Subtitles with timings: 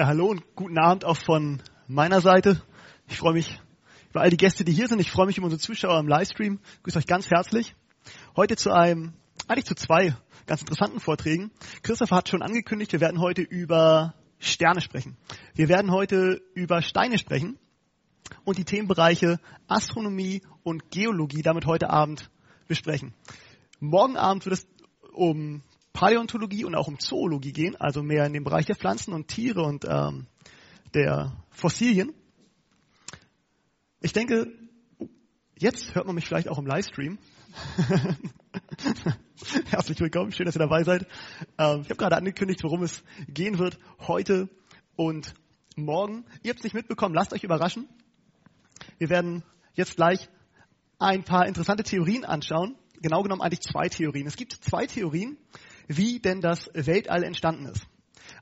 [0.00, 2.62] Ja, hallo und guten Abend auch von meiner Seite.
[3.06, 3.60] Ich freue mich
[4.08, 4.98] über all die Gäste, die hier sind.
[4.98, 6.58] Ich freue mich über unsere Zuschauer im Livestream.
[6.76, 7.74] Ich grüße euch ganz herzlich.
[8.34, 9.12] Heute zu einem,
[9.46, 11.50] eigentlich zu zwei ganz interessanten Vorträgen.
[11.82, 15.18] Christopher hat schon angekündigt, wir werden heute über Sterne sprechen.
[15.52, 17.58] Wir werden heute über Steine sprechen
[18.44, 22.30] und die Themenbereiche Astronomie und Geologie damit heute Abend
[22.68, 23.12] besprechen.
[23.80, 24.66] Morgen Abend wird es
[25.12, 25.62] um
[26.00, 29.60] Paläontologie und auch um Zoologie gehen, also mehr in den Bereich der Pflanzen und Tiere
[29.60, 30.28] und ähm,
[30.94, 32.14] der Fossilien.
[34.00, 34.50] Ich denke,
[35.58, 37.18] jetzt hört man mich vielleicht auch im Livestream.
[39.66, 41.06] Herzlich willkommen, schön, dass ihr dabei seid.
[41.58, 44.48] Ähm, ich habe gerade angekündigt, worum es gehen wird heute
[44.96, 45.34] und
[45.76, 46.24] morgen.
[46.42, 47.86] Ihr habt es nicht mitbekommen, lasst euch überraschen.
[48.96, 49.42] Wir werden
[49.74, 50.30] jetzt gleich
[50.98, 52.76] ein paar interessante Theorien anschauen.
[53.02, 54.26] Genau genommen eigentlich zwei Theorien.
[54.26, 55.36] Es gibt zwei Theorien,
[55.92, 57.84] wie denn das Weltall entstanden ist.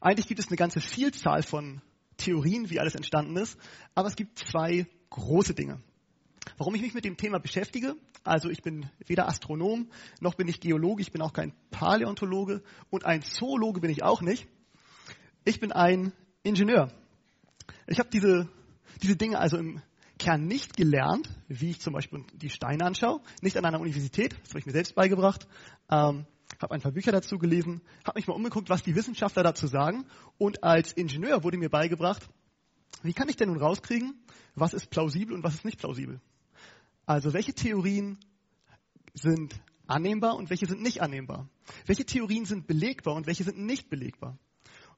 [0.03, 1.81] Eigentlich gibt es eine ganze Vielzahl von
[2.19, 3.59] Theorien, wie alles entstanden ist,
[3.95, 5.81] aber es gibt zwei große Dinge.
[6.59, 9.91] Warum ich mich mit dem Thema beschäftige, also ich bin weder Astronom,
[10.21, 14.21] noch bin ich Geologe, ich bin auch kein Paläontologe und ein Zoologe bin ich auch
[14.21, 14.47] nicht.
[15.47, 16.13] Ich bin ein
[16.43, 16.93] Ingenieur.
[17.87, 18.47] Ich habe diese,
[19.03, 19.81] diese Dinge also im
[20.19, 24.51] Kern nicht gelernt, wie ich zum Beispiel die Steine anschaue, nicht an einer Universität, das
[24.51, 25.49] habe ich mir selbst beigebracht,
[25.91, 26.27] ähm,
[26.61, 30.07] habe ein paar Bücher dazu gelesen, habe mich mal umgeguckt, was die Wissenschaftler dazu sagen.
[30.39, 32.29] Und als Ingenieur wurde mir beigebracht,
[33.03, 34.15] wie kann ich denn nun rauskriegen,
[34.55, 36.21] was ist plausibel und was ist nicht plausibel?
[37.07, 38.19] Also welche Theorien
[39.15, 39.55] sind
[39.87, 41.49] annehmbar und welche sind nicht annehmbar?
[41.87, 44.39] Welche Theorien sind belegbar und welche sind nicht belegbar?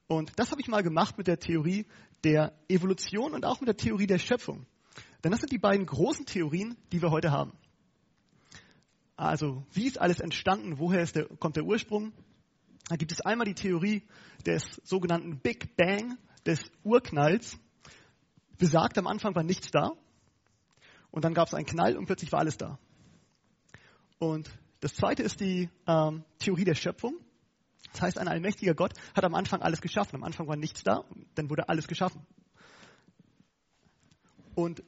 [0.07, 1.85] Und das habe ich mal gemacht mit der Theorie
[2.23, 4.65] der Evolution und auch mit der Theorie der Schöpfung.
[5.23, 7.53] Denn das sind die beiden großen Theorien, die wir heute haben.
[9.21, 10.79] Also, wie ist alles entstanden?
[10.79, 12.11] Woher der, kommt der Ursprung?
[12.89, 14.01] Da gibt es einmal die Theorie
[14.47, 16.17] des sogenannten Big Bang,
[16.47, 17.59] des Urknalls.
[18.57, 19.91] Besagt, am Anfang war nichts da.
[21.11, 22.79] Und dann gab es einen Knall und plötzlich war alles da.
[24.17, 24.49] Und
[24.79, 27.13] das zweite ist die ähm, Theorie der Schöpfung.
[27.91, 30.15] Das heißt, ein allmächtiger Gott hat am Anfang alles geschaffen.
[30.15, 31.05] Am Anfang war nichts da,
[31.35, 32.25] dann wurde alles geschaffen.
[34.55, 34.81] Und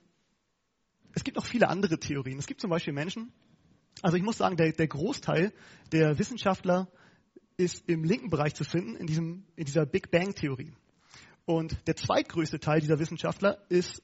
[1.13, 2.39] es gibt auch viele andere Theorien.
[2.39, 3.31] Es gibt zum Beispiel Menschen,
[4.01, 5.53] also ich muss sagen, der, der Großteil
[5.91, 6.89] der Wissenschaftler
[7.57, 10.73] ist im linken Bereich zu finden, in, diesem, in dieser Big Bang-Theorie.
[11.45, 14.01] Und der zweitgrößte Teil dieser Wissenschaftler ist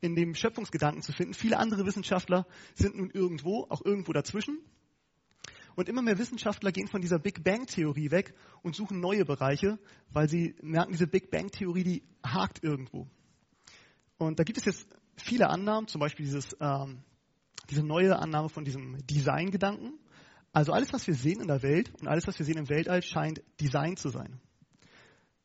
[0.00, 1.34] in dem Schöpfungsgedanken zu finden.
[1.34, 4.58] Viele andere Wissenschaftler sind nun irgendwo, auch irgendwo dazwischen.
[5.74, 9.78] Und immer mehr Wissenschaftler gehen von dieser Big Bang-Theorie weg und suchen neue Bereiche,
[10.10, 13.08] weil sie merken, diese Big Bang-Theorie, die hakt irgendwo.
[14.18, 14.86] Und da gibt es jetzt
[15.16, 17.02] viele Annahmen, zum Beispiel dieses ähm,
[17.70, 19.98] diese neue Annahme von diesem Design-Gedanken.
[20.52, 23.02] Also alles, was wir sehen in der Welt und alles, was wir sehen im Weltall,
[23.02, 24.40] scheint Design zu sein.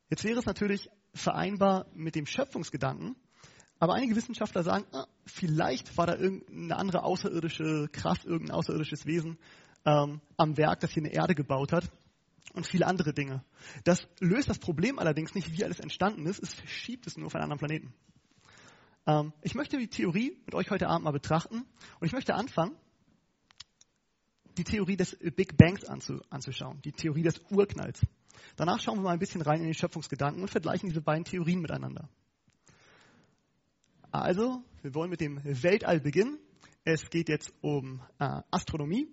[0.10, 3.16] Jetzt wäre es natürlich vereinbar mit dem Schöpfungsgedanken,
[3.80, 9.38] aber einige Wissenschaftler sagen, ah, vielleicht war da irgendeine andere außerirdische Kraft, irgendein außerirdisches Wesen
[9.86, 11.90] ähm, am Werk, das hier eine Erde gebaut hat
[12.54, 13.44] und viele andere Dinge.
[13.84, 17.36] Das löst das Problem allerdings nicht, wie alles entstanden ist, es verschiebt es nur auf
[17.36, 17.94] einen anderen Planeten.
[19.08, 21.66] Ähm, ich möchte die Theorie mit euch heute Abend mal betrachten
[22.00, 22.76] und ich möchte anfangen,
[24.58, 28.02] die Theorie des Big Bangs anzu, anzuschauen, die Theorie des Urknalls.
[28.56, 31.62] Danach schauen wir mal ein bisschen rein in den Schöpfungsgedanken und vergleichen diese beiden Theorien
[31.62, 32.10] miteinander.
[34.12, 36.40] Also, wir wollen mit dem Weltall beginnen.
[36.84, 39.08] Es geht jetzt um äh, Astronomie.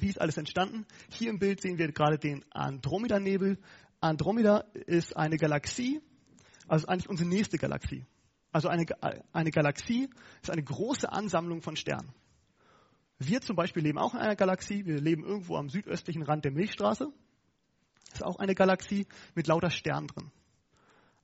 [0.00, 0.86] Wie ist alles entstanden?
[1.10, 3.58] Hier im Bild sehen wir gerade den Andromeda-Nebel.
[4.00, 6.00] Andromeda ist eine Galaxie,
[6.66, 8.04] also eigentlich unsere nächste Galaxie.
[8.52, 8.86] Also eine,
[9.32, 10.08] eine Galaxie
[10.42, 12.12] ist eine große Ansammlung von Sternen.
[13.18, 14.86] Wir zum Beispiel leben auch in einer Galaxie.
[14.86, 17.12] Wir leben irgendwo am südöstlichen Rand der Milchstraße.
[18.12, 20.30] Ist auch eine Galaxie mit lauter Sternen drin.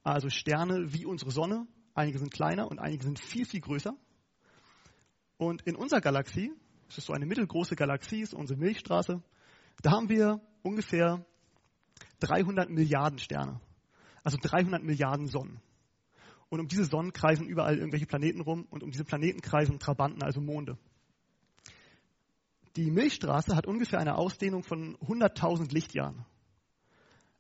[0.02, 1.66] Also Sterne wie unsere Sonne.
[1.94, 3.96] Einige sind kleiner und einige sind viel, viel größer.
[5.36, 6.52] Und in unserer Galaxie,
[6.88, 9.22] das ist so eine mittelgroße Galaxie, ist unsere Milchstraße,
[9.82, 11.24] da haben wir ungefähr
[12.20, 13.60] 300 Milliarden Sterne.
[14.24, 15.60] Also 300 Milliarden Sonnen.
[16.49, 20.23] Und um diese Sonnen kreisen überall irgendwelche Planeten rum und um diese Planeten kreisen Trabanten,
[20.23, 20.79] also Monde.
[22.76, 26.25] Die Milchstraße hat ungefähr eine Ausdehnung von 100.000 Lichtjahren.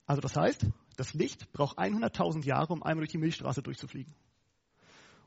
[0.06, 0.66] Also das heißt,
[0.96, 4.14] das Licht braucht 100.000 Jahre, um einmal durch die Milchstraße durchzufliegen.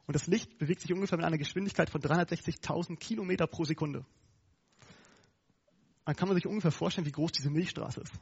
[0.05, 4.05] Und das Licht bewegt sich ungefähr mit einer Geschwindigkeit von 360.000 Kilometer pro Sekunde.
[6.05, 8.13] Dann kann man sich ungefähr vorstellen, wie groß diese Milchstraße ist.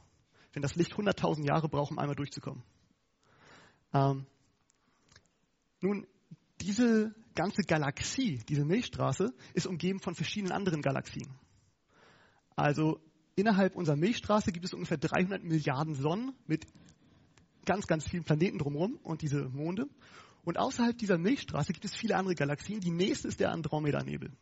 [0.52, 2.64] Wenn das Licht 100.000 Jahre braucht, um einmal durchzukommen.
[3.94, 4.26] Ähm,
[5.86, 6.06] nun,
[6.60, 11.28] diese ganze Galaxie, diese Milchstraße, ist umgeben von verschiedenen anderen Galaxien.
[12.56, 13.00] Also
[13.36, 16.66] innerhalb unserer Milchstraße gibt es ungefähr 300 Milliarden Sonnen mit
[17.66, 19.88] ganz, ganz vielen Planeten drumherum und diese Monde.
[20.44, 22.80] Und außerhalb dieser Milchstraße gibt es viele andere Galaxien.
[22.80, 24.32] Die nächste ist der Andromeda-Nebel.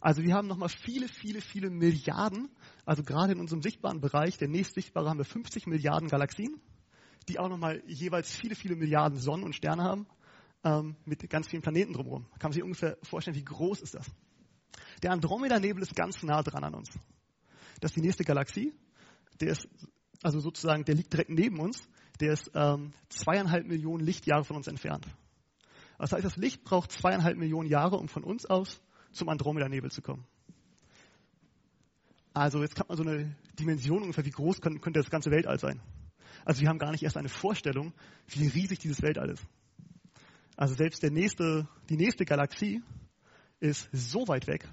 [0.00, 2.50] Also wir haben nochmal viele, viele, viele Milliarden,
[2.84, 6.60] also gerade in unserem sichtbaren Bereich, der nächst sichtbare, haben wir 50 Milliarden Galaxien,
[7.28, 10.06] die auch nochmal jeweils viele, viele Milliarden Sonnen und Sterne haben,
[10.64, 12.26] ähm, mit ganz vielen Planeten drumherum.
[12.38, 14.10] Kann man sich ungefähr vorstellen, wie groß ist das?
[15.02, 16.90] Der Andromeda-Nebel ist ganz nah dran an uns.
[17.80, 18.72] Das ist die nächste Galaxie.
[19.40, 19.68] Der ist,
[20.22, 21.88] also sozusagen, der liegt direkt neben uns.
[22.20, 25.06] Der ist ähm, zweieinhalb Millionen Lichtjahre von uns entfernt.
[25.98, 28.80] Das heißt, das Licht braucht zweieinhalb Millionen Jahre, um von uns aus
[29.12, 30.26] zum Andromeda-Nebel zu kommen.
[32.32, 35.58] Also jetzt kann man so eine Dimension ungefähr, wie groß könnte, könnte das ganze Weltall
[35.60, 35.80] sein.
[36.44, 37.92] Also wir haben gar nicht erst eine Vorstellung,
[38.26, 39.46] wie riesig dieses Weltall ist.
[40.56, 42.82] Also selbst der nächste, die nächste Galaxie
[43.60, 44.68] ist so weit weg,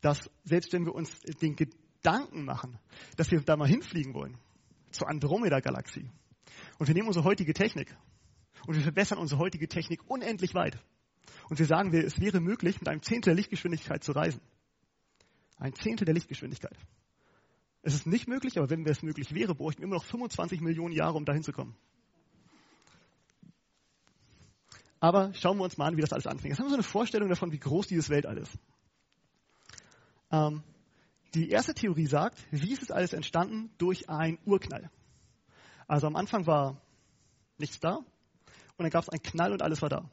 [0.00, 2.78] dass selbst wenn wir uns den Gedanken machen,
[3.16, 4.38] dass wir da mal hinfliegen wollen,
[4.90, 6.10] zur Andromeda-Galaxie,
[6.78, 7.96] und wir nehmen unsere heutige Technik
[8.66, 10.78] und wir verbessern unsere heutige Technik unendlich weit,
[11.48, 14.40] und wir sagen, es wäre möglich, mit einem Zehntel der Lichtgeschwindigkeit zu reisen.
[15.56, 16.76] Ein Zehntel der Lichtgeschwindigkeit.
[17.82, 20.94] Es ist nicht möglich, aber wenn es möglich wäre, bräuchten wir immer noch 25 Millionen
[20.94, 21.76] Jahre, um dahin zu kommen.
[25.02, 26.52] Aber schauen wir uns mal an, wie das alles anfängt.
[26.52, 28.56] Jetzt haben wir so eine Vorstellung davon, wie groß dieses Weltall ist.
[30.30, 30.62] Ähm,
[31.34, 33.72] die erste Theorie sagt, wie ist es alles entstanden?
[33.78, 34.92] Durch einen Urknall.
[35.88, 36.80] Also am Anfang war
[37.58, 38.06] nichts da und
[38.78, 40.08] dann gab es einen Knall und alles war da.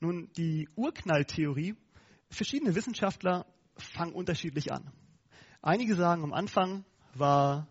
[0.00, 1.76] Nun, die Urknalltheorie,
[2.28, 3.46] verschiedene Wissenschaftler
[3.76, 4.90] fangen unterschiedlich an.
[5.62, 6.84] Einige sagen, am Anfang
[7.14, 7.68] war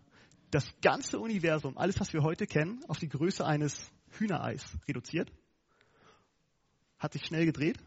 [0.50, 5.30] das ganze Universum, alles was wir heute kennen, auf die Größe eines Hühnereis reduziert,
[6.98, 7.78] hat sich schnell gedreht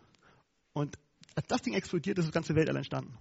[0.74, 0.98] und
[1.36, 3.18] als das Ding explodiert, ist das ganze Weltall entstanden.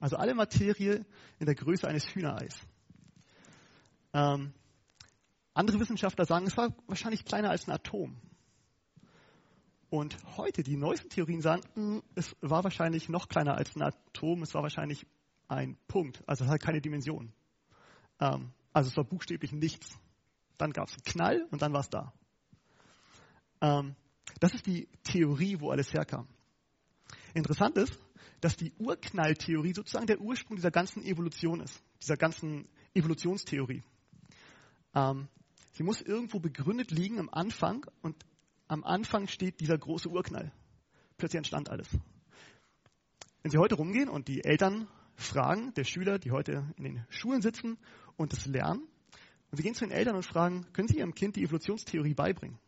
[0.00, 1.04] Also alle Materie
[1.38, 2.60] in der Größe eines Hühnereis.
[4.12, 4.52] Ähm,
[5.54, 8.16] andere Wissenschaftler sagen, es war wahrscheinlich kleiner als ein Atom.
[9.88, 14.42] Und heute, die neuesten Theorien sagen, hm, es war wahrscheinlich noch kleiner als ein Atom,
[14.42, 15.06] es war wahrscheinlich
[15.46, 17.32] ein Punkt, also es hat keine Dimension.
[18.20, 19.96] Ähm, also es war buchstäblich nichts.
[20.58, 22.12] Dann gab es einen Knall und dann war es da.
[23.60, 23.94] Ähm,
[24.44, 26.28] das ist die Theorie, wo alles herkam.
[27.32, 27.98] Interessant ist,
[28.42, 33.82] dass die Urknalltheorie sozusagen der Ursprung dieser ganzen Evolution ist, dieser ganzen Evolutionstheorie.
[34.94, 35.28] Ähm,
[35.72, 38.16] sie muss irgendwo begründet liegen am Anfang und
[38.68, 40.52] am Anfang steht dieser große Urknall.
[41.16, 41.88] Plötzlich entstand alles.
[43.40, 47.40] Wenn Sie heute rumgehen und die Eltern fragen, der Schüler, die heute in den Schulen
[47.40, 47.78] sitzen
[48.18, 48.82] und es lernen,
[49.50, 52.58] und Sie gehen zu den Eltern und fragen, können Sie Ihrem Kind die Evolutionstheorie beibringen?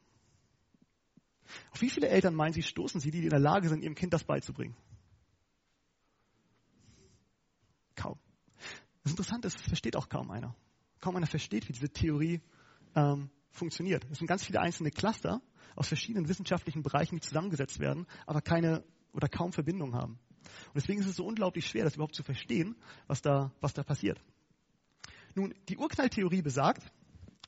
[1.70, 4.12] Auf wie viele Eltern meinen Sie, stoßen Sie, die in der Lage sind, Ihrem Kind
[4.12, 4.76] das beizubringen?
[7.94, 8.18] Kaum.
[9.02, 10.54] Das Interessante ist, es versteht auch kaum einer.
[11.00, 12.40] Kaum einer versteht, wie diese Theorie
[12.94, 14.06] ähm, funktioniert.
[14.10, 15.40] Es sind ganz viele einzelne Cluster
[15.74, 20.18] aus verschiedenen wissenschaftlichen Bereichen, die zusammengesetzt werden, aber keine oder kaum Verbindung haben.
[20.66, 23.82] Und deswegen ist es so unglaublich schwer, das überhaupt zu verstehen, was da, was da
[23.82, 24.20] passiert.
[25.34, 26.82] Nun, die Urknalltheorie besagt,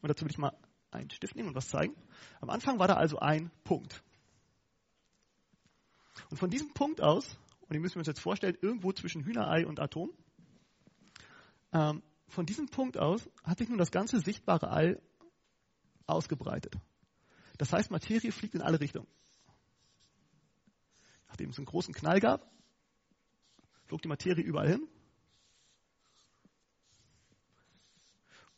[0.03, 0.57] und dazu will ich mal
[0.91, 1.95] einen Stift nehmen und was zeigen.
[2.41, 4.03] Am Anfang war da also ein Punkt.
[6.31, 9.67] Und von diesem Punkt aus, und den müssen wir uns jetzt vorstellen, irgendwo zwischen Hühnerei
[9.67, 10.11] und Atom,
[11.73, 15.01] ähm, von diesem Punkt aus hat sich nun das ganze sichtbare All
[16.07, 16.75] ausgebreitet.
[17.57, 19.09] Das heißt, Materie fliegt in alle Richtungen.
[21.29, 22.51] Nachdem es einen großen Knall gab,
[23.85, 24.89] flog die Materie überall hin.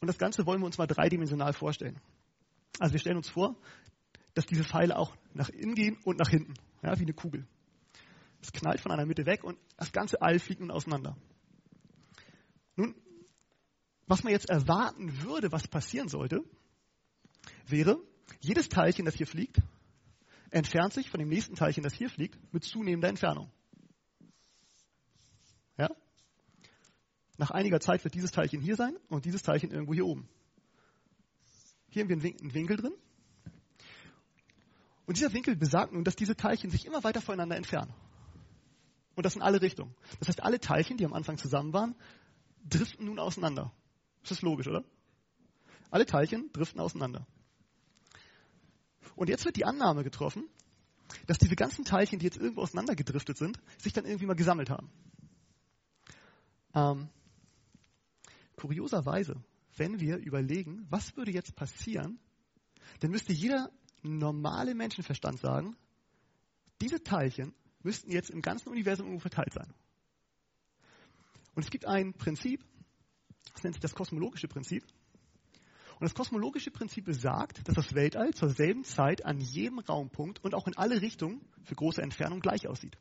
[0.01, 2.01] Und das Ganze wollen wir uns mal dreidimensional vorstellen.
[2.81, 3.55] Also wir stellen uns vor,
[4.35, 7.47] dass diese Pfeile auch nach innen gehen und nach hinten, ja, wie eine Kugel.
[8.41, 11.17] Es knallt von einer Mitte weg und das ganze All fliegt nun auseinander.
[12.77, 12.95] Nun,
[14.07, 16.43] was man jetzt erwarten würde, was passieren sollte,
[17.67, 18.01] wäre,
[18.41, 19.61] jedes Teilchen, das hier fliegt,
[20.51, 23.51] entfernt sich von dem nächsten Teilchen, das hier fliegt, mit zunehmender Entfernung.
[25.77, 25.91] Ja?
[27.37, 30.31] Nach einiger Zeit wird dieses Teilchen hier sein und dieses Teilchen irgendwo hier oben.
[31.91, 32.95] Hier haben wir einen Winkel drin.
[35.07, 37.93] Und dieser Winkel besagt nun, dass diese Teilchen sich immer weiter voneinander entfernen.
[39.17, 39.95] Und das in alle Richtungen.
[40.21, 41.97] Das heißt, alle Teilchen, die am Anfang zusammen waren,
[42.69, 43.73] driften nun auseinander.
[44.23, 44.85] Das ist logisch, oder?
[45.91, 47.27] Alle Teilchen driften auseinander.
[49.17, 50.49] Und jetzt wird die Annahme getroffen,
[51.27, 54.91] dass diese ganzen Teilchen, die jetzt irgendwo auseinandergedriftet sind, sich dann irgendwie mal gesammelt haben.
[56.75, 57.09] Ähm,
[58.57, 59.43] kurioserweise,
[59.77, 62.19] wenn wir überlegen, was würde jetzt passieren,
[63.01, 63.71] dann müsste jeder
[64.03, 65.77] normale Menschenverstand sagen,
[66.81, 69.73] diese Teilchen müssten jetzt im ganzen Universum irgendwo verteilt sein.
[71.55, 72.65] Und es gibt ein Prinzip,
[73.53, 74.85] das nennt sich das kosmologische Prinzip.
[76.01, 80.55] Und das kosmologische Prinzip besagt, dass das Weltall zur selben Zeit an jedem Raumpunkt und
[80.55, 82.97] auch in alle Richtungen für große Entfernungen gleich aussieht.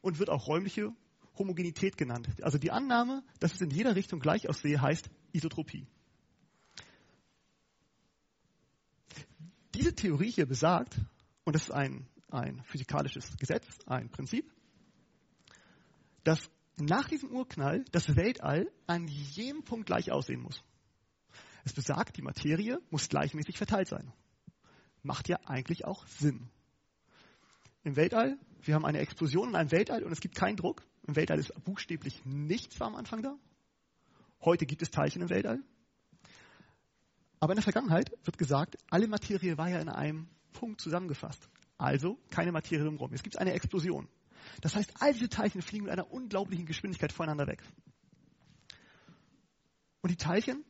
[0.00, 0.94] Und wird auch räumliche
[1.36, 2.28] Homogenität genannt.
[2.40, 5.86] Also die Annahme, dass es in jeder Richtung gleich aussehe, heißt Isotropie.
[9.74, 11.00] Diese Theorie hier besagt,
[11.44, 14.52] und das ist ein, ein physikalisches Gesetz, ein Prinzip,
[16.24, 20.62] dass nach diesem Urknall das Weltall an jedem Punkt gleich aussehen muss.
[21.64, 24.12] Es besagt, die Materie muss gleichmäßig verteilt sein.
[25.02, 26.48] Macht ja eigentlich auch Sinn.
[27.84, 30.82] Im Weltall, wir haben eine Explosion in einem Weltall und es gibt keinen Druck.
[31.06, 33.38] Im Weltall ist buchstäblich nichts am Anfang da.
[34.42, 35.62] Heute gibt es Teilchen im Weltall.
[37.40, 41.48] Aber in der Vergangenheit wird gesagt, alle Materie war ja in einem Punkt zusammengefasst.
[41.78, 43.10] Also keine Materie drumherum.
[43.12, 44.08] Jetzt gibt es eine Explosion.
[44.60, 47.62] Das heißt, all diese Teilchen fliegen mit einer unglaublichen Geschwindigkeit voneinander weg.
[50.02, 50.64] Und die Teilchen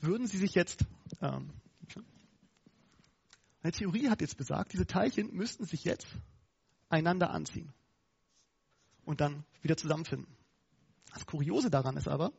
[0.00, 0.84] würden sie sich jetzt,
[1.20, 1.50] ähm,
[3.62, 6.06] eine Theorie hat jetzt besagt, diese Teilchen müssten sich jetzt
[6.88, 7.72] einander anziehen
[9.04, 10.36] und dann wieder zusammenfinden.
[11.12, 12.32] Das Kuriose daran ist aber,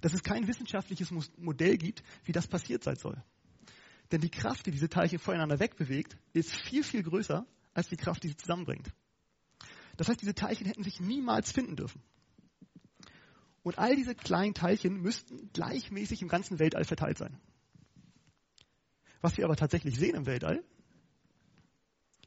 [0.00, 3.22] dass es kein wissenschaftliches Modell gibt, wie das passiert sein soll.
[4.12, 8.22] Denn die Kraft, die diese Teilchen voneinander wegbewegt, ist viel, viel größer als die Kraft,
[8.22, 8.90] die sie zusammenbringt.
[9.96, 12.02] Das heißt, diese Teilchen hätten sich niemals finden dürfen.
[13.62, 17.38] Und all diese kleinen Teilchen müssten gleichmäßig im ganzen Weltall verteilt sein.
[19.20, 20.64] Was wir aber tatsächlich sehen im Weltall,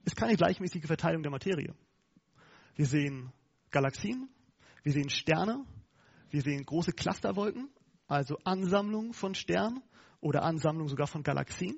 [0.04, 1.74] ist keine gleichmäßige Verteilung der Materie.
[2.75, 3.32] Wir sehen
[3.72, 4.30] Galaxien,
[4.84, 5.66] wir sehen Sterne,
[6.31, 7.69] wir sehen große Clusterwolken,
[8.07, 9.81] also Ansammlungen von Sternen
[10.19, 11.75] oder Ansammlungen sogar von Galaxien.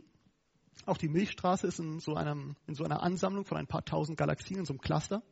[0.85, 4.17] Auch die Milchstraße ist in so, einem, in so einer Ansammlung von ein paar tausend
[4.17, 5.23] Galaxien, in so einem Cluster.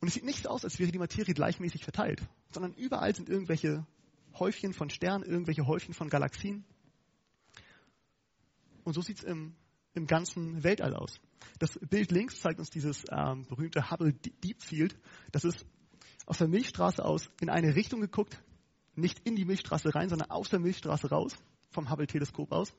[0.00, 3.86] Und es sieht nicht aus, als wäre die Materie gleichmäßig verteilt, sondern überall sind irgendwelche
[4.38, 6.64] Häufchen von Sternen, irgendwelche Häufchen von Galaxien.
[8.84, 9.54] Und so sieht es im,
[9.94, 11.20] im ganzen Weltall aus.
[11.58, 14.98] Das Bild links zeigt uns dieses ähm, berühmte Hubble Deep Field.
[15.32, 15.66] Das ist
[16.30, 18.40] aus der Milchstraße aus in eine Richtung geguckt,
[18.94, 21.36] nicht in die Milchstraße rein, sondern aus der Milchstraße raus,
[21.70, 22.72] vom Hubble-Teleskop aus.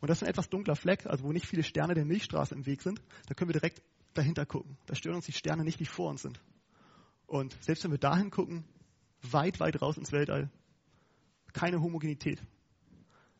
[0.00, 2.64] Und das ist ein etwas dunkler Fleck, also wo nicht viele Sterne der Milchstraße im
[2.64, 3.02] Weg sind.
[3.26, 3.82] Da können wir direkt
[4.14, 4.78] dahinter gucken.
[4.86, 6.40] Da stören uns die Sterne nicht, die vor uns sind.
[7.26, 8.64] Und selbst wenn wir dahin gucken,
[9.20, 10.50] weit, weit raus ins Weltall,
[11.52, 12.42] keine Homogenität.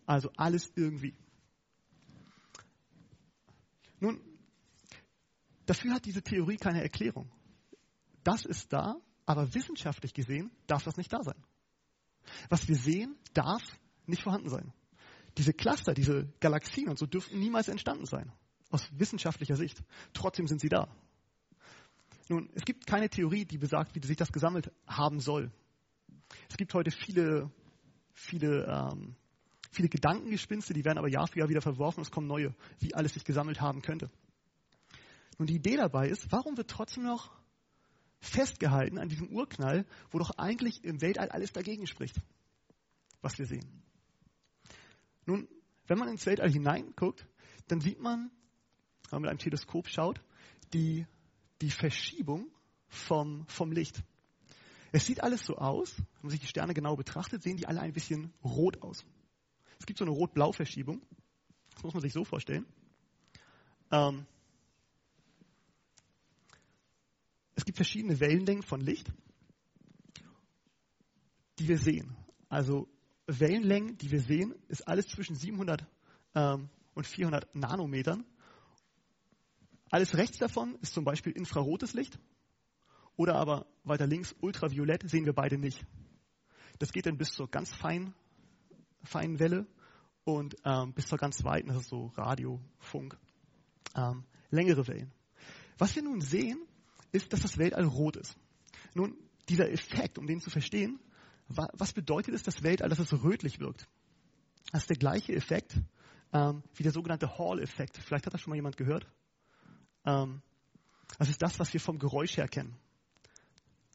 [0.04, 1.16] Also alles irgendwie.
[3.98, 4.20] Nun,
[5.64, 7.32] dafür hat diese Theorie keine Erklärung.
[8.24, 11.36] Das ist da, aber wissenschaftlich gesehen darf das nicht da sein.
[12.48, 13.62] Was wir sehen, darf
[14.06, 14.72] nicht vorhanden sein.
[15.36, 18.32] Diese Cluster, diese Galaxien und so dürften niemals entstanden sein.
[18.70, 19.82] Aus wissenschaftlicher Sicht.
[20.14, 20.88] Trotzdem sind sie da.
[22.30, 25.52] Nun, es gibt keine Theorie, die besagt, wie sich das gesammelt haben soll.
[26.48, 27.50] Es gibt heute viele,
[28.14, 29.14] viele, ähm,
[29.70, 32.00] viele Gedankengespinste, die werden aber Jahr für Jahr wieder verworfen.
[32.00, 34.10] Es kommen neue, wie alles sich gesammelt haben könnte.
[35.36, 37.38] Nun, die Idee dabei ist, warum wird trotzdem noch
[38.20, 42.16] festgehalten an diesem Urknall, wo doch eigentlich im Weltall alles dagegen spricht,
[43.20, 43.82] was wir sehen?
[45.26, 45.48] Nun,
[45.86, 47.26] wenn man ins Weltall hineinguckt,
[47.68, 48.30] dann sieht man,
[49.10, 50.20] wenn man mit einem Teleskop schaut,
[50.72, 51.06] die,
[51.60, 52.50] die Verschiebung
[52.88, 54.02] vom, vom Licht.
[54.92, 57.80] Es sieht alles so aus, wenn man sich die Sterne genau betrachtet, sehen die alle
[57.80, 59.04] ein bisschen rot aus.
[59.78, 61.02] Es gibt so eine Rot-Blau-Verschiebung.
[61.74, 62.66] Das muss man sich so vorstellen.
[63.90, 64.26] Ähm,
[67.58, 69.12] es gibt verschiedene Wellenlängen von Licht,
[71.58, 72.16] die wir sehen.
[72.48, 72.86] Also
[73.26, 75.84] Wellenlängen, die wir sehen, ist alles zwischen 700
[76.36, 78.24] ähm, und 400 Nanometern.
[79.90, 82.20] Alles rechts davon ist zum Beispiel infrarotes Licht
[83.16, 85.84] oder aber weiter links ultraviolett sehen wir beide nicht.
[86.78, 88.14] Das geht dann bis zur ganz feinen,
[89.02, 89.66] feinen Welle
[90.22, 93.18] und ähm, bis zur ganz weiten, das ist so Radio, Funk,
[93.96, 95.12] ähm, längere Wellen.
[95.76, 96.67] Was wir nun sehen,
[97.12, 98.36] ist, dass das Weltall rot ist.
[98.94, 99.16] Nun,
[99.48, 101.00] dieser Effekt, um den zu verstehen,
[101.48, 103.88] was bedeutet es, das Weltall, dass es rötlich wirkt?
[104.70, 105.74] Das ist der gleiche Effekt
[106.32, 107.96] ähm, wie der sogenannte Hall-Effekt.
[107.98, 109.06] Vielleicht hat das schon mal jemand gehört.
[110.04, 110.42] Ähm,
[111.18, 112.76] das ist das, was wir vom Geräusch her kennen.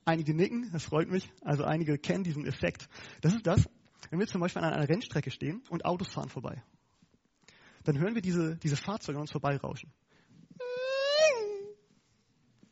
[0.06, 1.32] Einige nicken, das freut mich.
[1.42, 2.90] Also einige kennen diesen Effekt.
[3.22, 3.70] Das ist das,
[4.10, 6.62] wenn wir zum Beispiel an einer Rennstrecke stehen und Autos fahren vorbei.
[7.84, 9.92] Dann hören wir diese, diese Fahrzeuge an uns vorbeirauschen.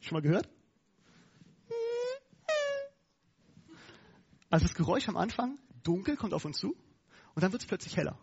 [0.01, 0.49] Schon mal gehört?
[4.49, 6.75] Also das Geräusch am Anfang, dunkel, kommt auf uns zu
[7.33, 8.19] und dann wird es plötzlich heller.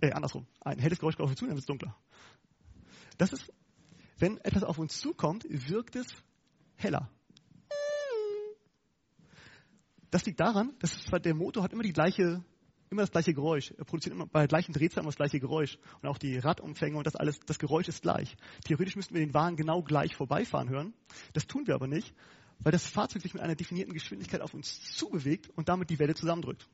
[0.00, 0.46] Äh, andersrum.
[0.60, 1.96] Ein helles Geräusch kommt auf uns zu, dann wird es dunkler.
[3.16, 3.52] Das ist,
[4.18, 6.06] wenn etwas auf uns zukommt, wirkt es
[6.74, 7.10] heller.
[10.10, 12.42] das liegt daran, dass der Motor hat immer die gleiche,
[12.90, 13.72] immer das gleiche Geräusch.
[13.76, 15.78] Er produziert immer bei der gleichen Drehzahl immer das gleiche Geräusch.
[16.00, 18.36] Und auch die Radumfänge und das alles, das Geräusch ist gleich.
[18.64, 20.94] Theoretisch müssten wir den Wagen genau gleich vorbeifahren hören.
[21.32, 22.14] Das tun wir aber nicht,
[22.60, 26.14] weil das Fahrzeug sich mit einer definierten Geschwindigkeit auf uns zubewegt und damit die Welle
[26.14, 26.66] zusammendrückt.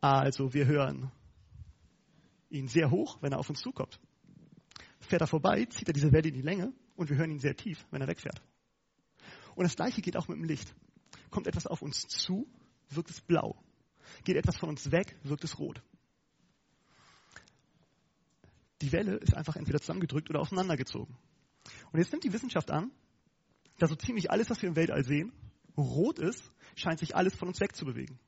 [0.00, 1.12] Also wir hören
[2.50, 3.98] ihn sehr hoch, wenn er auf uns zukommt.
[5.00, 7.56] Fährt er vorbei, zieht er diese Welle in die Länge und wir hören ihn sehr
[7.56, 8.42] tief, wenn er wegfährt.
[9.54, 10.74] Und das gleiche geht auch mit dem Licht.
[11.30, 12.46] Kommt etwas auf uns zu,
[12.90, 13.61] wirkt es blau.
[14.24, 15.82] Geht etwas von uns weg, wirkt es rot.
[18.80, 21.16] Die Welle ist einfach entweder zusammengedrückt oder auseinandergezogen.
[21.92, 22.90] Und jetzt nimmt die Wissenschaft an,
[23.78, 25.32] dass so ziemlich alles, was wir im Weltall sehen,
[25.76, 28.18] rot ist, scheint sich alles von uns wegzubewegen.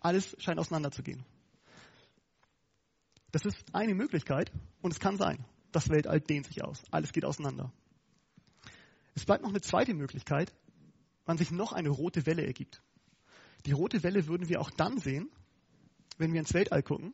[0.00, 1.24] Alles scheint auseinanderzugehen.
[3.32, 5.44] Das ist eine Möglichkeit und es kann sein.
[5.72, 6.82] Das Weltall dehnt sich aus.
[6.90, 7.72] Alles geht auseinander.
[9.14, 10.52] Es bleibt noch eine zweite Möglichkeit,
[11.26, 12.80] wann sich noch eine rote Welle ergibt.
[13.68, 15.28] Die rote Welle würden wir auch dann sehen,
[16.16, 17.12] wenn wir ins Weltall gucken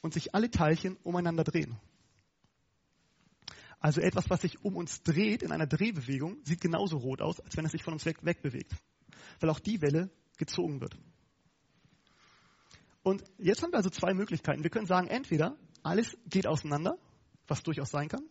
[0.00, 1.76] und sich alle Teilchen umeinander drehen.
[3.80, 7.56] Also etwas, was sich um uns dreht in einer Drehbewegung, sieht genauso rot aus, als
[7.56, 8.76] wenn es sich von uns weg, wegbewegt.
[9.40, 10.96] Weil auch die Welle gezogen wird.
[13.02, 14.62] Und jetzt haben wir also zwei Möglichkeiten.
[14.62, 16.96] Wir können sagen, entweder alles geht auseinander,
[17.48, 18.22] was durchaus sein kann,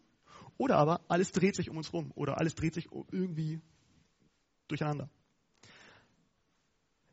[0.57, 3.60] oder aber alles dreht sich um uns rum oder alles dreht sich irgendwie
[4.69, 5.10] durcheinander.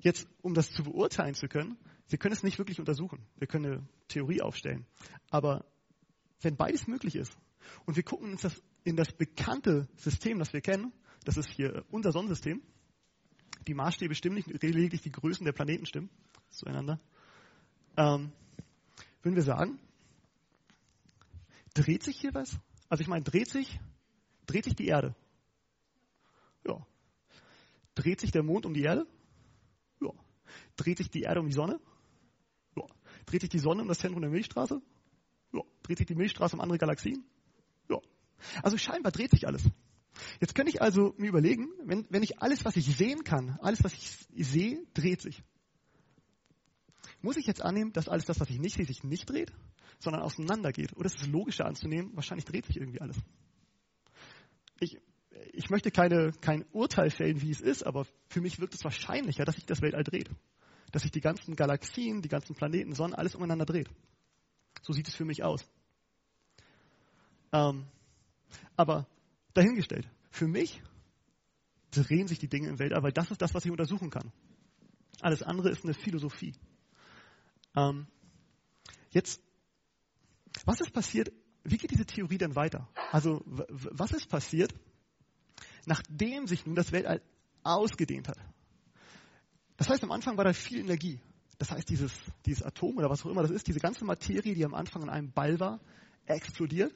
[0.00, 1.76] Jetzt, um das zu beurteilen zu können,
[2.08, 3.24] wir können es nicht wirklich untersuchen.
[3.36, 4.86] Wir können eine Theorie aufstellen.
[5.30, 5.64] Aber
[6.40, 7.36] wenn beides möglich ist
[7.84, 10.92] und wir gucken uns das in das bekannte System, das wir kennen,
[11.24, 12.62] das ist hier unser Sonnensystem,
[13.66, 16.08] die Maßstäbe stimmen nicht, lediglich die Größen der Planeten stimmen
[16.48, 16.98] zueinander,
[17.96, 18.32] ähm,
[19.22, 19.78] würden wir sagen,
[21.74, 22.58] dreht sich hier was?
[22.88, 23.78] Also ich meine, dreht sich,
[24.46, 25.14] dreht sich die Erde?
[26.66, 26.84] Ja.
[27.94, 29.06] Dreht sich der Mond um die Erde?
[30.82, 31.80] Dreht sich die Erde um die Sonne?
[32.76, 32.84] Ja.
[33.26, 34.80] Dreht sich die Sonne um das Zentrum der Milchstraße?
[35.52, 35.60] Ja.
[35.82, 37.24] Dreht sich die Milchstraße um andere Galaxien?
[37.88, 37.98] Ja.
[38.62, 39.62] Also scheinbar dreht sich alles.
[40.40, 43.84] Jetzt könnte ich also mir überlegen, wenn, wenn ich alles, was ich sehen kann, alles,
[43.84, 45.42] was ich sehe, dreht sich.
[47.22, 49.52] Muss ich jetzt annehmen, dass alles das, was ich nicht sehe, sich nicht dreht?
[50.00, 50.96] sondern auseinandergeht.
[50.96, 53.16] Oder ist es logischer anzunehmen, wahrscheinlich dreht sich irgendwie alles.
[54.80, 54.98] Ich,
[55.52, 59.44] ich möchte keine, kein Urteil fällen, wie es ist, aber für mich wirkt es wahrscheinlicher,
[59.44, 60.30] dass sich das Weltall dreht.
[60.92, 63.88] Dass sich die ganzen Galaxien, die ganzen Planeten, Sonnen, alles umeinander dreht.
[64.82, 65.64] So sieht es für mich aus.
[67.52, 67.86] Ähm,
[68.76, 69.06] aber
[69.54, 70.82] dahingestellt, für mich
[71.90, 74.32] drehen sich die Dinge im Weltall, weil das ist das, was ich untersuchen kann.
[75.20, 76.54] Alles andere ist eine Philosophie.
[77.76, 78.06] Ähm,
[79.10, 79.40] jetzt
[80.64, 81.32] was ist passiert?
[81.64, 82.88] Wie geht diese Theorie denn weiter?
[83.12, 84.74] Also, was ist passiert,
[85.86, 87.22] nachdem sich nun das Weltall
[87.62, 88.38] ausgedehnt hat?
[89.80, 91.18] Das heißt, am Anfang war da viel Energie.
[91.56, 92.12] Das heißt, dieses,
[92.44, 95.08] dieses Atom oder was auch immer das ist, diese ganze Materie, die am Anfang in
[95.08, 95.80] einem Ball war,
[96.26, 96.94] explodiert,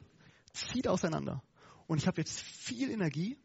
[0.52, 1.42] zieht auseinander.
[1.86, 3.38] Und ich habe jetzt viel Energie.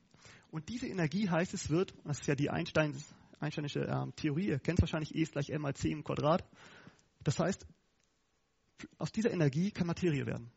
[0.52, 4.60] Und diese Energie heißt, es wird, das ist ja die Einsteins, Einsteinische äh, Theorie, ihr
[4.60, 6.44] kennt wahrscheinlich E ist gleich m mal c im Quadrat.
[7.24, 7.66] Das heißt,
[8.98, 10.52] aus dieser Energie kann Materie werden.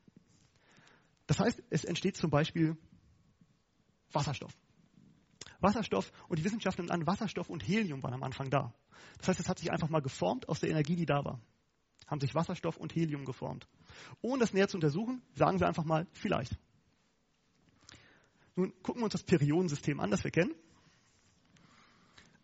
[1.29, 2.77] Das heißt, es entsteht zum Beispiel
[4.11, 4.53] Wasserstoff.
[5.63, 8.75] Wasserstoff und die Wissenschaft nimmt an, Wasserstoff und Helium waren am Anfang da.
[9.19, 11.41] Das heißt, es hat sich einfach mal geformt aus der Energie, die da war.
[12.07, 13.67] Haben sich Wasserstoff und Helium geformt.
[14.21, 16.59] Ohne das näher zu untersuchen, sagen wir einfach mal, vielleicht.
[18.55, 20.55] Nun gucken wir uns das Periodensystem an, das wir kennen.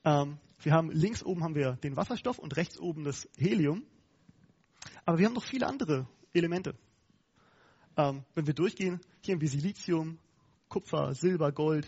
[0.05, 3.85] Ähm, wir haben links oben haben wir den Wasserstoff und rechts oben das Helium.
[5.05, 6.75] Aber wir haben noch viele andere Elemente.
[7.97, 10.19] Ähm, wenn wir durchgehen, hier haben wir Silizium,
[10.69, 11.87] Kupfer, Silber, Gold,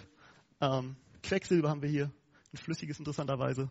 [0.60, 2.10] ähm, Quecksilber haben wir hier,
[2.52, 3.70] ein flüssiges interessanterweise.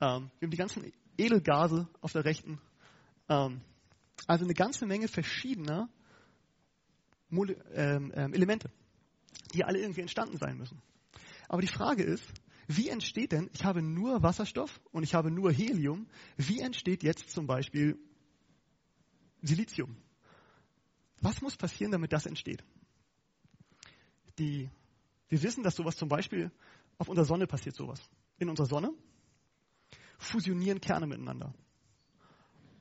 [0.00, 2.60] Ähm, wir haben die ganzen Edelgase auf der rechten.
[3.28, 3.60] Ähm,
[4.26, 5.88] also eine ganze Menge verschiedener
[7.28, 8.70] Mole ähm, ähm, Elemente,
[9.54, 10.80] die alle irgendwie entstanden sein müssen.
[11.48, 12.24] Aber die Frage ist,
[12.68, 17.30] wie entsteht denn, ich habe nur Wasserstoff und ich habe nur Helium, wie entsteht jetzt
[17.30, 17.98] zum Beispiel
[19.42, 19.96] Silizium.
[21.20, 22.64] Was muss passieren, damit das entsteht?
[24.38, 24.68] Die,
[25.28, 26.50] wir wissen, dass sowas zum Beispiel
[26.98, 28.00] auf unserer Sonne passiert sowas.
[28.38, 28.92] In unserer Sonne
[30.18, 31.54] fusionieren Kerne miteinander.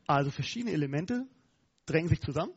[0.08, 1.28] Also verschiedene Elemente
[1.86, 2.54] drängen sich zusammen,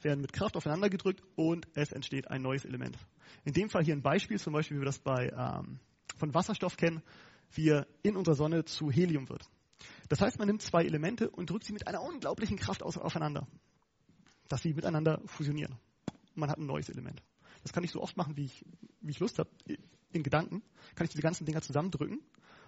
[0.00, 2.96] werden mit Kraft aufeinander gedrückt und es entsteht ein neues Element.
[3.44, 5.80] In dem Fall hier ein Beispiel, zum Beispiel, wie wir das bei, ähm,
[6.16, 7.02] von Wasserstoff kennen,
[7.52, 9.48] wie er in unserer Sonne zu Helium wird.
[10.08, 13.46] Das heißt, man nimmt zwei Elemente und drückt sie mit einer unglaublichen Kraft aufeinander,
[14.48, 15.76] dass sie miteinander fusionieren.
[16.34, 17.22] Man hat ein neues Element.
[17.62, 18.64] Das kann ich so oft machen, wie ich,
[19.00, 19.50] wie ich Lust habe.
[20.14, 20.62] In Gedanken,
[20.94, 22.20] kann ich diese ganzen Dinger zusammendrücken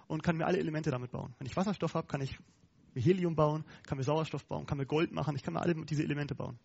[0.07, 1.33] und kann mir alle Elemente damit bauen.
[1.37, 2.37] Wenn ich Wasserstoff habe, kann ich
[2.93, 5.75] mir Helium bauen, kann mir Sauerstoff bauen, kann mir Gold machen, ich kann mir alle
[5.85, 6.59] diese Elemente bauen.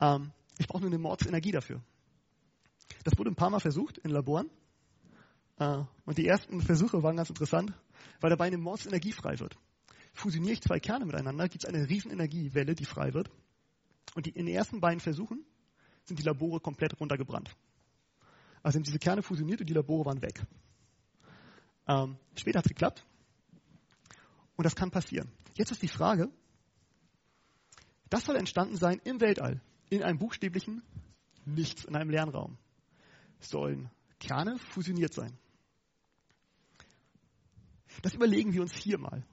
[0.00, 1.80] Ähm, ich brauche nur eine Mordsenergie dafür.
[3.04, 4.50] Das wurde ein paar Mal versucht in Laboren.
[5.58, 7.72] Äh, und die ersten Versuche waren ganz interessant,
[8.20, 9.56] weil dabei eine Mordsenergie frei wird.
[10.12, 13.30] Fusioniere ich zwei Kerne miteinander, gibt es eine riesen Energiewelle, die frei wird.
[14.14, 15.44] Und die, in den ersten beiden Versuchen
[16.04, 17.54] sind die Labore komplett runtergebrannt.
[18.62, 20.42] Also sind diese Kerne fusioniert und die Labore waren weg.
[21.88, 23.04] Ähm, später hat es geklappt.
[24.56, 25.30] Und das kann passieren.
[25.54, 26.28] Jetzt ist die Frage,
[28.10, 30.82] das soll entstanden sein im Weltall, in einem buchstäblichen
[31.46, 32.58] Nichts, in einem leeren Raum.
[33.40, 35.38] Sollen Kerne fusioniert sein.
[38.02, 39.24] Das überlegen wir uns hier mal.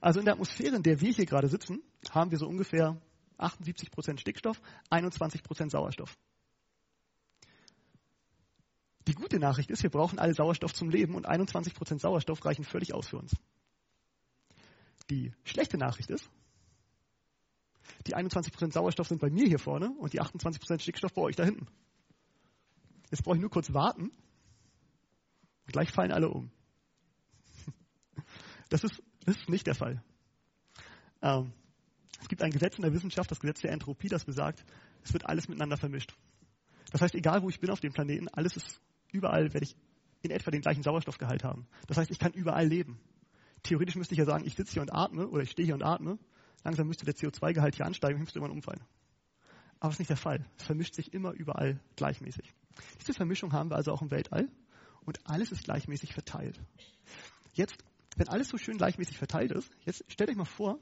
[0.00, 3.00] Also in der Atmosphäre, in der wir hier gerade sitzen, haben wir so ungefähr
[3.38, 4.60] 78% Stickstoff,
[4.90, 6.16] 21% Sauerstoff.
[9.08, 12.92] Die gute Nachricht ist, wir brauchen alle Sauerstoff zum Leben und 21% Sauerstoff reichen völlig
[12.92, 13.34] aus für uns.
[15.08, 16.30] Die schlechte Nachricht ist,
[18.06, 21.44] die 21% Sauerstoff sind bei mir hier vorne und die 28% Stickstoff bei euch da
[21.44, 21.66] hinten.
[23.10, 24.10] Jetzt brauche ich nur kurz warten
[25.64, 26.50] und gleich fallen alle um.
[28.68, 30.04] Das ist, das ist nicht der Fall.
[31.22, 31.54] Ähm,
[32.20, 34.62] es gibt ein Gesetz in der Wissenschaft, das Gesetz der Entropie, das besagt,
[35.02, 36.14] es wird alles miteinander vermischt.
[36.90, 39.76] Das heißt, egal wo ich bin auf dem Planeten, alles ist überall, werde ich
[40.22, 41.66] in etwa den gleichen Sauerstoffgehalt haben.
[41.86, 43.00] Das heißt, ich kann überall leben.
[43.62, 45.82] Theoretisch müsste ich ja sagen, ich sitze hier und atme oder ich stehe hier und
[45.82, 46.18] atme.
[46.64, 48.82] Langsam müsste der CO2-Gehalt hier ansteigen und müsste irgendwann umfallen.
[49.80, 50.44] Aber das ist nicht der Fall.
[50.56, 52.52] Es vermischt sich immer überall gleichmäßig.
[53.00, 54.48] Diese Vermischung haben wir also auch im Weltall
[55.04, 56.60] und alles ist gleichmäßig verteilt.
[57.52, 57.84] Jetzt,
[58.16, 60.78] wenn alles so schön gleichmäßig verteilt ist, jetzt stellt euch mal vor,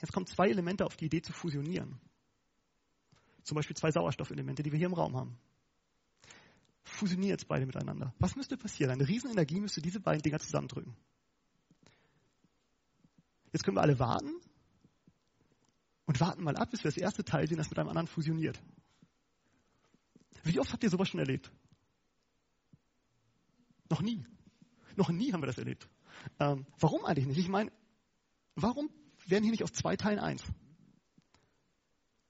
[0.00, 2.00] jetzt kommen zwei Elemente auf die Idee zu fusionieren.
[3.42, 5.36] Zum Beispiel zwei Sauerstoffelemente, die wir hier im Raum haben.
[6.82, 8.14] Fusionieren jetzt beide miteinander.
[8.18, 8.90] Was müsste passieren?
[8.90, 10.96] Eine Riesenenergie müsste diese beiden Dinger zusammendrücken.
[13.52, 14.32] Jetzt können wir alle warten
[16.06, 18.60] und warten mal ab, bis wir das erste Teil sehen, das mit einem anderen fusioniert.
[20.42, 21.52] Wie oft habt ihr sowas schon erlebt?
[23.90, 24.24] Noch nie.
[24.96, 25.88] Noch nie haben wir das erlebt.
[26.38, 27.38] Ähm, warum eigentlich nicht?
[27.38, 27.70] Ich meine,
[28.54, 28.90] warum
[29.26, 30.42] werden hier nicht aus zwei Teilen eins?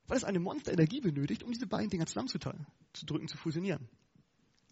[0.07, 3.89] Weil es eine Monsterenergie benötigt, um diese beiden Dinger zusammenzuteilen, zu drücken, zu fusionieren.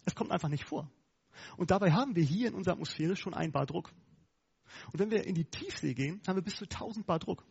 [0.05, 0.89] Es kommt einfach nicht vor.
[1.57, 3.91] Und dabei haben wir hier in unserer Atmosphäre schon ein Bar Druck.
[4.91, 7.45] Und wenn wir in die Tiefsee gehen, haben wir bis zu 1000 Bar Druck.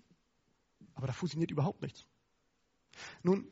[0.94, 2.06] Aber da fusioniert überhaupt nichts.
[3.22, 3.50] Nun,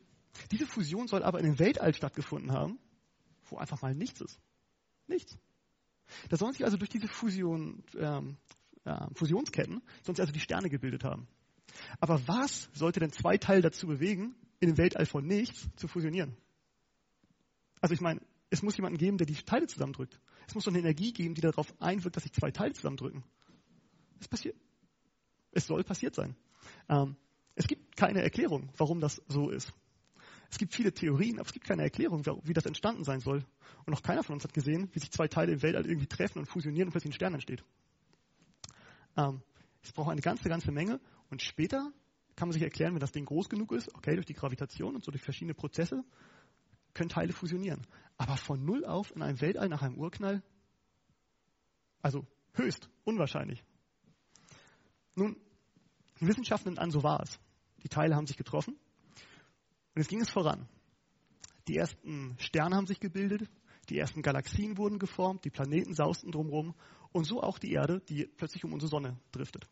[0.50, 2.78] diese Fusion soll aber in den Weltall stattgefunden haben,
[3.46, 4.38] wo einfach mal nichts ist.
[5.06, 5.38] Nichts.
[6.28, 8.36] Da sollen sich also durch diese Fusion, ähm,
[8.84, 11.26] äh, Fusionsketten, sich also die Sterne gebildet haben.
[12.00, 16.36] Aber was sollte denn zwei Teile dazu bewegen, in dem Weltall von nichts zu fusionieren?
[17.80, 18.20] Also ich meine,
[18.56, 20.18] es muss jemanden geben, der die Teile zusammendrückt.
[20.48, 23.22] Es muss doch eine Energie geben, die darauf einwirkt, dass sich zwei Teile zusammendrücken.
[24.18, 24.56] Es passiert.
[25.52, 26.34] Es soll passiert sein.
[26.88, 27.16] Ähm,
[27.54, 29.72] es gibt keine Erklärung, warum das so ist.
[30.50, 33.44] Es gibt viele Theorien, aber es gibt keine Erklärung, wie das entstanden sein soll.
[33.84, 36.38] Und noch keiner von uns hat gesehen, wie sich zwei Teile im Weltall irgendwie treffen
[36.38, 37.62] und fusionieren und plötzlich ein Stern entsteht.
[39.18, 39.42] Ähm,
[39.82, 40.98] es braucht eine ganze, ganze Menge.
[41.28, 41.92] Und später
[42.36, 45.04] kann man sich erklären, wenn das Ding groß genug ist, okay, durch die Gravitation und
[45.04, 46.04] so durch verschiedene Prozesse,
[46.96, 47.86] können Teile fusionieren.
[48.16, 50.42] Aber von Null auf in einem Weltall nach einem Urknall,
[52.00, 53.62] also höchst unwahrscheinlich.
[55.14, 55.36] Nun,
[56.20, 57.38] die Wissenschaft nimmt an, so war es.
[57.82, 60.68] Die Teile haben sich getroffen und jetzt ging es voran.
[61.68, 63.48] Die ersten Sterne haben sich gebildet,
[63.90, 66.74] die ersten Galaxien wurden geformt, die Planeten sausten drumherum
[67.12, 69.68] und so auch die Erde, die plötzlich um unsere Sonne driftet.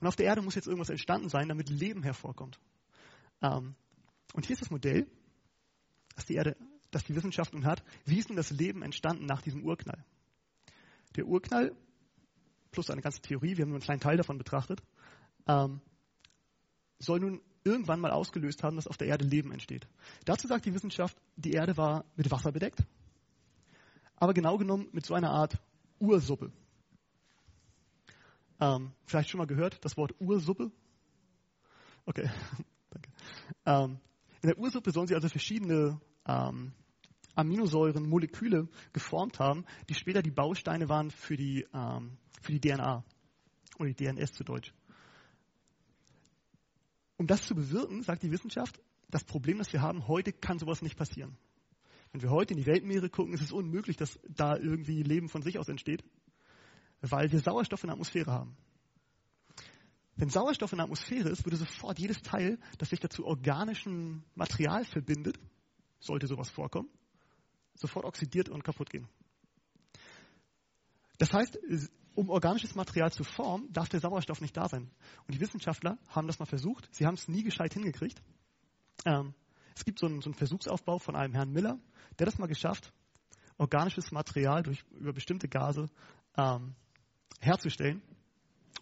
[0.00, 2.58] Und auf der Erde muss jetzt irgendwas entstanden sein, damit Leben hervorkommt.
[3.42, 3.74] Ähm,
[4.34, 5.06] und hier ist das Modell,
[6.14, 6.56] dass die Erde,
[6.90, 10.04] dass die Wissenschaft nun hat, wie ist nun das Leben entstanden nach diesem Urknall?
[11.16, 11.74] Der Urknall
[12.70, 14.82] plus eine ganze Theorie, wir haben nur einen kleinen Teil davon betrachtet,
[15.46, 15.80] ähm,
[16.98, 19.86] soll nun irgendwann mal ausgelöst haben, dass auf der Erde Leben entsteht.
[20.24, 22.84] Dazu sagt die Wissenschaft, die Erde war mit Wasser bedeckt,
[24.16, 25.58] aber genau genommen mit so einer Art
[25.98, 26.52] Ursuppe.
[28.60, 30.70] Ähm, vielleicht schon mal gehört, das Wort Ursuppe?
[32.06, 32.30] Okay,
[32.90, 33.10] danke.
[33.64, 33.98] Ähm,
[34.42, 36.72] in der Ursuppe sollen sie also verschiedene ähm,
[37.34, 43.04] Aminosäuren, Moleküle geformt haben, die später die Bausteine waren für die, ähm, für die DNA
[43.78, 44.72] oder die DNS zu Deutsch.
[47.16, 50.82] Um das zu bewirken, sagt die Wissenschaft, das Problem, das wir haben, heute kann sowas
[50.82, 51.36] nicht passieren.
[52.12, 55.42] Wenn wir heute in die Weltmeere gucken, ist es unmöglich, dass da irgendwie Leben von
[55.42, 56.02] sich aus entsteht,
[57.02, 58.56] weil wir Sauerstoff in der Atmosphäre haben.
[60.20, 64.84] Wenn Sauerstoff in der Atmosphäre ist, würde sofort jedes Teil, das sich dazu organischem Material
[64.84, 65.40] verbindet,
[65.98, 66.90] sollte sowas vorkommen,
[67.74, 69.08] sofort oxidiert und kaputt gehen.
[71.16, 71.58] Das heißt,
[72.14, 74.90] um organisches Material zu formen, darf der Sauerstoff nicht da sein.
[75.26, 76.94] Und die Wissenschaftler haben das mal versucht.
[76.94, 78.20] Sie haben es nie gescheit hingekriegt.
[79.06, 79.32] Ähm,
[79.74, 81.78] es gibt so einen, so einen, Versuchsaufbau von einem Herrn Miller,
[82.18, 82.92] der das mal geschafft,
[83.56, 85.86] organisches Material durch, über bestimmte Gase
[86.36, 86.74] ähm,
[87.40, 88.02] herzustellen.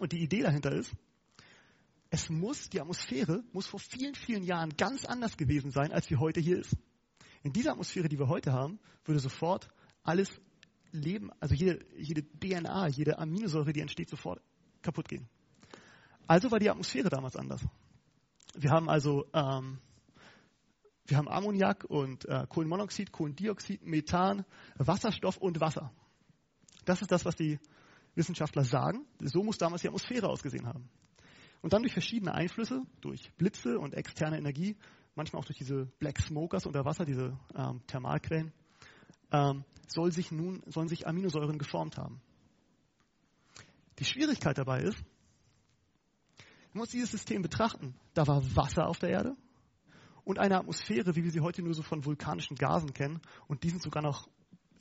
[0.01, 0.93] Und die Idee dahinter ist,
[2.11, 6.17] es muss, die Atmosphäre muss vor vielen, vielen Jahren ganz anders gewesen sein, als sie
[6.17, 6.77] heute hier ist.
[7.43, 9.69] In dieser Atmosphäre, die wir heute haben, würde sofort
[10.03, 10.31] alles
[10.91, 14.41] Leben, also jede, jede DNA, jede Aminosäure, die entsteht, sofort
[14.81, 15.29] kaputt gehen.
[16.27, 17.61] Also war die Atmosphäre damals anders.
[18.55, 19.79] Wir haben also ähm,
[21.09, 24.45] wir haben Ammoniak und äh, Kohlenmonoxid, Kohlendioxid, Methan,
[24.77, 25.91] Wasserstoff und Wasser.
[26.85, 27.59] Das ist das, was die
[28.15, 29.07] Wissenschaftler sagen.
[29.21, 30.91] So muss damals die Atmosphäre ausgesehen haben.
[31.61, 34.77] Und dann durch verschiedene Einflüsse, durch Blitze und externe Energie,
[35.15, 38.53] manchmal auch durch diese Black Smokers unter Wasser, diese ähm, Thermalquellen,
[39.33, 42.21] ähm, soll sich nun, sollen sich Aminosäuren geformt haben.
[43.99, 45.03] Die Schwierigkeit dabei ist,
[46.73, 47.95] man muss dieses System betrachten.
[48.15, 49.37] Da war Wasser auf der Erde
[50.25, 53.21] und eine Atmosphäre, wie wir sie heute nur so von vulkanischen Gasen kennen.
[53.47, 54.29] Und die sind sogar noch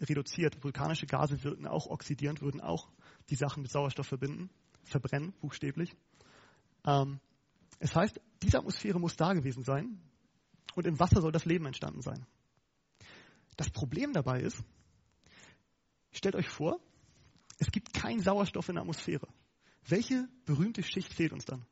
[0.01, 0.61] reduziert.
[0.63, 2.89] Vulkanische Gase würden auch oxidierend, würden auch
[3.29, 4.49] die Sachen mit Sauerstoff verbinden,
[4.83, 5.95] verbrennen, buchstäblich.
[6.87, 7.19] Ähm,
[7.79, 9.99] es heißt, diese Atmosphäre muss da gewesen sein
[10.73, 12.25] und im Wasser soll das Leben entstanden sein.
[13.57, 14.63] Das Problem dabei ist,
[16.11, 16.79] stellt euch vor,
[17.59, 19.27] es gibt keinen Sauerstoff in der Atmosphäre.
[19.87, 21.65] Welche berühmte Schicht fehlt uns dann?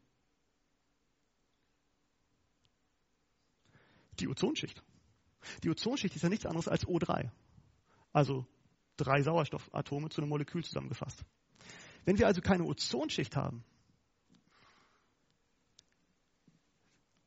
[4.19, 4.83] Die Ozonschicht.
[5.63, 7.29] Die Ozonschicht ist ja nichts anderes als O3.
[8.11, 8.47] Also
[8.97, 11.23] drei Sauerstoffatome zu einem Molekül zusammengefasst.
[12.05, 13.63] Wenn wir also keine Ozonschicht haben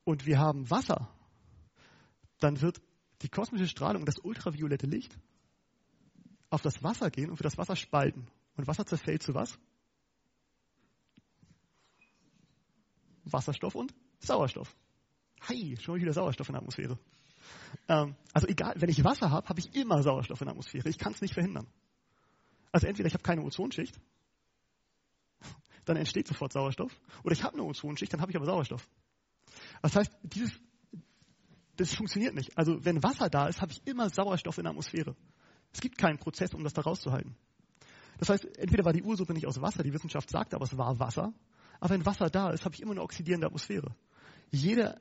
[0.08, 1.06] und wir haben Wasser,
[2.40, 2.80] dann wird
[3.20, 5.18] die kosmische Strahlung, das ultraviolette Licht,
[6.48, 8.26] auf das Wasser gehen und für das Wasser spalten.
[8.56, 9.58] Und Wasser zerfällt zu was?
[13.24, 14.74] Wasserstoff und Sauerstoff.
[15.42, 16.98] Hi, schon mal wieder Sauerstoff in der Atmosphäre.
[17.86, 20.88] Ähm, also egal, wenn ich Wasser habe, habe ich immer Sauerstoff in der Atmosphäre.
[20.88, 21.66] Ich kann es nicht verhindern.
[22.72, 24.00] Also entweder ich habe keine Ozonschicht,
[25.84, 28.88] dann entsteht sofort Sauerstoff, oder ich habe eine Ozonschicht, dann habe ich aber Sauerstoff.
[29.82, 30.52] Das heißt, dieses,
[31.76, 32.56] das funktioniert nicht.
[32.56, 35.14] Also wenn Wasser da ist, habe ich immer Sauerstoff in der Atmosphäre.
[35.72, 37.36] Es gibt keinen Prozess, um das da rauszuhalten.
[38.18, 40.98] Das heißt, entweder war die Ursuppe nicht aus Wasser, die Wissenschaft sagt aber, es war
[40.98, 41.32] Wasser,
[41.80, 43.94] aber wenn Wasser da ist, habe ich immer eine oxidierende Atmosphäre.
[44.50, 44.98] Jeder,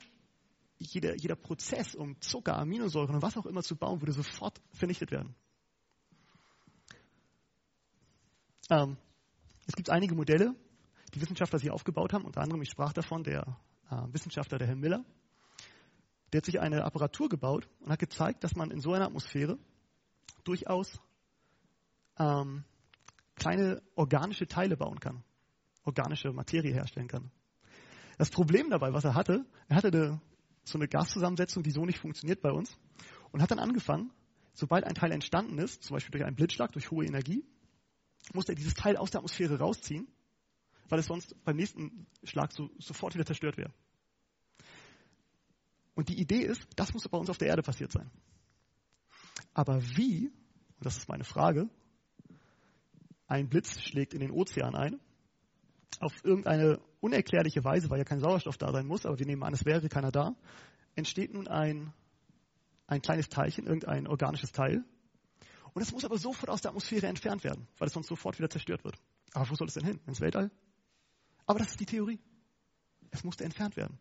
[0.77, 5.09] jeder, jeder Prozess, um Zucker, Aminosäuren und was auch immer zu bauen, würde sofort vernichtet
[5.09, 5.33] werden.
[8.69, 8.97] Ähm,
[9.65, 10.53] es gibt einige Modelle,
[11.13, 13.57] die Wissenschaftler sich aufgebaut haben, unter anderem, ich sprach davon, der
[13.89, 15.05] Wissenschaftler, der Herr Miller,
[16.31, 19.57] der hat sich eine Apparatur gebaut und hat gezeigt, dass man in so einer Atmosphäre
[20.43, 20.99] durchaus
[22.19, 22.63] ähm,
[23.35, 25.23] kleine organische Teile bauen kann,
[25.83, 27.31] organische Materie herstellen kann.
[28.17, 30.21] Das Problem dabei, was er hatte, er hatte eine,
[30.63, 32.77] so eine Gaszusammensetzung, die so nicht funktioniert bei uns
[33.31, 34.11] und hat dann angefangen,
[34.53, 37.45] sobald ein Teil entstanden ist, zum Beispiel durch einen Blitzschlag, durch hohe Energie,
[38.33, 40.07] musste er dieses Teil aus der Atmosphäre rausziehen,
[40.89, 43.73] weil es sonst beim nächsten Schlag so, sofort wieder zerstört wäre.
[45.95, 48.11] Und die Idee ist, das muss bei uns auf der Erde passiert sein.
[49.53, 51.69] Aber wie, und das ist meine Frage,
[53.27, 54.99] ein Blitz schlägt in den Ozean ein,
[55.99, 59.53] auf irgendeine unerklärliche Weise, weil ja kein Sauerstoff da sein muss, aber wir nehmen an,
[59.53, 60.35] es wäre keiner da,
[60.95, 61.93] entsteht nun ein,
[62.85, 64.83] ein kleines Teilchen, irgendein organisches Teil.
[65.73, 68.49] Und es muss aber sofort aus der Atmosphäre entfernt werden, weil es sonst sofort wieder
[68.49, 68.97] zerstört wird.
[69.33, 69.99] Aber wo soll es denn hin?
[70.07, 70.51] Ins Weltall?
[71.47, 72.19] Aber das ist die Theorie.
[73.09, 73.99] Es musste entfernt werden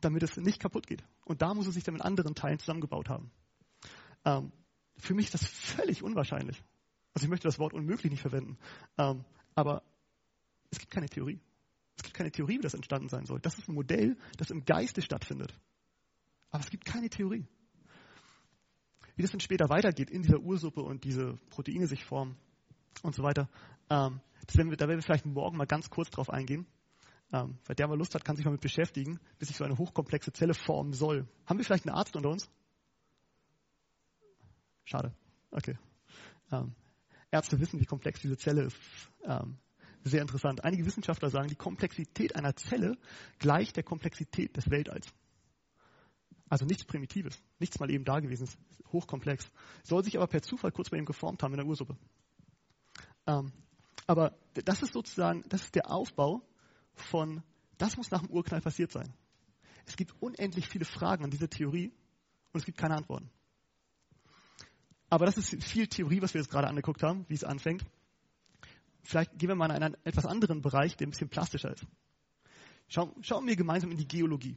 [0.00, 1.04] damit es nicht kaputt geht.
[1.24, 3.30] Und da muss es sich dann mit anderen Teilen zusammengebaut haben.
[4.24, 4.52] Ähm,
[4.96, 6.62] für mich ist das völlig unwahrscheinlich.
[7.14, 8.58] Also ich möchte das Wort unmöglich nicht verwenden.
[8.96, 9.82] Ähm, aber
[10.70, 11.40] es gibt keine Theorie.
[11.96, 13.40] Es gibt keine Theorie, wie das entstanden sein soll.
[13.40, 15.58] Das ist ein Modell, das im Geiste stattfindet.
[16.50, 17.46] Aber es gibt keine Theorie.
[19.16, 22.36] Wie das dann später weitergeht in dieser Ursuppe und diese Proteine sich formen
[23.02, 23.48] und so weiter,
[23.90, 26.66] ähm, da werden wir vielleicht morgen mal ganz kurz drauf eingehen.
[27.32, 29.76] Ähm, wer der mal Lust hat, kann sich mal mit beschäftigen, wie sich so eine
[29.76, 31.28] hochkomplexe Zelle formen soll.
[31.46, 32.48] Haben wir vielleicht einen Arzt unter uns?
[34.84, 35.12] Schade.
[35.50, 35.76] Okay.
[36.50, 36.74] Ähm,
[37.30, 38.76] Ärzte wissen, wie komplex diese Zelle ist.
[39.24, 39.58] Ähm,
[40.04, 40.64] sehr interessant.
[40.64, 42.96] Einige Wissenschaftler sagen, die Komplexität einer Zelle
[43.38, 45.12] gleicht der Komplexität des Weltalls.
[46.48, 48.58] Also nichts Primitives, nichts mal eben da gewesen ist,
[48.90, 49.50] hochkomplex.
[49.82, 51.98] Soll sich aber per Zufall kurz bei ihm geformt haben in der Ursuppe.
[53.26, 53.52] Ähm,
[54.08, 56.42] aber das ist sozusagen, das ist der Aufbau
[56.94, 57.42] von,
[57.76, 59.12] das muss nach dem Urknall passiert sein.
[59.84, 61.92] Es gibt unendlich viele Fragen an diese Theorie
[62.52, 63.30] und es gibt keine Antworten.
[65.10, 67.84] Aber das ist viel Theorie, was wir jetzt gerade angeguckt haben, wie es anfängt.
[69.02, 71.86] Vielleicht gehen wir mal in einen etwas anderen Bereich, der ein bisschen plastischer ist.
[72.88, 74.56] Schauen, schauen wir gemeinsam in die Geologie.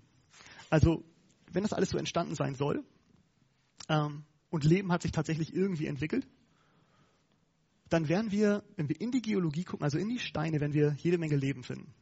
[0.70, 1.04] Also,
[1.52, 2.86] wenn das alles so entstanden sein soll
[3.90, 6.26] ähm, und Leben hat sich tatsächlich irgendwie entwickelt,
[7.92, 10.96] dann werden wir, wenn wir in die Geologie gucken, also in die Steine, werden wir
[11.00, 11.94] jede Menge Leben finden,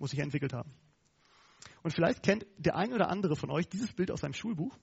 [0.00, 0.74] muss sich entwickelt haben.
[1.84, 4.76] Und vielleicht kennt der ein oder andere von euch dieses Bild aus seinem Schulbuch.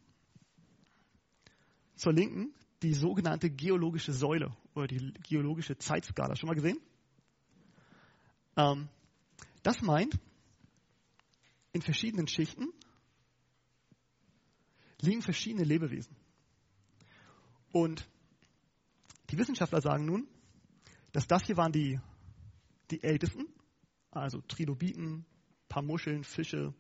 [1.96, 6.38] Zur Linken die sogenannte geologische Säule oder die geologische Zeitskala.
[6.38, 6.80] Schon mal gesehen?
[8.56, 8.88] Ähm,
[9.62, 10.18] das meint,
[11.74, 12.70] in verschiedenen Schichten
[15.02, 16.16] liegen verschiedene Lebewesen.
[17.74, 18.08] Und
[19.32, 20.28] die Wissenschaftler sagen nun,
[21.12, 22.00] dass das hier waren die,
[22.92, 23.48] die ältesten,
[24.12, 25.26] also Trilobiten,
[25.68, 26.74] paar Muscheln, Fische,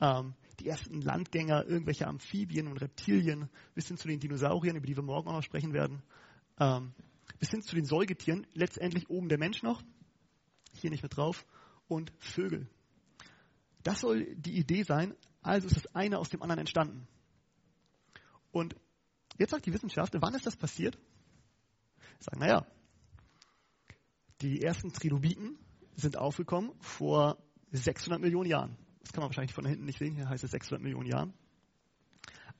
[0.00, 4.96] ähm, die ersten Landgänger, irgendwelche Amphibien und Reptilien, bis hin zu den Dinosauriern, über die
[4.96, 6.02] wir morgen auch noch sprechen werden,
[6.58, 6.92] ähm,
[7.38, 9.82] bis hin zu den Säugetieren, letztendlich oben der Mensch noch,
[10.72, 11.46] hier nicht mit drauf,
[11.88, 12.68] und Vögel.
[13.82, 17.06] Das soll die Idee sein, also ist das eine aus dem anderen entstanden.
[18.50, 18.76] Und
[19.38, 20.98] jetzt sagt die Wissenschaft, wann ist das passiert?
[22.18, 22.66] Sagen, naja,
[24.40, 25.58] die ersten Trilobiten
[25.94, 27.38] sind aufgekommen vor
[27.72, 28.76] 600 Millionen Jahren.
[29.00, 31.34] Das kann man wahrscheinlich von hinten nicht sehen, hier heißt es 600 Millionen Jahren.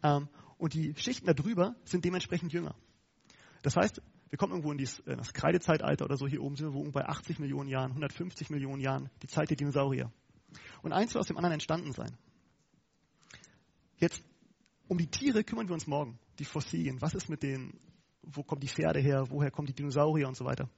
[0.03, 2.75] Ähm, und die Schichten darüber sind dementsprechend jünger.
[3.63, 6.73] Das heißt, wir kommen irgendwo in dies, äh, das Kreidezeitalter oder so, hier oben sind
[6.75, 10.13] wir bei 80 Millionen Jahren, 150 Millionen Jahren, die Zeit der Dinosaurier.
[10.83, 12.17] Und eins soll aus dem anderen entstanden sein.
[13.99, 14.23] Jetzt,
[14.87, 16.19] um die Tiere kümmern wir uns morgen.
[16.39, 17.01] Die Fossilien.
[17.01, 17.79] Was ist mit den,
[18.23, 19.27] wo kommen die Pferde her?
[19.31, 20.69] Woher kommen die Dinosaurier und so weiter?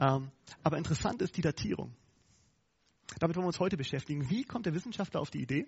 [0.00, 0.30] Ähm,
[0.62, 1.94] aber interessant ist die Datierung.
[3.18, 4.28] Damit wollen wir uns heute beschäftigen.
[4.28, 5.66] Wie kommt der Wissenschaftler auf die Idee,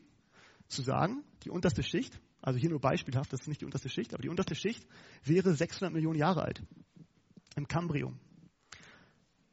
[0.68, 4.12] zu sagen, die unterste Schicht, also hier nur beispielhaft, das ist nicht die unterste Schicht,
[4.12, 4.86] aber die unterste Schicht
[5.24, 6.62] wäre 600 Millionen Jahre alt.
[7.56, 8.18] Im Kambrium.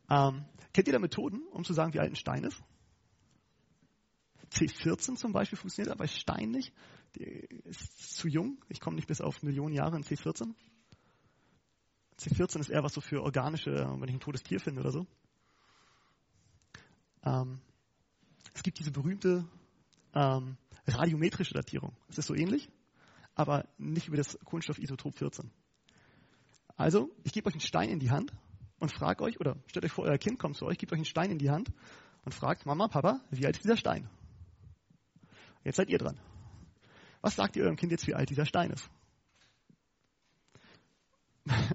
[0.09, 2.61] Ähm, kennt ihr da Methoden, um zu sagen, wie alt ein Stein ist?
[4.51, 6.71] C14 zum Beispiel funktioniert aber Stein nicht.
[7.15, 8.63] Die ist zu jung.
[8.69, 10.53] Ich komme nicht bis auf Millionen Jahre in C14.
[12.19, 15.05] C14 ist eher was so für organische, wenn ich ein totes Tier finde oder so.
[17.23, 17.59] Ähm,
[18.53, 19.45] es gibt diese berühmte
[20.13, 21.95] ähm, radiometrische Datierung.
[22.07, 22.69] Es ist so ähnlich,
[23.33, 25.51] aber nicht über das Kohlenstoffisotop 14.
[26.77, 28.33] Also, ich gebe euch einen Stein in die Hand
[28.79, 31.05] und frage euch, oder stellt euch vor, euer Kind kommt zu euch, gebt euch einen
[31.05, 31.71] Stein in die Hand
[32.23, 34.09] und fragt, Mama, Papa, wie alt ist dieser Stein?
[35.63, 36.19] Jetzt seid ihr dran.
[37.21, 38.89] Was sagt ihr eurem Kind jetzt, wie alt dieser Stein ist?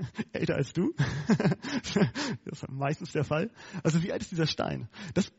[0.33, 0.95] Älter als du?
[2.45, 3.51] das ist meistens der Fall.
[3.83, 4.89] Also wie alt ist dieser Stein?
[5.15, 5.33] Das,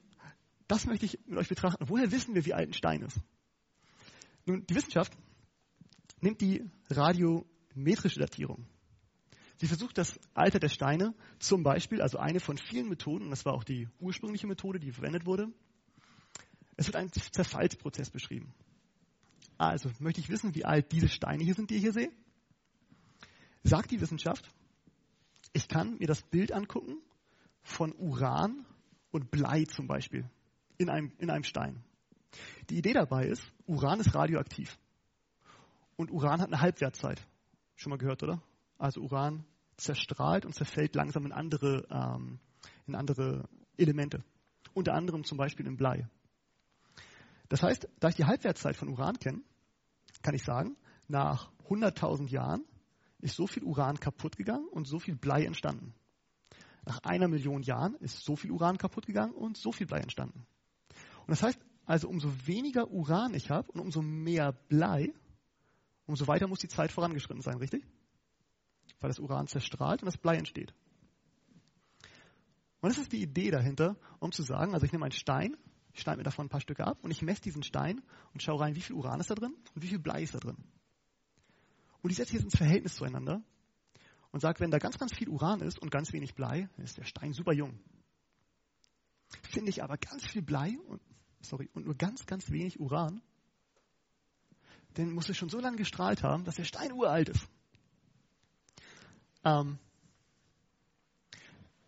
[0.68, 1.86] das möchte ich mit euch betrachten.
[1.88, 3.20] Woher wissen wir, wie alt ein Stein ist?
[4.46, 5.14] Nun, die Wissenschaft
[6.20, 8.66] nimmt die radiometrische Datierung.
[9.58, 13.54] Sie versucht das Alter der Steine zum Beispiel, also eine von vielen Methoden, das war
[13.54, 15.50] auch die ursprüngliche Methode, die verwendet wurde.
[16.78, 18.54] Es wird ein Zerfallsprozess beschrieben.
[19.60, 22.12] Also möchte ich wissen, wie alt diese Steine hier sind, die ihr hier seht?
[23.64, 24.50] Sagt die Wissenschaft,
[25.54, 26.98] ich kann mir das Bild angucken
[27.64, 28.66] von Uran
[29.12, 30.30] und Blei zum Beispiel
[30.78, 31.84] in einem, in einem Stein.
[32.70, 34.80] Die Idee dabei ist, Uran ist radioaktiv.
[35.96, 37.22] Und Uran hat eine Halbwertzeit.
[37.76, 38.42] Schon mal gehört, oder?
[38.78, 39.46] Also Uran
[39.78, 42.40] zerstrahlt und zerfällt langsam in andere, ähm,
[42.88, 43.48] in andere
[43.78, 44.24] Elemente.
[44.74, 46.08] Unter anderem zum Beispiel in Blei.
[47.50, 49.42] Das heißt, da ich die Halbwertszeit von Uran kenne,
[50.22, 52.64] kann ich sagen, nach 100.000 Jahren
[53.22, 55.94] ist so viel Uran kaputt gegangen und so viel Blei entstanden.
[56.86, 60.46] Nach einer Million Jahren ist so viel Uran kaputt gegangen und so viel Blei entstanden.
[61.22, 65.14] Und das heißt also, umso weniger Uran ich habe und umso mehr Blei,
[66.06, 67.86] umso weiter muss die Zeit vorangeschritten sein, richtig?
[69.00, 70.74] Weil das Uran zerstrahlt und das Blei entsteht.
[72.82, 75.56] Und das ist die Idee dahinter, um zu sagen, also ich nehme einen Stein,
[75.94, 78.02] ich schneide mir davon ein paar Stücke ab und ich messe diesen Stein
[78.34, 80.40] und schaue rein, wie viel Uran ist da drin und wie viel Blei ist da
[80.40, 80.58] drin.
[82.02, 83.44] Und ich setze jetzt ins Verhältnis zueinander
[84.32, 87.04] und sage, wenn da ganz, ganz viel Uran ist und ganz wenig Blei, ist der
[87.04, 87.80] Stein super jung.
[89.44, 91.02] Finde ich aber ganz viel Blei und,
[91.42, 93.22] sorry, und nur ganz, ganz wenig Uran,
[94.94, 97.48] dann muss es schon so lange gestrahlt haben, dass der Stein uralt ist.
[99.44, 99.80] Ähm,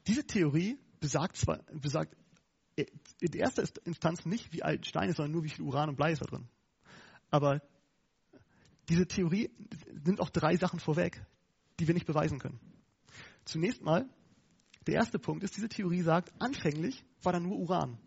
[0.08, 2.16] diese Theorie besagt zwar, besagt
[2.76, 5.96] in erster Instanz nicht, wie alt ein Stein ist, sondern nur, wie viel Uran und
[5.96, 6.48] Blei ist da drin.
[7.30, 7.62] Aber
[8.90, 9.50] diese Theorie
[10.06, 11.26] nimmt auch drei Sachen vorweg,
[11.80, 12.60] die wir nicht beweisen können.
[13.46, 14.10] Zunächst mal,
[14.88, 17.98] der erste Punkt ist, diese Theorie sagt, anfänglich war da nur Uran.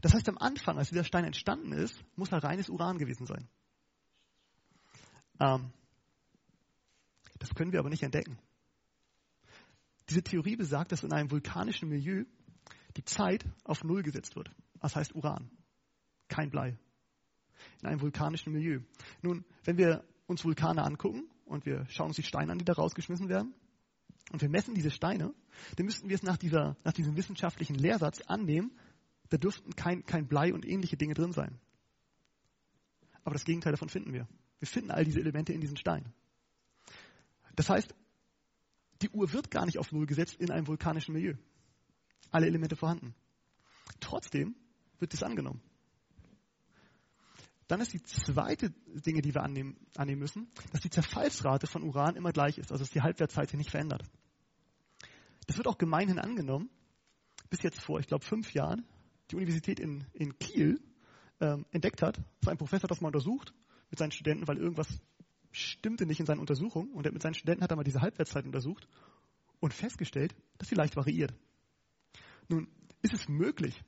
[0.00, 3.48] Das heißt, am Anfang, als dieser Stein entstanden ist, muss da reines Uran gewesen sein.
[5.40, 5.72] Ähm,
[7.38, 8.38] Das können wir aber nicht entdecken.
[10.08, 12.24] Diese Theorie besagt, dass in einem vulkanischen Milieu
[12.96, 14.50] die Zeit auf Null gesetzt wird.
[14.80, 15.50] Das heißt Uran.
[16.28, 16.78] Kein Blei.
[17.82, 18.80] In einem vulkanischen Milieu.
[19.22, 22.72] Nun, wenn wir uns Vulkane angucken und wir schauen uns die Steine an, die da
[22.72, 23.54] rausgeschmissen werden,
[24.30, 25.34] und wir messen diese Steine,
[25.76, 28.72] dann müssten wir es nach, dieser, nach diesem wissenschaftlichen Lehrsatz annehmen,
[29.28, 31.58] da dürften kein, kein Blei und ähnliche Dinge drin sein.
[33.24, 34.26] Aber das Gegenteil davon finden wir.
[34.58, 36.12] Wir finden all diese Elemente in diesen Steinen.
[37.56, 37.94] Das heißt,
[39.02, 41.34] die Uhr wird gar nicht auf Null gesetzt in einem vulkanischen Milieu.
[42.30, 43.14] Alle Elemente vorhanden.
[44.00, 44.54] Trotzdem
[44.98, 45.60] wird dies angenommen.
[47.68, 52.16] Dann ist die zweite Dinge, die wir annehmen, annehmen müssen, dass die Zerfallsrate von Uran
[52.16, 54.02] immer gleich ist, also dass die Halbwertszeit sich nicht verändert.
[55.46, 56.70] Das wird auch gemeinhin angenommen,
[57.50, 58.84] bis jetzt vor, ich glaube, fünf Jahren,
[59.30, 60.80] die Universität in, in Kiel
[61.40, 62.18] ähm, entdeckt hat.
[62.18, 63.52] Das war ein Professor, das mal untersucht
[63.90, 64.88] mit seinen Studenten, weil irgendwas
[65.50, 66.92] stimmte nicht in seinen Untersuchungen.
[66.92, 68.88] Und mit seinen Studenten hat er mal diese Halbwertszeit untersucht
[69.60, 71.34] und festgestellt, dass sie leicht variiert.
[72.48, 72.68] Nun,
[73.02, 73.82] ist es möglich,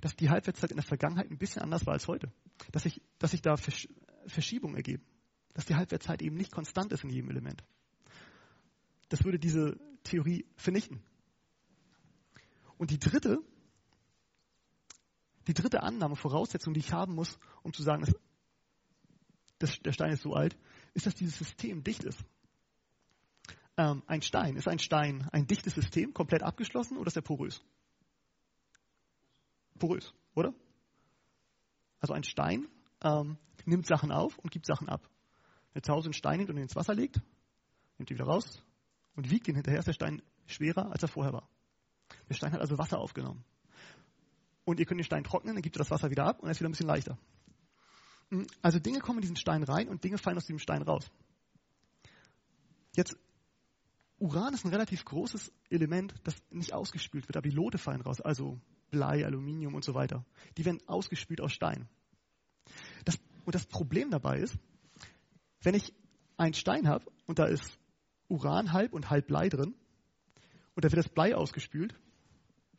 [0.00, 2.32] dass die Halbwertszeit in der Vergangenheit ein bisschen anders war als heute?
[2.70, 3.88] Dass sich, dass sich da Versch
[4.26, 5.04] Verschiebungen ergeben?
[5.54, 7.62] Dass die Halbwertszeit eben nicht konstant ist in jedem Element?
[9.08, 11.02] Das würde diese Theorie vernichten.
[12.78, 13.38] Und die dritte,
[15.46, 18.14] die dritte Annahme, Voraussetzung, die ich haben muss, um zu sagen, dass,
[19.58, 20.56] dass der Stein ist so alt,
[20.94, 22.18] ist, dass dieses System dicht ist.
[23.76, 27.62] Ähm, ein Stein, ist ein Stein ein dichtes System, komplett abgeschlossen oder ist er porös?
[29.82, 30.54] Porös, oder?
[31.98, 32.68] Also ein Stein
[33.02, 35.02] ähm, nimmt Sachen auf und gibt Sachen ab.
[35.72, 37.20] Wenn ihr zu Hause einen Stein nimmt und ihn ins Wasser legt,
[37.98, 38.62] nimmt ihn wieder raus
[39.16, 41.48] und wiegt ihn hinterher, ist der Stein schwerer, als er vorher war.
[42.28, 43.44] Der Stein hat also Wasser aufgenommen.
[44.64, 46.52] Und ihr könnt den Stein trocknen, dann gibt ihr das Wasser wieder ab und er
[46.52, 47.18] ist wieder ein bisschen leichter.
[48.30, 51.10] Hm, also Dinge kommen in diesen Stein rein und Dinge fallen aus diesem Stein raus.
[52.94, 53.16] Jetzt,
[54.18, 58.20] Uran ist ein relativ großes Element, das nicht ausgespült wird, aber die Lote fallen raus,
[58.20, 58.60] also
[58.92, 60.24] Blei, Aluminium und so weiter.
[60.58, 61.88] Die werden ausgespült aus Stein.
[63.04, 64.54] Das, und das Problem dabei ist,
[65.62, 65.92] wenn ich
[66.36, 67.78] einen Stein habe und da ist
[68.28, 69.74] Uran halb und halb Blei drin
[70.74, 71.98] und da wird das Blei ausgespült,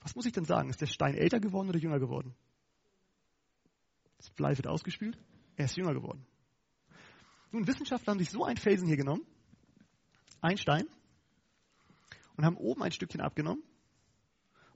[0.02, 0.70] was muss ich denn sagen?
[0.70, 2.36] Ist der Stein älter geworden oder jünger geworden?
[4.18, 5.18] Das Blei wird ausgespült,
[5.56, 6.26] er ist jünger geworden.
[7.52, 9.26] Nun, Wissenschaftler haben sich so ein Felsen hier genommen,
[10.42, 10.86] ein Stein,
[12.36, 13.64] und haben oben ein Stückchen abgenommen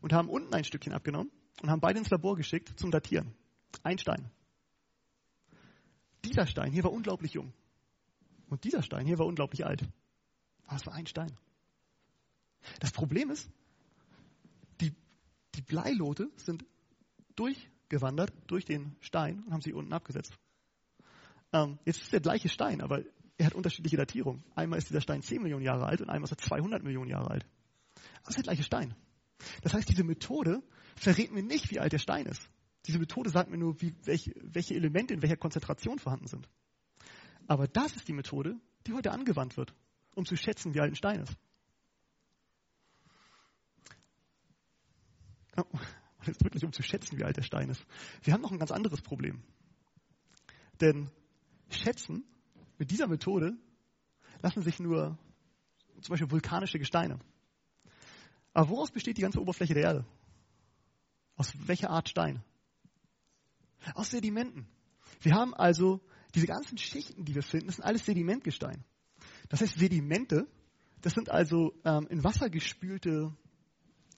[0.02, 1.32] und haben unten ein Stückchen abgenommen
[1.62, 3.34] und haben beide ins Labor geschickt zum Datieren.
[3.84, 4.30] Ein Stein.
[6.26, 7.54] Dieser Stein hier war unglaublich jung.
[8.50, 9.84] Und dieser Stein hier war unglaublich alt.
[10.66, 11.32] Aber es war ein Stein.
[12.80, 13.50] Das Problem ist,
[14.82, 14.94] die,
[15.56, 16.66] die Bleilote sind
[17.36, 20.38] durchgewandert durch den Stein und haben sie unten abgesetzt.
[21.54, 23.04] Ähm, jetzt ist der gleiche Stein, aber
[23.38, 24.44] er hat unterschiedliche Datierungen.
[24.56, 27.30] Einmal ist dieser Stein 10 Millionen Jahre alt und einmal ist er 200 Millionen Jahre
[27.30, 27.46] alt.
[28.22, 28.96] Aber es ist der gleiche Stein.
[29.62, 30.64] Das heißt, diese Methode
[30.96, 32.50] verrät mir nicht, wie alt der Stein ist.
[32.86, 36.48] Diese Methode sagt mir nur, wie, welche, welche Elemente in welcher Konzentration vorhanden sind.
[37.48, 39.74] Aber das ist die Methode, die heute angewandt wird,
[40.16, 41.34] um zu schätzen, wie alt ein Stein ist.
[45.56, 47.84] Und jetzt wirklich, um zu schätzen, wie alt der Stein ist.
[48.24, 49.44] Wir haben noch ein ganz anderes Problem.
[50.82, 51.10] Denn
[51.70, 52.24] schätzen
[52.78, 53.58] mit dieser Methode
[54.42, 55.18] lassen sich nur
[56.02, 57.20] zum Beispiel vulkanische Gesteine.
[58.58, 60.06] Aber woraus besteht die ganze Oberfläche der Erde?
[61.36, 62.42] Aus welcher Art Stein?
[63.94, 64.66] Aus Sedimenten.
[65.22, 66.02] Wir haben also
[66.34, 68.84] diese ganzen Schichten, die wir finden, das sind alles Sedimentgestein.
[69.50, 70.48] Das heißt, Sedimente,
[71.02, 73.32] das sind also ähm, in Wasser gespülte,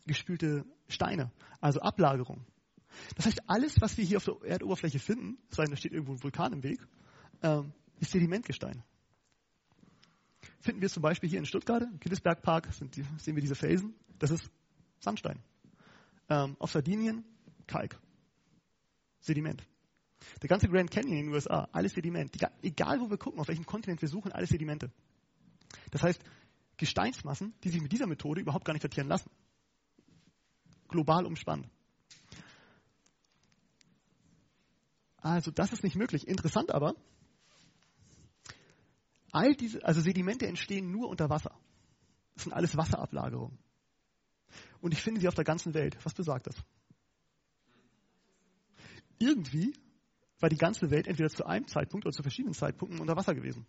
[0.08, 2.46] gespülte Steine, also Ablagerung.
[3.18, 6.14] Das heißt, alles, was wir hier auf der Erdoberfläche finden, sei denn, da steht irgendwo
[6.14, 6.80] ein Vulkan im Weg,
[7.44, 8.86] ähm, ist Sedimentgestein.
[10.60, 14.32] Finden wir zum Beispiel hier in Stuttgart, im Killesbergpark, die, sehen wir diese Felsen, das
[14.32, 14.50] ist
[15.00, 15.40] Sandstein.
[16.30, 17.24] Ähm, auf Sardinien
[17.66, 18.00] Kalk.
[19.22, 19.64] Sediment.
[20.42, 22.36] Der ganze Grand Canyon in den USA, alles Sediment.
[22.62, 24.92] Egal wo wir gucken, auf welchem Kontinent wir suchen, alles Sedimente.
[25.92, 26.22] Das heißt,
[26.78, 29.30] Gesteinsmassen, die sich mit dieser Methode überhaupt gar nicht datieren lassen.
[30.88, 31.68] Global umspannt.
[35.18, 36.28] Also das ist nicht möglich.
[36.28, 36.96] Interessant aber,
[39.32, 41.52] all diese, also Sedimente entstehen nur unter Wasser.
[42.36, 43.58] Das sind alles Wasserablagerungen.
[44.82, 45.98] Und ich finde sie auf der ganzen Welt.
[46.04, 46.56] Was besagt das?
[49.20, 49.74] Irgendwie
[50.40, 53.66] war die ganze Welt entweder zu einem Zeitpunkt oder zu verschiedenen Zeitpunkten unter Wasser gewesen.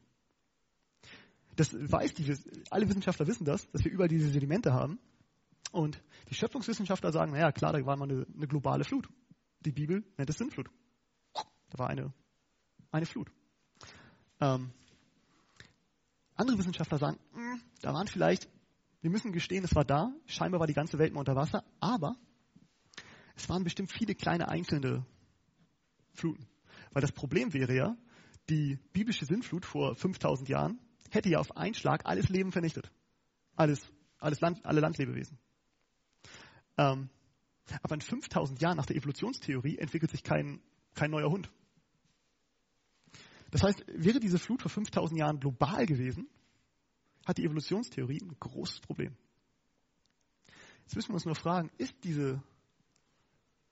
[1.57, 2.33] Das weiß die,
[2.71, 4.99] alle Wissenschaftler wissen das, dass wir überall diese Sedimente haben.
[5.73, 9.09] Und die Schöpfungswissenschaftler sagen, naja, klar, da war mal eine, eine globale Flut.
[9.61, 10.71] Die Bibel nennt es Sintflut.
[11.35, 12.13] Da war eine,
[12.93, 13.31] eine Flut.
[14.41, 14.73] Ähm,
[16.41, 18.49] Andere Wissenschaftler sagen, hm, da waren vielleicht,
[19.03, 22.17] wir müssen gestehen, es war da, scheinbar war die ganze Welt mal unter Wasser, aber
[23.37, 25.05] es waren bestimmt viele kleine einzelne
[26.15, 26.49] Fluten.
[26.93, 27.97] Weil das Problem wäre ja,
[28.49, 30.81] die biblische Sintflut vor 5000 Jahren
[31.11, 32.91] hätte ja auf einen Schlag alles Leben vernichtet.
[33.55, 35.39] Alles, alles Land, alle Landlebewesen.
[36.79, 37.11] Ähm,
[37.83, 40.63] aber in 5000 Jahren nach der Evolutionstheorie entwickelt sich kein,
[40.95, 41.51] kein neuer Hund.
[43.51, 46.29] Das heißt, wäre diese Flut vor 5000 Jahren global gewesen,
[47.27, 49.17] hat die Evolutionstheorie ein großes Problem.
[50.83, 52.43] Jetzt müssen wir uns nur fragen, ist diese,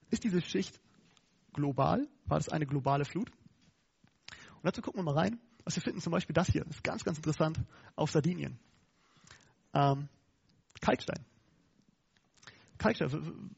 [0.09, 0.79] ist diese Schicht
[1.53, 2.07] global?
[2.25, 3.31] War das eine globale Flut?
[4.55, 5.39] Und dazu gucken wir mal rein.
[5.63, 7.59] Was wir finden zum Beispiel das hier, das ist ganz, ganz interessant,
[7.95, 8.57] auf Sardinien.
[9.73, 10.07] Ähm,
[10.81, 11.25] Kalkstein.
[12.77, 13.51] Kalkstein.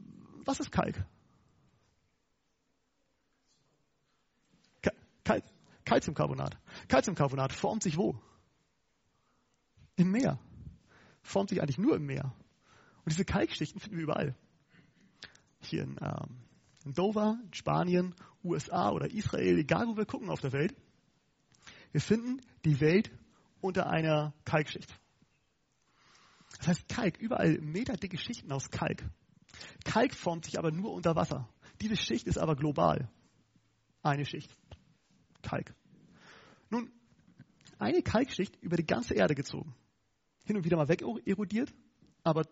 [0.46, 1.06] Was ist Kalk?
[5.24, 5.44] Kalk.
[5.92, 6.58] Calciumcarbonat.
[6.88, 8.18] Calciumcarbonat formt sich wo?
[9.98, 10.40] Im Meer.
[11.22, 12.34] Formt sich eigentlich nur im Meer.
[13.04, 14.36] Und diese Kalkschichten finden wir überall.
[15.60, 16.38] Hier in, ähm,
[16.86, 20.74] in Dover, in Spanien, USA oder Israel, egal wo wir gucken auf der Welt.
[21.92, 23.12] Wir finden die Welt
[23.60, 24.98] unter einer Kalkschicht.
[26.60, 29.04] Das heißt Kalk, überall meterdicke Schichten aus Kalk.
[29.84, 31.50] Kalk formt sich aber nur unter Wasser.
[31.82, 33.10] Diese Schicht ist aber global.
[34.04, 34.56] Eine Schicht.
[35.42, 35.76] Kalk.
[36.72, 36.92] Nun,
[37.78, 39.76] eine Kalkschicht über die ganze Erde gezogen.
[40.46, 41.72] Hin und wieder mal weg erodiert,
[42.24, 42.48] aber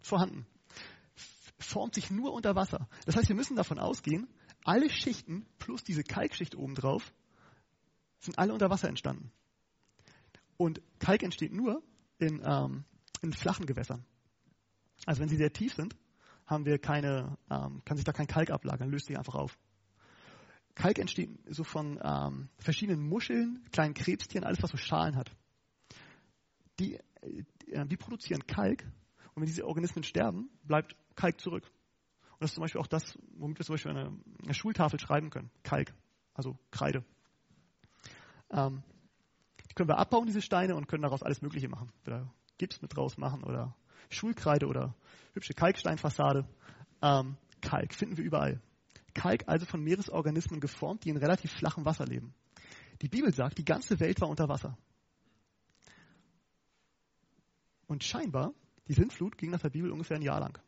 [0.00, 0.46] vorhanden.
[1.58, 2.88] Formt sich nur unter Wasser.
[3.04, 4.28] Das heißt, wir müssen davon ausgehen,
[4.64, 7.12] alle Schichten plus diese Kalkschicht obendrauf
[8.20, 9.30] sind alle unter Wasser entstanden.
[10.56, 11.82] Und Kalk entsteht nur
[12.18, 12.84] in, ähm,
[13.22, 14.04] in flachen Gewässern.
[15.06, 15.96] Also wenn sie sehr tief sind,
[16.46, 19.58] haben wir keine, ähm, kann sich da kein Kalk ablagern, löst sich einfach auf.
[20.78, 25.28] Kalk entsteht so von ähm, verschiedenen Muscheln, kleinen Krebstieren, alles was so Schalen hat.
[26.78, 28.84] Die, äh, die produzieren Kalk
[29.34, 31.64] und wenn diese Organismen sterben, bleibt Kalk zurück.
[31.64, 35.30] Und das ist zum Beispiel auch das, womit wir zum Beispiel eine, eine Schultafel schreiben
[35.30, 35.50] können.
[35.64, 35.92] Kalk,
[36.32, 37.04] also Kreide.
[38.50, 38.84] Ähm,
[39.68, 41.90] die können wir abbauen, diese Steine, und können daraus alles Mögliche machen.
[42.06, 43.74] Oder Gips mit draus machen oder
[44.10, 44.94] Schulkreide oder
[45.34, 46.46] hübsche Kalksteinfassade.
[47.02, 48.60] Ähm, Kalk finden wir überall.
[49.14, 52.34] Kalk also von Meeresorganismen geformt, die in relativ flachem Wasser leben.
[53.02, 54.76] Die Bibel sagt, die ganze Welt war unter Wasser.
[57.86, 58.52] Und scheinbar,
[58.88, 60.58] die Sintflut ging nach der Bibel ungefähr ein Jahr lang.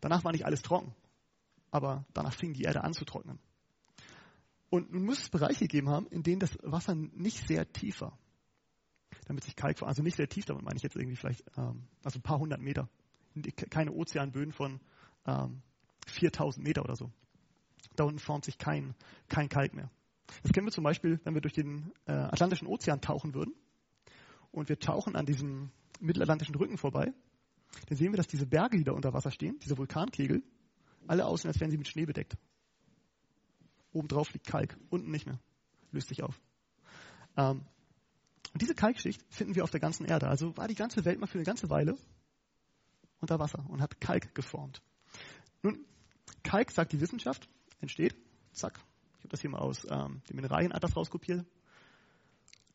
[0.00, 0.94] Danach war nicht alles trocken,
[1.70, 3.38] aber danach fing die Erde an zu trocknen.
[4.70, 8.18] Und nun muss es Bereiche gegeben haben, in denen das Wasser nicht sehr tief war
[9.28, 12.18] damit sich Kalk, also nicht sehr tief, damit meine ich jetzt irgendwie vielleicht, ähm, also
[12.18, 12.88] ein paar hundert Meter.
[13.70, 14.80] Keine Ozeanböden von
[15.26, 15.62] ähm,
[16.10, 17.10] 4000 Meter oder so.
[17.96, 18.94] Da unten formt sich kein,
[19.28, 19.90] kein Kalk mehr.
[20.42, 23.54] Das kennen wir zum Beispiel, wenn wir durch den äh, Atlantischen Ozean tauchen würden
[24.50, 27.12] und wir tauchen an diesem mittelatlantischen Rücken vorbei,
[27.88, 30.42] dann sehen wir, dass diese Berge, die da unter Wasser stehen, diese Vulkankegel,
[31.06, 32.36] alle aussehen, als wären sie mit Schnee bedeckt.
[33.92, 35.38] Obendrauf liegt Kalk, unten nicht mehr.
[35.90, 36.40] Löst sich auf.
[37.36, 37.64] Ähm,
[38.52, 40.28] und diese Kalkschicht finden wir auf der ganzen Erde.
[40.28, 41.96] Also war die ganze Welt mal für eine ganze Weile
[43.20, 44.82] unter Wasser und hat Kalk geformt.
[45.62, 45.84] Nun,
[46.42, 47.48] Kalk, sagt die Wissenschaft,
[47.80, 48.14] entsteht,
[48.52, 48.78] zack,
[49.18, 51.44] ich habe das hier mal aus ähm, dem Mineralienatlas rauskopiert.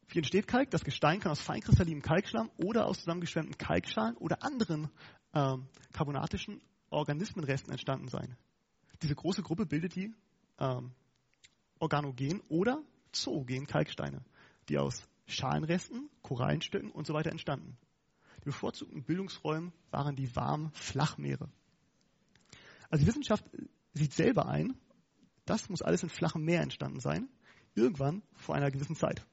[0.07, 0.69] Wie entsteht Kalk?
[0.69, 4.89] Das Gestein kann aus feinkristallinem Kalkschlamm oder aus zusammengeschwemmten Kalkschalen oder anderen
[5.33, 8.37] ähm, carbonatischen Organismenresten entstanden sein.
[9.01, 10.13] Diese große Gruppe bildet die
[10.59, 10.91] ähm,
[11.79, 14.23] Organogen oder zoogen Kalksteine,
[14.69, 17.77] die aus Schalenresten, Korallenstücken und so weiter entstanden.
[18.41, 21.49] Die bevorzugten Bildungsräume waren die warmen Flachmeere.
[22.93, 23.43] Also die Wissenschaft
[23.95, 24.75] sieht selber ein,
[25.45, 27.27] das muss alles in flachem Meer entstanden sein,
[27.73, 29.25] irgendwann vor einer gewissen Zeit.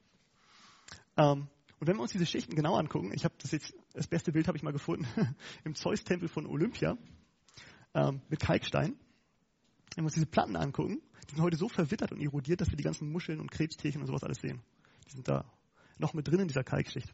[1.18, 1.46] Ähm,
[1.78, 4.48] und wenn wir uns diese Schichten genau angucken, ich habe das jetzt, das beste Bild
[4.48, 5.06] habe ich mal gefunden
[5.64, 6.96] im Zeus-Tempel von Olympia
[7.92, 8.98] ähm, mit Kalkstein.
[9.94, 12.78] Wenn wir uns diese Platten angucken, die sind heute so verwittert und erodiert, dass wir
[12.78, 14.62] die ganzen Muscheln und Krebstierchen und sowas alles sehen.
[15.06, 15.44] Die sind da
[15.98, 17.12] noch mit drin in dieser Kalkschicht.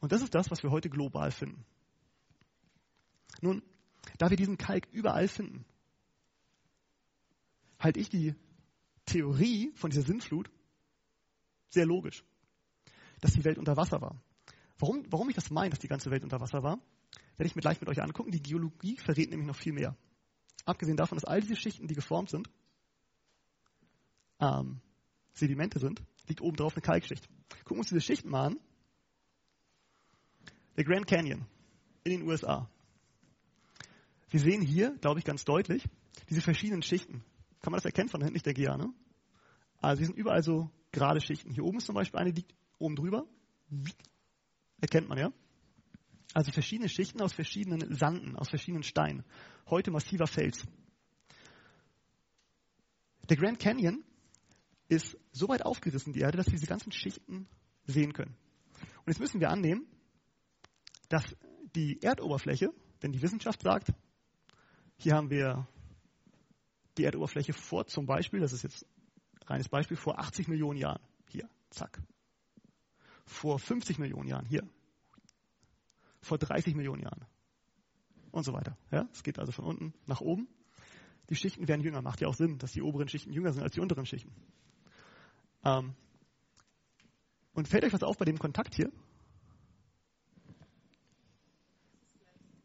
[0.00, 1.64] Und das ist das, was wir heute global finden.
[3.40, 3.62] Nun,
[4.18, 5.64] da wir diesen Kalk überall finden,
[7.78, 8.34] halte ich die
[9.06, 10.50] Theorie von dieser Sintflut
[11.68, 12.24] sehr logisch,
[13.20, 14.20] dass die Welt unter Wasser war.
[14.78, 16.78] Warum, warum ich das meine, dass die ganze Welt unter Wasser war,
[17.36, 18.30] werde ich mir gleich mit euch angucken.
[18.30, 19.96] Die Geologie verrät nämlich noch viel mehr.
[20.64, 22.48] Abgesehen davon, dass all diese Schichten, die geformt sind,
[24.40, 24.80] ähm,
[25.32, 27.28] Sedimente sind, liegt oben drauf eine Kalkschicht.
[27.64, 28.60] Gucken wir uns diese Schichten mal an.
[30.76, 31.44] Der Grand Canyon
[32.04, 32.68] in den USA.
[34.34, 35.84] Wir sehen hier, glaube ich, ganz deutlich,
[36.28, 37.22] diese verschiedenen Schichten.
[37.60, 38.34] Kann man das erkennen von hinten?
[38.34, 38.92] Ich denke ja, ne?
[39.80, 41.52] Also sie sind überall so gerade Schichten.
[41.52, 43.28] Hier oben ist zum Beispiel eine, die liegt oben drüber.
[44.80, 45.32] Erkennt man ja.
[46.32, 49.22] Also verschiedene Schichten aus verschiedenen Sanden, aus verschiedenen Steinen.
[49.70, 50.64] Heute massiver Fels.
[53.28, 54.02] Der Grand Canyon
[54.88, 57.46] ist so weit aufgerissen, die Erde, dass wir diese ganzen Schichten
[57.86, 58.34] sehen können.
[58.80, 59.86] Und jetzt müssen wir annehmen,
[61.08, 61.36] dass
[61.76, 63.92] die Erdoberfläche, denn die Wissenschaft sagt,
[64.96, 65.66] hier haben wir
[66.96, 68.86] die Erdoberfläche vor zum Beispiel, das ist jetzt
[69.40, 71.00] ein reines Beispiel, vor 80 Millionen Jahren.
[71.28, 72.00] Hier, zack.
[73.26, 74.62] Vor 50 Millionen Jahren, hier.
[76.20, 77.24] Vor 30 Millionen Jahren.
[78.30, 78.76] Und so weiter.
[78.90, 80.48] Ja, es geht also von unten nach oben.
[81.30, 82.02] Die Schichten werden jünger.
[82.02, 84.34] Macht ja auch Sinn, dass die oberen Schichten jünger sind als die unteren Schichten.
[85.64, 85.94] Ähm,
[87.54, 88.90] und fällt euch was auf bei dem Kontakt hier?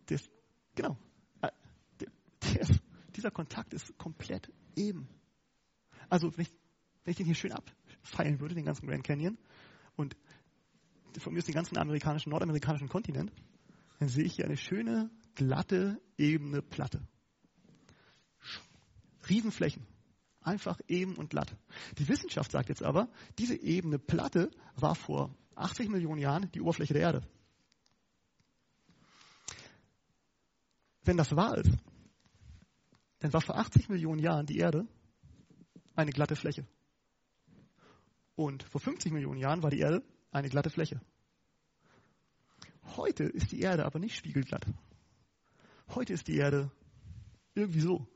[0.08, 0.30] Das,
[0.76, 0.98] genau.
[3.20, 5.10] Dieser Kontakt ist komplett eben.
[6.08, 6.52] Also wenn ich,
[7.04, 9.38] wenn ich den hier schön abfeilen würde, den ganzen Grand Canyon,
[9.98, 10.16] und
[11.18, 13.34] von mir ist den ganzen amerikanischen, nordamerikanischen Kontinent,
[14.00, 17.06] dann sehe ich hier eine schöne, glatte, ebene Platte.
[19.28, 19.86] Riesenflächen.
[20.40, 21.54] Einfach eben und glatt.
[21.98, 26.94] Die Wissenschaft sagt jetzt aber, diese ebene Platte war vor 80 Millionen Jahren die Oberfläche
[26.94, 27.28] der Erde.
[31.04, 31.70] Wenn das wahr ist,
[33.20, 34.88] dann war vor 80 Millionen Jahren die Erde
[35.96, 36.66] eine glatte Fläche.
[38.36, 40.02] Und vor 50 Millionen Jahren war die Erde
[40.32, 41.02] eine glatte Fläche.
[42.96, 44.66] Heute ist die Erde aber nicht spiegelglatt.
[45.90, 46.72] Heute ist die Erde
[47.54, 48.08] irgendwie so.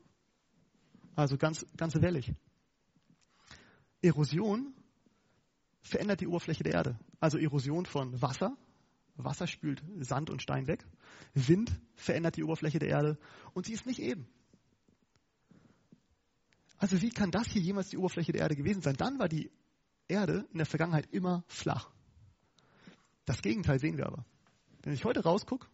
[1.14, 2.32] Also ganz, ganz wellig.
[4.00, 4.74] Erosion
[5.82, 6.98] verändert die Oberfläche der Erde.
[7.20, 8.56] Also Erosion von Wasser.
[9.16, 10.84] Wasser spült Sand und Stein weg.
[11.34, 13.18] Wind verändert die Oberfläche der Erde
[13.52, 14.26] und sie ist nicht eben.
[16.78, 18.96] Also wie kann das hier jemals die Oberfläche der Erde gewesen sein?
[18.96, 19.50] Dann war die
[20.08, 21.90] Erde in der Vergangenheit immer flach.
[23.24, 24.24] Das Gegenteil sehen wir aber.
[24.82, 25.66] Wenn ich heute rausgucke,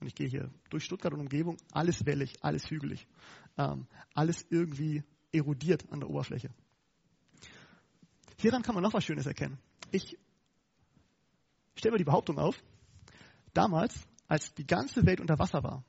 [0.00, 3.06] und ich gehe hier durch Stuttgart und Umgebung, alles wellig, alles hügelig,
[3.56, 6.50] ähm, alles irgendwie erodiert an der Oberfläche.
[8.40, 9.58] Hieran kann man noch was Schönes erkennen.
[9.90, 10.16] Ich
[11.74, 12.62] stelle mir die Behauptung auf,
[13.52, 13.94] damals,
[14.28, 15.84] als die ganze Welt unter Wasser war,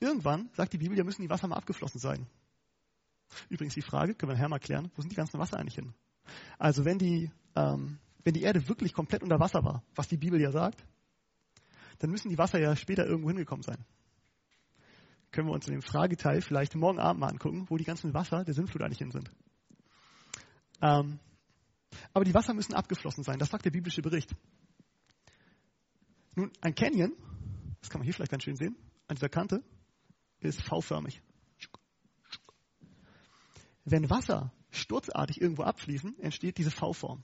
[0.00, 2.26] irgendwann, sagt die Bibel, ja müssen die Wasser mal abgeflossen sein.
[3.48, 5.94] Übrigens die Frage, können wir nachher mal klären, wo sind die ganzen Wasser eigentlich hin?
[6.58, 10.40] Also wenn die, ähm, wenn die Erde wirklich komplett unter Wasser war, was die Bibel
[10.40, 10.84] ja sagt,
[11.98, 13.84] dann müssen die Wasser ja später irgendwo hingekommen sein.
[15.30, 18.44] Können wir uns in dem Frageteil vielleicht morgen Abend mal angucken, wo die ganzen Wasser
[18.44, 19.30] der Sintflut eigentlich hin sind.
[20.80, 21.18] Ähm,
[22.12, 24.34] aber die Wasser müssen abgeflossen sein, das sagt der biblische Bericht.
[26.34, 27.12] Nun, ein Canyon,
[27.80, 28.76] das kann man hier vielleicht ganz schön sehen,
[29.06, 29.62] an dieser Kante,
[30.40, 31.22] ist V-förmig.
[33.84, 37.22] Wenn Wasser sturzartig irgendwo abfließen, entsteht diese V-Form.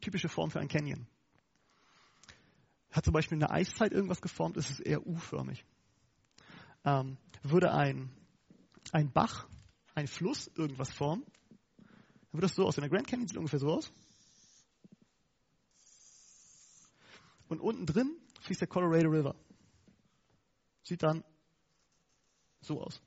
[0.00, 1.06] Typische Form für ein Canyon.
[2.90, 5.64] Hat zum Beispiel in der Eiszeit irgendwas geformt, ist es eher U-förmig.
[6.84, 8.10] Ähm, würde ein,
[8.92, 9.48] ein Bach,
[9.94, 11.24] ein Fluss irgendwas formen,
[11.78, 12.82] dann würde das so aussehen.
[12.82, 13.92] Der Grand Canyon sieht ungefähr so aus.
[17.48, 19.34] Und unten drin fließt der Colorado River.
[20.82, 21.24] Sieht dann
[22.60, 23.02] so aus.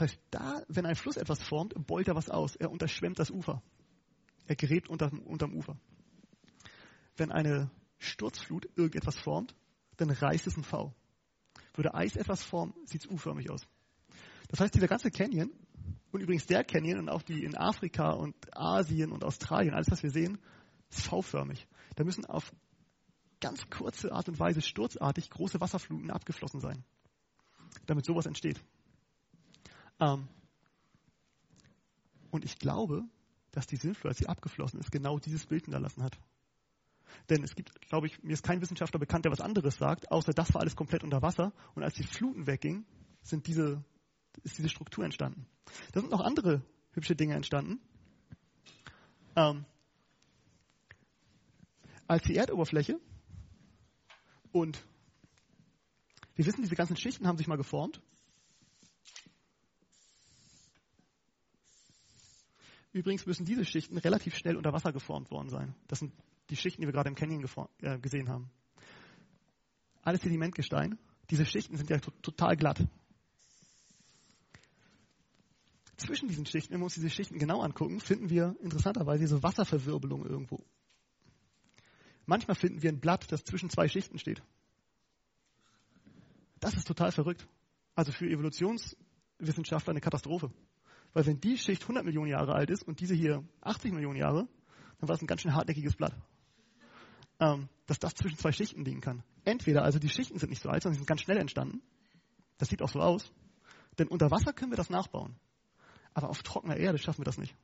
[0.00, 2.56] Das heißt, da, wenn ein Fluss etwas formt, beult er was aus.
[2.56, 3.62] Er unterschwemmt das Ufer.
[4.46, 5.76] Er gräbt unter, unterm Ufer.
[7.18, 9.54] Wenn eine Sturzflut irgendetwas formt,
[9.98, 10.94] dann reißt es ein V.
[11.74, 13.66] Würde Eis etwas formen, sieht es U-förmig aus.
[14.48, 15.50] Das heißt, dieser ganze Canyon,
[16.12, 20.02] und übrigens der Canyon und auch die in Afrika und Asien und Australien, alles was
[20.02, 20.38] wir sehen,
[20.88, 21.68] ist V-förmig.
[21.96, 22.54] Da müssen auf
[23.38, 26.84] ganz kurze Art und Weise sturzartig große Wasserfluten abgeflossen sein,
[27.84, 28.64] damit sowas entsteht.
[30.00, 30.28] Ähm,
[32.30, 33.04] und ich glaube,
[33.52, 36.18] dass die Sintflut, als sie abgeflossen ist, genau dieses Bild hinterlassen hat.
[37.28, 40.32] Denn es gibt, glaube ich, mir ist kein Wissenschaftler bekannt, der was anderes sagt, außer
[40.32, 41.52] das war alles komplett unter Wasser.
[41.74, 42.86] Und als die Fluten weggingen,
[43.22, 43.84] sind diese,
[44.42, 45.46] ist diese Struktur entstanden.
[45.92, 47.80] Da sind noch andere hübsche Dinge entstanden.
[49.36, 49.64] Ähm,
[52.06, 52.98] als die Erdoberfläche
[54.52, 54.82] und
[56.34, 58.00] wir wissen, diese ganzen Schichten haben sich mal geformt
[62.92, 65.74] Übrigens müssen diese Schichten relativ schnell unter Wasser geformt worden sein.
[65.86, 66.12] Das sind
[66.50, 67.44] die Schichten, die wir gerade im Canyon
[67.82, 68.50] äh, gesehen haben.
[70.02, 70.98] Alles Sedimentgestein.
[71.30, 72.84] Diese Schichten sind ja total glatt.
[75.96, 80.24] Zwischen diesen Schichten, wenn wir uns diese Schichten genau angucken, finden wir interessanterweise so Wasserverwirbelung
[80.24, 80.64] irgendwo.
[82.26, 84.42] Manchmal finden wir ein Blatt, das zwischen zwei Schichten steht.
[86.58, 87.46] Das ist total verrückt.
[87.94, 90.50] also für Evolutionswissenschaftler eine Katastrophe.
[91.12, 94.48] Weil wenn die Schicht 100 Millionen Jahre alt ist und diese hier 80 Millionen Jahre,
[94.98, 96.14] dann war es ein ganz schön hartnäckiges Blatt.
[97.40, 99.22] Ähm, dass das zwischen zwei Schichten liegen kann.
[99.44, 101.82] Entweder, also die Schichten sind nicht so alt, sondern sie sind ganz schnell entstanden.
[102.58, 103.32] Das sieht auch so aus.
[103.98, 105.34] Denn unter Wasser können wir das nachbauen.
[106.14, 107.56] Aber auf trockener Erde schaffen wir das nicht.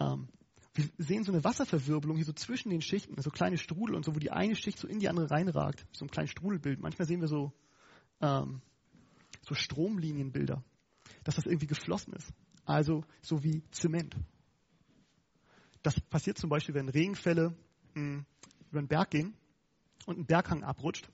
[0.00, 0.28] Ähm,
[0.74, 4.14] wir sehen so eine Wasserverwirbelung hier so zwischen den Schichten, so kleine Strudel und so,
[4.14, 5.86] wo die eine Schicht so in die andere reinragt.
[5.92, 6.80] So ein kleines Strudelbild.
[6.80, 7.52] Manchmal sehen wir so,
[8.20, 8.62] ähm,
[9.42, 10.64] so Stromlinienbilder,
[11.24, 12.32] dass das irgendwie geflossen ist.
[12.64, 14.16] Also so wie Zement.
[15.82, 17.56] Das passiert zum Beispiel, wenn Regenfälle
[17.94, 18.26] mh, hm,
[18.70, 19.34] über den Berg gehen
[20.06, 21.08] und ein Berghang abrutscht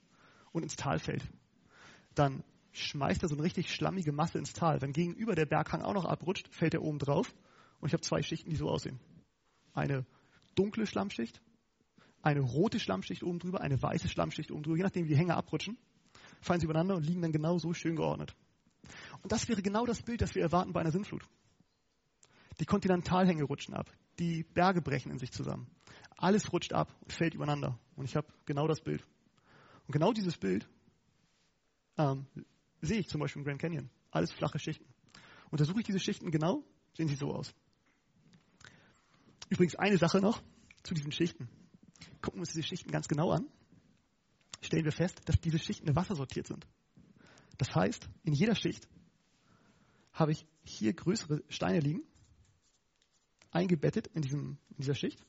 [0.51, 1.23] und ins Tal fällt.
[2.15, 4.81] Dann schmeißt er so eine richtig schlammige Masse ins Tal.
[4.81, 7.33] Wenn gegenüber der Berghang auch noch abrutscht, fällt er oben drauf
[7.79, 8.99] und ich habe zwei Schichten, die so aussehen.
[9.73, 10.05] Eine
[10.55, 11.41] dunkle Schlammschicht,
[12.21, 15.35] eine rote Schlammschicht oben drüber, eine weiße Schlammschicht oben drüber, je nachdem wie die Hänge
[15.35, 15.77] abrutschen,
[16.41, 18.35] fallen sie übereinander und liegen dann genau so schön geordnet.
[19.21, 21.23] Und das wäre genau das Bild, das wir erwarten bei einer Sintflut.
[22.59, 25.67] Die Kontinentalhänge rutschen ab, die Berge brechen in sich zusammen.
[26.17, 27.79] Alles rutscht ab und fällt übereinander.
[27.95, 29.05] Und ich habe genau das Bild.
[29.87, 30.67] Und genau dieses Bild
[31.97, 32.25] ähm,
[32.81, 33.89] sehe ich zum Beispiel im Grand Canyon.
[34.11, 34.85] Alles flache Schichten.
[35.51, 36.63] Untersuche ich diese Schichten genau,
[36.95, 37.53] sehen sie so aus.
[39.49, 40.41] Übrigens eine Sache noch
[40.83, 41.49] zu diesen Schichten.
[42.21, 43.47] Gucken wir uns diese Schichten ganz genau an.
[44.61, 46.67] Stellen wir fest, dass diese Schichten wassersortiert sind.
[47.59, 48.87] Das heißt, in jeder Schicht
[50.13, 52.01] habe ich hier größere Steine liegen,
[53.51, 55.21] eingebettet in, diesem, in dieser Schicht.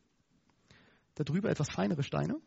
[1.16, 2.40] Darüber etwas feinere Steine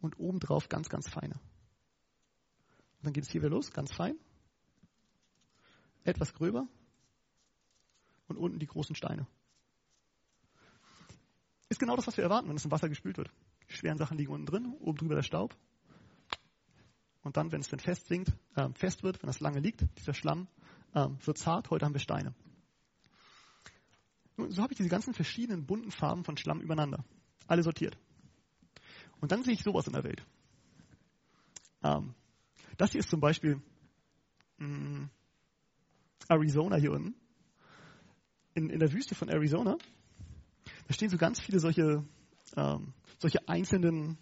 [0.00, 1.34] und obendrauf ganz, ganz feine.
[1.34, 4.16] Und dann geht es hier wieder los, ganz fein,
[6.02, 6.66] etwas gröber
[8.26, 9.28] und unten die großen Steine.
[11.68, 13.30] Ist genau das, was wir erwarten, wenn es im Wasser gespült wird.
[13.68, 15.56] Die schweren Sachen liegen unten drin, oben drüber der Staub.
[17.22, 20.14] Und dann, wenn es dann fest sinkt, äh, fest wird, wenn das lange liegt, dieser
[20.14, 20.48] Schlamm,
[20.94, 21.70] äh, wird zart.
[21.70, 22.34] Heute haben wir Steine.
[24.36, 27.04] Und so habe ich diese ganzen verschiedenen bunten Farben von Schlamm übereinander.
[27.46, 27.98] Alle sortiert.
[29.20, 30.22] Und dann sehe ich sowas in der Welt.
[31.82, 32.14] Ähm,
[32.78, 33.60] das hier ist zum Beispiel
[34.56, 35.10] mh, mm,
[36.28, 37.14] Arizona hier unten.
[38.54, 39.76] In, in der Wüste von Arizona
[40.90, 42.04] da stehen so ganz viele solche,
[42.56, 44.18] ähm, solche einzelnen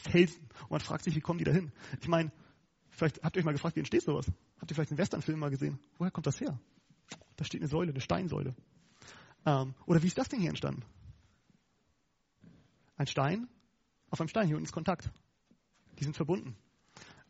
[0.00, 0.42] Felsen.
[0.62, 1.72] Und man fragt sich, wie kommen die da hin?
[2.00, 2.32] Ich meine,
[2.90, 4.26] vielleicht habt ihr euch mal gefragt, wie entsteht sowas?
[4.58, 5.78] Habt ihr vielleicht einen Westernfilm mal gesehen?
[5.98, 6.58] Woher kommt das her?
[7.36, 8.54] Da steht eine Säule, eine Steinsäule.
[9.46, 10.82] Ähm, oder wie ist das Ding hier entstanden?
[12.96, 13.48] Ein Stein
[14.10, 15.10] auf einem Stein, hier unten ist Kontakt.
[15.98, 16.56] Die sind verbunden.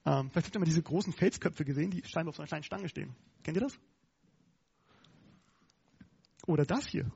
[0.06, 2.64] Ähm, vielleicht habt ihr mal diese großen Felsköpfe gesehen, die scheinbar auf so einer kleinen
[2.64, 3.14] Stange stehen.
[3.42, 3.78] Kennt ihr das?
[6.46, 7.10] Oder das hier.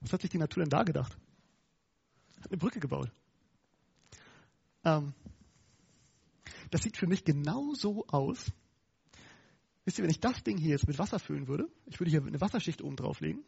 [0.00, 1.16] Was hat sich die Natur denn da gedacht?
[2.40, 3.12] Hat eine Brücke gebaut.
[4.86, 5.12] Ähm,
[6.70, 8.52] das sieht für mich genau so aus.
[9.84, 12.24] Wisst ihr, wenn ich das Ding hier jetzt mit Wasser füllen würde, ich würde hier
[12.24, 13.44] eine Wasserschicht oben drauflegen.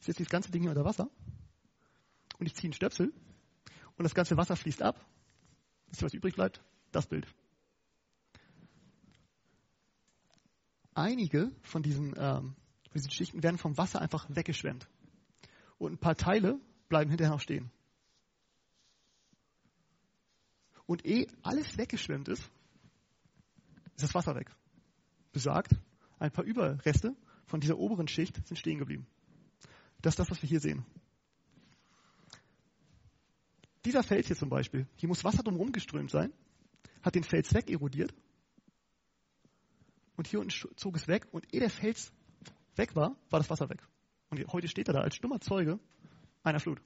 [0.00, 1.08] Ist jetzt das ganze Ding hier unter Wasser.
[2.38, 3.12] Und ich ziehe einen Stöpsel.
[3.96, 5.04] Und das ganze Wasser fließt ab.
[5.88, 6.60] Wisst ihr, was übrig bleibt?
[6.90, 7.26] Das Bild.
[10.94, 12.54] einige von diesen, ähm,
[12.94, 14.88] diesen Schichten werden vom Wasser einfach weggeschwemmt.
[15.82, 17.68] Und ein paar Teile bleiben hinterher noch stehen.
[20.86, 22.48] Und eh alles weggeschwemmt ist,
[23.96, 24.54] ist das Wasser weg.
[25.32, 25.72] Besagt,
[26.20, 27.16] ein paar Überreste
[27.46, 29.08] von dieser oberen Schicht sind stehen geblieben.
[30.02, 30.86] Das ist das, was wir hier sehen.
[33.84, 36.32] Dieser Fels hier zum Beispiel, hier muss Wasser drumherum geströmt sein,
[37.02, 38.14] hat den Fels wegerodiert
[40.14, 42.12] und hier unten zog es weg und ehe der Fels
[42.76, 43.82] weg war, war das Wasser weg.
[44.32, 45.78] Und heute steht er da als stummer Zeuge
[46.42, 46.80] einer Flut.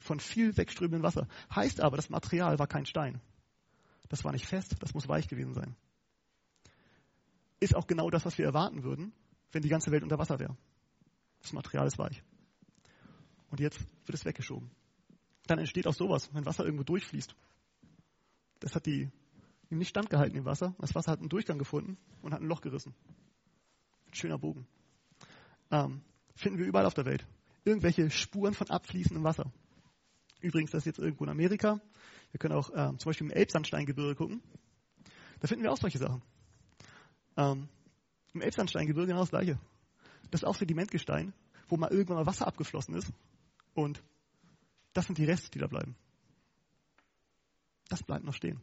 [0.00, 1.28] Von viel wegströmendem Wasser.
[1.54, 3.20] Heißt aber, das Material war kein Stein.
[4.08, 5.76] Das war nicht fest, das muss weich gewesen sein.
[7.60, 9.12] Ist auch genau das, was wir erwarten würden,
[9.52, 10.56] wenn die ganze Welt unter Wasser wäre.
[11.42, 12.24] Das Material ist weich.
[13.50, 14.68] Und jetzt wird es weggeschoben.
[15.46, 17.36] Dann entsteht auch sowas, wenn Wasser irgendwo durchfließt.
[18.58, 19.08] Das hat die
[19.70, 20.74] ihm nicht standgehalten im Wasser.
[20.80, 22.96] Das Wasser hat einen Durchgang gefunden und hat ein Loch gerissen.
[24.08, 24.66] Ein schöner Bogen.
[25.70, 26.02] Ähm,
[26.38, 27.26] finden wir überall auf der Welt.
[27.64, 29.52] Irgendwelche Spuren von abfließendem Wasser.
[30.40, 31.80] Übrigens, das ist jetzt irgendwo in Amerika.
[32.30, 34.42] Wir können auch ähm, zum Beispiel im Elbsandsteingebirge gucken.
[35.40, 36.22] Da finden wir auch solche Sachen.
[37.36, 37.68] Ähm,
[38.32, 39.58] Im Elbsandsteingebirge genau das gleiche.
[40.30, 41.32] Das ist auch Sedimentgestein,
[41.68, 43.12] wo mal irgendwann mal Wasser abgeflossen ist.
[43.74, 44.02] Und
[44.92, 45.96] das sind die Reste, die da bleiben.
[47.88, 48.60] Das bleibt noch stehen.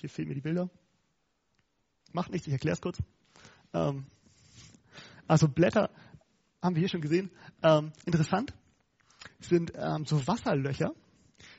[0.00, 0.70] Hier fehlen mir die Bilder.
[2.12, 2.98] Macht nichts, ich erkläre es kurz.
[3.72, 4.06] Ähm,
[5.26, 5.90] also Blätter,
[6.62, 7.30] haben wir hier schon gesehen.
[7.62, 8.54] Ähm, interessant
[9.38, 10.94] sind ähm, so Wasserlöcher,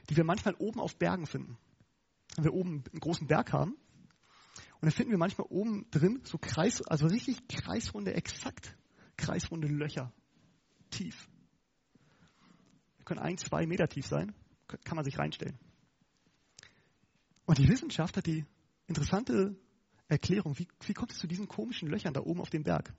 [0.09, 1.57] die wir manchmal oben auf Bergen finden.
[2.35, 3.75] Wenn wir oben einen großen Berg haben,
[4.81, 8.75] und dann finden wir manchmal oben drin so Kreis, also richtig kreisrunde, exakt
[9.15, 10.11] kreisrunde Löcher.
[10.89, 11.29] Tief.
[12.99, 14.33] Die können ein, zwei Meter tief sein.
[14.83, 15.59] Kann man sich reinstellen.
[17.45, 18.45] Und die Wissenschaft hat die
[18.87, 19.55] interessante
[20.11, 22.93] Erklärung, wie, wie kommt es zu diesen komischen Löchern da oben auf dem Berg?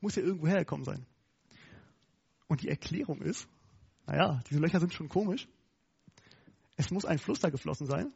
[0.00, 1.06] Muss ja irgendwo hergekommen sein.
[2.48, 3.48] Und die Erklärung ist,
[4.06, 5.46] naja, diese Löcher sind schon komisch.
[6.76, 8.12] Es muss ein Fluss da geflossen sein.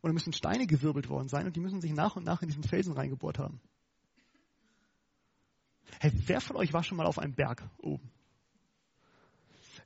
[0.00, 2.48] Und da müssen Steine gewirbelt worden sein und die müssen sich nach und nach in
[2.48, 3.58] diesen Felsen reingebohrt haben.
[6.00, 8.10] Hey, wer von euch war schon mal auf einem Berg oben?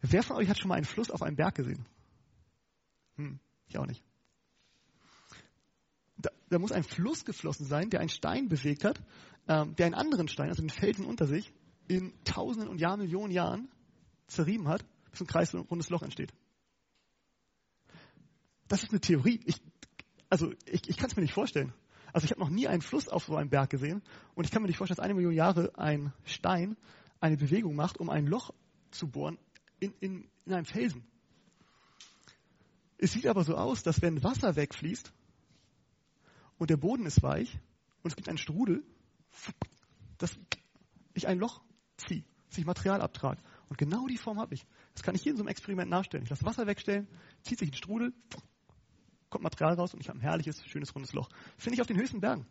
[0.01, 1.87] Wer von euch hat schon mal einen Fluss auf einem Berg gesehen?
[3.15, 4.03] Hm, ich auch nicht.
[6.53, 9.01] Da, muss ein Fluss geflossen sein, der einen Stein bewegt hat,
[9.49, 11.53] ähm, der einen anderen Stein, also den Felsen unter sich,
[11.89, 13.69] in Tausenden und Jahrmillionen Jahren
[14.27, 16.33] zerrieben hat, bis ein kreisrundes Loch entsteht.
[18.69, 19.41] Das ist eine Theorie.
[19.45, 19.61] Ich,
[20.29, 21.73] also ich, ich kann es mir nicht vorstellen.
[22.13, 24.03] Also ich habe noch nie einen Fluss auf so einem Berg gesehen
[24.35, 26.77] und ich kann mir nicht vorstellen, dass eine Million Jahre ein Stein
[27.21, 28.53] eine Bewegung macht, um ein Loch
[28.91, 29.39] zu bohren
[29.81, 31.05] in, in, in einem Felsen.
[32.99, 35.13] Es sieht aber so aus, dass wenn Wasser wegfließt
[36.63, 37.59] und der Boden ist weich
[38.05, 38.85] und es gibt einen Strudel,
[40.19, 40.39] dass
[41.13, 41.61] ich ein Loch
[41.97, 43.43] ziehe, dass ich Material abtrage.
[43.69, 44.65] Und genau die Form habe ich.
[44.95, 46.23] Das kann ich hier in so einem Experiment nachstellen.
[46.23, 47.09] Ich lasse Wasser wegstellen,
[47.43, 48.15] zieht sich ein Strudel,
[49.29, 51.31] kommt Material raus und ich habe ein herrliches, schönes, rundes Loch.
[51.59, 52.47] Finde ich auf den höchsten Bergen.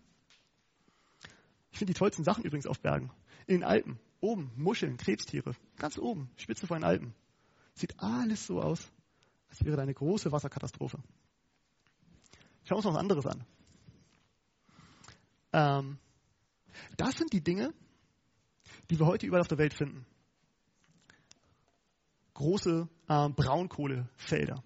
[1.71, 3.11] Ich finde die tollsten Sachen übrigens auf Bergen.
[3.47, 7.13] In den Alpen, oben, Muscheln, Krebstiere, ganz oben, Spitze vor den Alpen.
[7.75, 8.91] Sieht alles so aus,
[9.47, 10.97] als wäre da eine große Wasserkatastrophe.
[12.65, 13.45] Schauen wir uns noch was anderes an.
[15.53, 15.97] Ähm,
[16.97, 17.73] das sind die Dinge,
[18.89, 20.05] die wir heute überall auf der Welt finden.
[22.33, 24.63] Große äh, Braunkohlefelder.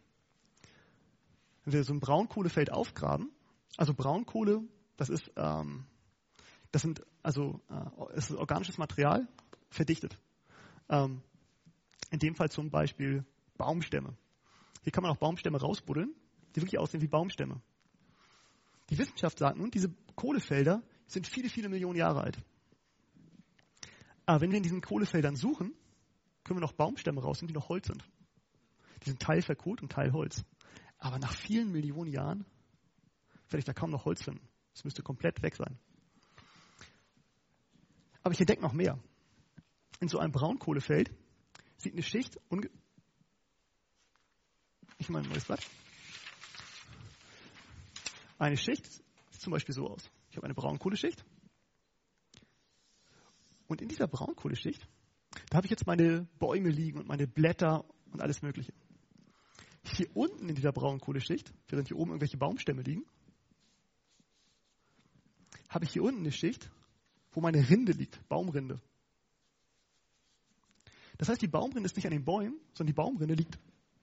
[1.64, 3.32] Wenn wir so ein Braunkohlefeld aufgraben,
[3.78, 4.62] also Braunkohle,
[4.98, 5.86] das ist, ähm,
[6.72, 9.28] das sind, also, äh, ist organisches Material,
[9.70, 10.18] verdichtet.
[10.90, 11.22] Ähm,
[12.12, 13.26] in dem Fall zum Beispiel
[13.58, 14.16] Baumstämme.
[14.84, 16.14] Hier kann man auch Baumstämme rausbuddeln,
[16.56, 17.62] die wirklich aussehen wie Baumstämme.
[18.90, 22.38] Die Wissenschaft sagt nun, diese Kohlefelder sind viele, viele Millionen Jahre alt.
[24.26, 25.74] Aber wenn wir in diesen Kohlefeldern suchen,
[26.44, 28.04] können wir noch Baumstämme rausnehmen, die noch Holz sind.
[29.04, 30.44] Die sind Teil verkohlt und Teil Holz.
[30.98, 32.46] Aber nach vielen Millionen Jahren
[33.50, 34.48] werde ich da kaum noch Holz finden.
[34.74, 35.78] Es müsste komplett weg sein.
[38.24, 38.98] Aber ich entdecke noch mehr.
[40.00, 41.12] In so einem Braunkohlefeld
[41.78, 42.70] sieht eine Schicht unge
[44.98, 45.60] ich meine ein neues Blatt.
[48.40, 49.04] Eine Schicht
[49.46, 50.12] zum Beispiel so aus.
[50.32, 51.24] Ich habe eine Braunkohleschicht.
[53.68, 54.88] Und in dieser Braunkohleschicht,
[55.50, 58.74] da habe ich jetzt meine Bäume liegen und meine Blätter und alles Mögliche.
[59.84, 63.06] Hier unten in dieser Braunkohleschicht, während hier oben irgendwelche Baumstämme liegen,
[65.70, 66.72] habe ich hier unten eine Schicht,
[67.32, 68.82] wo meine Rinde liegt, Baumrinde.
[71.20, 73.60] Das heißt, die Baumrinde ist nicht an den Bäumen, sondern die Baumrinde liegt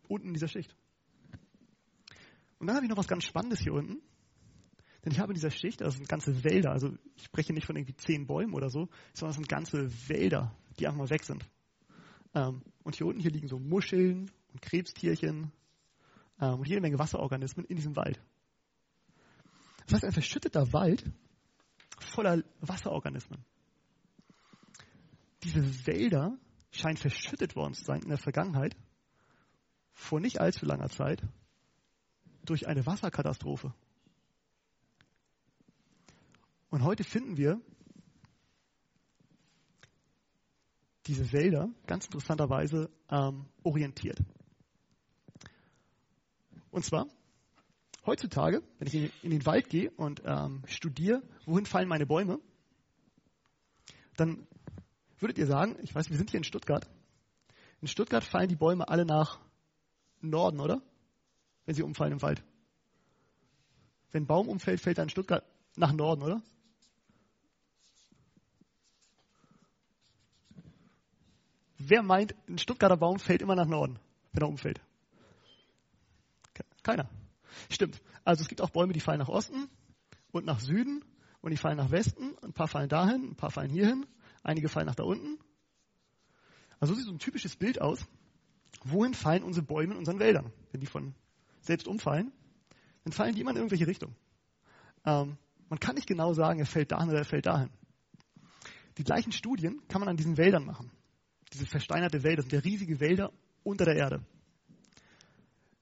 [0.07, 0.77] unten in dieser Schicht.
[2.61, 4.01] Und dann habe ich noch was ganz Spannendes hier unten.
[5.05, 7.77] Denn ich habe in dieser Schicht, das sind ganze Wälder, also ich spreche nicht von
[7.77, 11.45] irgendwie zehn Bäumen oder so, sondern es sind ganze Wälder, die einfach mal weg sind.
[12.35, 15.51] Ähm, und hier unten, hier liegen so Muscheln und Krebstierchen
[16.41, 18.21] ähm, und jede Menge Wasserorganismen in diesem Wald.
[19.87, 21.05] Das heißt, ein verschütteter Wald
[21.99, 23.45] voller Wasserorganismen.
[25.43, 26.39] Diese Wälder
[26.71, 28.77] scheinen verschüttet worden zu sein in der Vergangenheit,
[29.93, 31.23] vor nicht allzu langer Zeit,
[32.45, 33.75] durch eine Wasserkatastrophe.
[36.73, 37.61] Und heute finden wir
[41.07, 44.19] diese Wälder ganz interessanterweise ähm, orientiert.
[46.71, 47.09] Und zwar,
[48.07, 52.41] heutzutage, wenn ich in, den Wald gehe und ähm, studiere, wohin fallen meine Bäume,
[54.17, 54.47] dann
[55.19, 56.89] würdet ihr sagen, ich weiß, wir sind hier in Stuttgart.
[57.83, 59.41] In Stuttgart fallen die Bäume alle nach
[60.23, 60.81] Norden, oder?
[61.67, 62.43] Wenn sie umfallen im Wald.
[64.11, 65.45] Wenn ein Baum umfällt, fällt er in Stuttgart
[65.77, 66.43] nach Norden, oder?
[71.89, 73.99] Wer meint, ein Stuttgarter Baum fällt immer nach Norden,
[74.33, 74.81] wenn er umfällt?
[76.83, 77.09] Keiner.
[77.71, 78.01] Stimmt.
[78.25, 79.69] Also es gibt auch Bäume, die fallen nach Osten
[80.31, 81.05] und nach Süden
[81.41, 82.37] und die fallen nach Westen.
[82.43, 84.07] Ein paar fallen dahin, ein paar fallen hierhin,
[84.43, 85.39] einige fallen nach da unten.
[86.79, 88.05] Also so sieht so ein typisches Bild aus.
[88.85, 90.53] Wohin fallen unsere Bäume in unseren Wäldern?
[90.73, 91.15] Wenn die von
[91.61, 92.33] selbst umfallen,
[93.05, 94.17] dann fallen die immer in irgendwelche Richtungen.
[95.05, 95.37] Ähm,
[95.69, 97.71] man kann nicht genau sagen, er fällt dahin oder er fällt dahin.
[98.99, 100.91] Die gleichen Studien kann man an diesen Wäldern machen.
[101.53, 103.33] Diese versteinerte Wälder sind ja riesige Wälder
[103.63, 104.25] unter der Erde.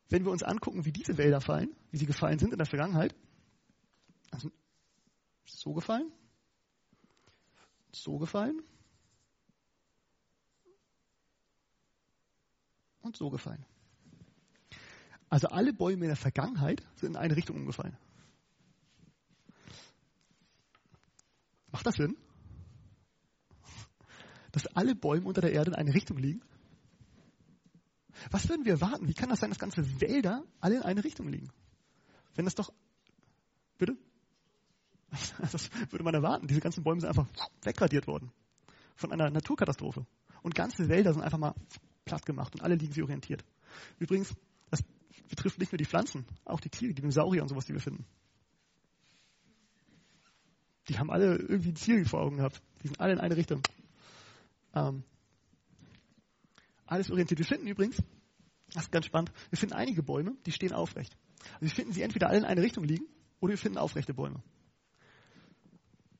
[0.08, 3.14] Wenn wir uns angucken, wie diese Wälder fallen, wie sie gefallen sind in der Vergangenheit,
[4.32, 4.50] also
[5.44, 6.10] so gefallen,
[7.92, 8.60] so gefallen
[13.02, 13.64] und so gefallen.
[15.28, 17.96] Also alle Bäume in der Vergangenheit sind in eine Richtung umgefallen.
[21.70, 22.16] Macht das Sinn?
[24.52, 26.42] Dass alle Bäume unter der Erde in eine Richtung liegen?
[28.30, 29.08] Was würden wir erwarten?
[29.08, 31.50] Wie kann das sein, dass ganze Wälder alle in eine Richtung liegen?
[32.34, 32.72] Wenn das doch.
[33.78, 33.96] Bitte?
[35.52, 36.46] Das würde man erwarten.
[36.46, 37.26] Diese ganzen Bäume sind einfach
[37.62, 38.30] wegradiert worden.
[38.94, 40.06] Von einer Naturkatastrophe.
[40.42, 41.54] Und ganze Wälder sind einfach mal
[42.04, 43.44] platt gemacht und alle liegen sie orientiert.
[43.98, 44.34] Übrigens,
[44.70, 44.82] das
[45.28, 48.04] betrifft nicht nur die Pflanzen, auch die Tiere, die Dinosaurier und sowas, die wir finden.
[50.88, 52.60] Die haben alle irgendwie ein Ziel vor Augen gehabt.
[52.82, 53.62] Die sind alle in eine Richtung.
[54.74, 55.04] Ähm,
[56.86, 57.38] alles orientiert.
[57.38, 58.02] Wir finden übrigens,
[58.72, 61.16] das ist ganz spannend, wir finden einige Bäume, die stehen aufrecht.
[61.54, 63.06] Also wir finden sie entweder alle in eine Richtung liegen
[63.40, 64.42] oder wir finden aufrechte Bäume.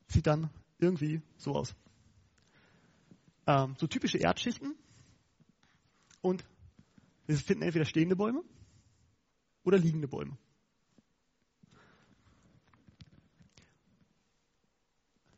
[0.07, 0.49] Sieht dann
[0.79, 1.75] irgendwie so aus.
[3.47, 4.75] Ähm, so typische Erdschichten
[6.21, 6.43] und
[7.27, 8.43] wir finden entweder stehende Bäume
[9.63, 10.37] oder liegende Bäume.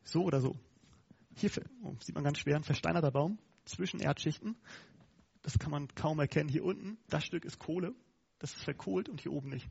[0.04, 0.56] So oder so.
[1.36, 4.56] Hier sieht man ganz schwer ein versteinerter Baum zwischen Erdschichten.
[5.42, 6.50] Das kann man kaum erkennen.
[6.50, 7.94] Hier unten, das Stück ist Kohle.
[8.40, 9.70] Das ist verkohlt und hier oben nicht.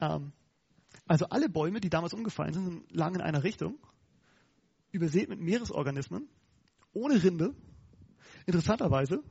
[0.00, 0.32] Ähm,
[1.06, 3.78] also alle Bäume, die damals umgefallen sind, lagen in einer Richtung,
[4.90, 6.28] übersät mit Meeresorganismen,
[6.92, 7.54] ohne Rinde,
[8.46, 9.22] interessanterweise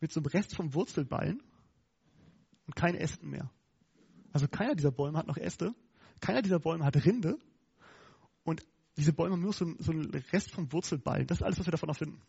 [0.00, 1.42] mit so einem Rest vom Wurzelballen
[2.66, 3.50] und kein Ästen mehr.
[4.32, 5.74] Also keiner dieser Bäume hat noch Äste,
[6.20, 7.38] keiner dieser Bäume hat Rinde
[8.44, 8.64] und
[9.00, 11.26] diese Bäume nur so, so einen Rest vom Wurzelballen.
[11.26, 12.20] Das ist alles, was wir davon noch finden.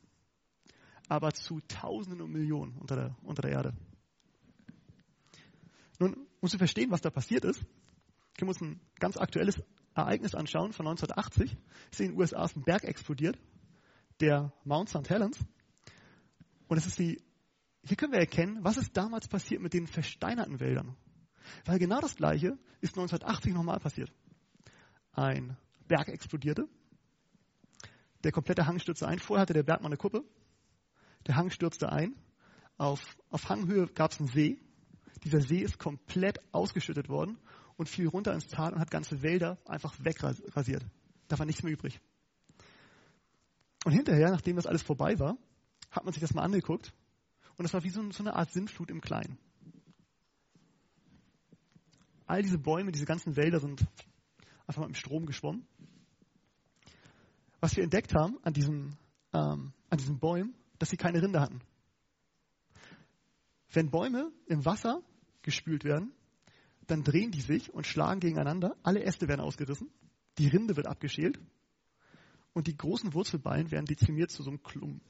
[1.09, 3.73] Aber zu Tausenden und Millionen unter der, unter der Erde.
[5.99, 7.59] Nun, um zu verstehen, was da passiert ist,
[8.37, 9.61] können wir uns ein ganz aktuelles
[9.93, 11.57] Ereignis anschauen von 1980.
[11.91, 13.37] Ist in den USA ein Berg explodiert,
[14.21, 15.09] der Mount St.
[15.09, 15.37] Helens.
[16.69, 17.21] Und es ist die,
[17.83, 20.95] hier können wir erkennen, was ist damals passiert mit den versteinerten Wäldern.
[21.65, 24.11] Weil genau das Gleiche ist 1980 nochmal passiert.
[25.11, 25.57] Ein
[25.91, 26.69] Berg explodierte.
[28.23, 29.19] Der komplette Hang stürzte ein.
[29.19, 30.23] Vorher hatte der Berg mal eine Kuppe.
[31.27, 32.15] Der Hang stürzte ein.
[32.77, 34.57] Auf, auf Hanghöhe gab es einen See.
[35.25, 37.37] Dieser See ist komplett ausgeschüttet worden
[37.75, 40.85] und fiel runter ins Tal und hat ganze Wälder einfach wegrasiert.
[41.27, 41.99] Da war nichts mehr übrig.
[43.83, 45.37] Und hinterher, nachdem das alles vorbei war,
[45.89, 46.93] hat man sich das mal angeguckt
[47.57, 49.37] und es war wie so, so eine Art Sintflut im Kleinen.
[52.27, 53.85] All diese Bäume, diese ganzen Wälder sind
[54.65, 55.67] einfach mal im Strom geschwommen.
[57.61, 58.97] Was wir entdeckt haben an diesen,
[59.33, 61.61] ähm, an diesen Bäumen, dass sie keine Rinde hatten.
[63.71, 65.01] Wenn Bäume im Wasser
[65.43, 66.11] gespült werden,
[66.87, 68.75] dann drehen die sich und schlagen gegeneinander.
[68.83, 69.89] Alle Äste werden ausgerissen,
[70.37, 71.39] die Rinde wird abgeschält
[72.53, 75.01] und die großen Wurzelballen werden dezimiert zu so einem Klumpen.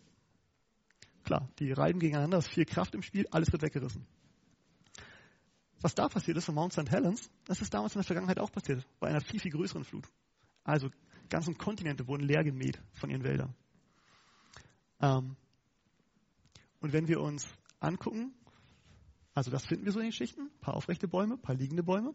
[1.23, 4.05] Klar, die reiben gegeneinander, es ist viel Kraft im Spiel, alles wird weggerissen.
[5.79, 6.89] Was da passiert ist von Mount St.
[6.91, 10.07] Helens, das ist damals in der Vergangenheit auch passiert, bei einer viel, viel größeren Flut.
[10.63, 10.89] Also
[11.31, 13.55] ganze Kontinente wurden leer gemäht von ihren Wäldern.
[14.99, 15.35] Ähm,
[16.79, 17.47] und wenn wir uns
[17.79, 18.33] angucken,
[19.33, 21.81] also das finden wir so in den Schichten, ein paar aufrechte Bäume, ein paar liegende
[21.81, 22.13] Bäume.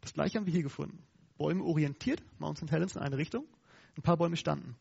[0.00, 1.02] Das gleiche haben wir hier gefunden.
[1.36, 2.70] Bäume orientiert, Mount St.
[2.70, 3.46] Helens in eine Richtung,
[3.96, 4.76] ein paar Bäume standen.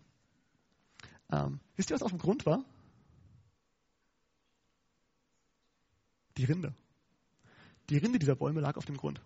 [1.32, 2.63] Ähm, wisst ihr, was auf dem Grund war?
[6.38, 6.74] Die Rinde.
[7.89, 9.22] Die Rinde dieser Bäume lag auf dem Grund.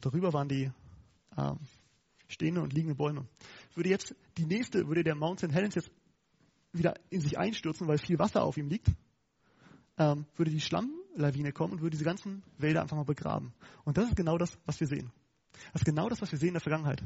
[0.00, 0.70] Darüber waren die
[1.36, 1.58] ähm,
[2.30, 3.26] stehende und liegende Bäume.
[3.74, 5.52] Würde jetzt die nächste, würde der Mount St.
[5.52, 5.90] Helens jetzt
[6.72, 8.88] wieder in sich einstürzen, weil viel Wasser auf ihm liegt,
[9.98, 13.52] ähm, würde die Schlammlawine kommen und würde diese ganzen Wälder einfach mal begraben.
[13.84, 15.10] Und das ist genau das, was wir sehen.
[15.72, 17.02] Das ist genau das, was wir sehen in der Vergangenheit.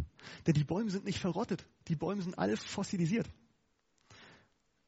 [0.46, 1.66] Denn die Bäume sind nicht verrottet.
[1.88, 3.28] Die Bäume sind alle fossilisiert.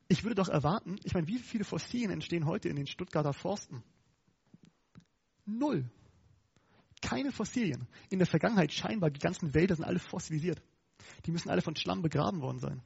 [0.09, 3.83] Ich würde doch erwarten, ich meine, wie viele Fossilien entstehen heute in den Stuttgarter Forsten?
[5.47, 5.91] Null.
[7.07, 7.87] Keine Fossilien.
[8.11, 10.61] In der Vergangenheit scheinbar, die ganzen Wälder sind alle fossilisiert.
[11.25, 12.83] Die müssen alle von Schlamm begraben worden sein.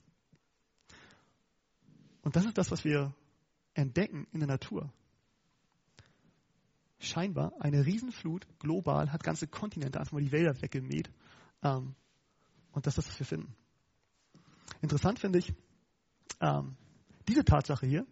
[2.21, 3.15] Und das ist das, was wir
[3.73, 4.93] entdecken in der Natur.
[6.99, 11.11] Scheinbar eine Riesenflut global hat ganze Kontinente einfach mal die Wälder weggemäht.
[11.63, 11.95] Ähm,
[12.73, 13.57] und das ist das, was wir finden.
[14.83, 15.55] Interessant finde ich
[16.43, 16.77] ähm,
[17.27, 18.07] diese Tatsache hier.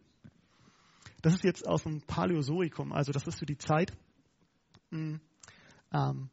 [1.20, 3.92] Das ist jetzt aus dem Paläozoikum, also das ist für die Zeit,
[5.92, 6.30] ähm,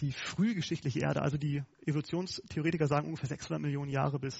[0.00, 4.38] die frühgeschichtliche Erde, also die Evolutionstheoretiker sagen ungefähr 600 Millionen Jahre bis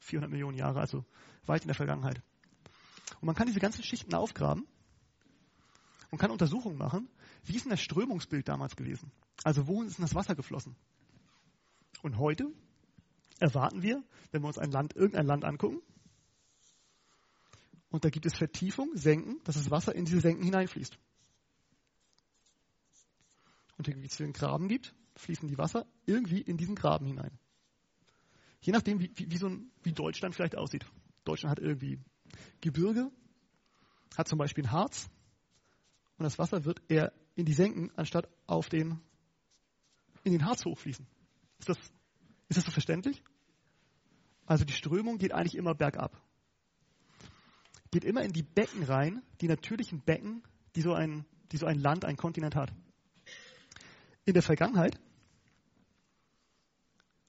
[0.00, 1.04] 400 Millionen Jahre, also
[1.46, 2.20] weit in der Vergangenheit.
[3.20, 4.66] Und man kann diese ganzen Schichten aufgraben
[6.10, 7.08] und kann Untersuchungen machen,
[7.44, 9.10] wie ist denn das Strömungsbild damals gewesen?
[9.44, 10.74] Also wohin ist denn das Wasser geflossen?
[12.02, 12.52] Und heute
[13.38, 15.80] erwarten wir, wenn wir uns ein Land, irgendein Land angucken,
[17.90, 20.98] und da gibt es Vertiefung, Senken, dass das Wasser in diese Senken hineinfließt.
[23.78, 27.38] Und wenn es einen Graben gibt, fließen die Wasser irgendwie in diesen Graben hinein.
[28.60, 30.84] Je nachdem, wie, wie, wie, so ein, wie Deutschland vielleicht aussieht.
[31.24, 32.00] Deutschland hat irgendwie
[32.60, 33.10] Gebirge,
[34.16, 35.08] hat zum Beispiel ein Harz
[36.18, 39.00] und das Wasser wird eher in die Senken anstatt auf den,
[40.24, 41.06] in den Harz hochfließen.
[41.60, 41.78] Ist das,
[42.48, 43.22] ist das so verständlich?
[44.46, 46.20] Also die Strömung geht eigentlich immer bergab.
[47.90, 50.42] Geht immer in die Becken rein, die natürlichen Becken,
[50.74, 52.72] die so ein, die so ein Land, ein Kontinent hat.
[54.28, 55.00] In der Vergangenheit,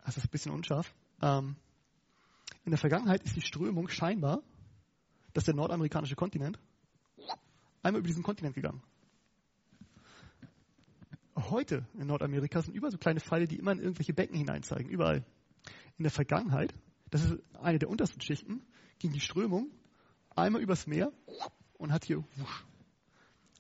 [0.04, 1.56] das ist ein bisschen unscharf, ähm,
[2.66, 4.44] in der Vergangenheit ist die Strömung scheinbar,
[5.32, 6.60] dass der nordamerikanische Kontinent
[7.84, 8.84] einmal über diesen Kontinent gegangen.
[11.38, 15.24] Heute in Nordamerika sind überall so kleine Pfeile, die immer in irgendwelche Becken hineinzeigen, überall.
[15.98, 16.74] In der Vergangenheit,
[17.12, 18.62] das ist eine der untersten Schichten,
[18.98, 19.72] ging die Strömung
[20.36, 21.14] einmal übers Meer
[21.78, 22.66] und hat hier wusch,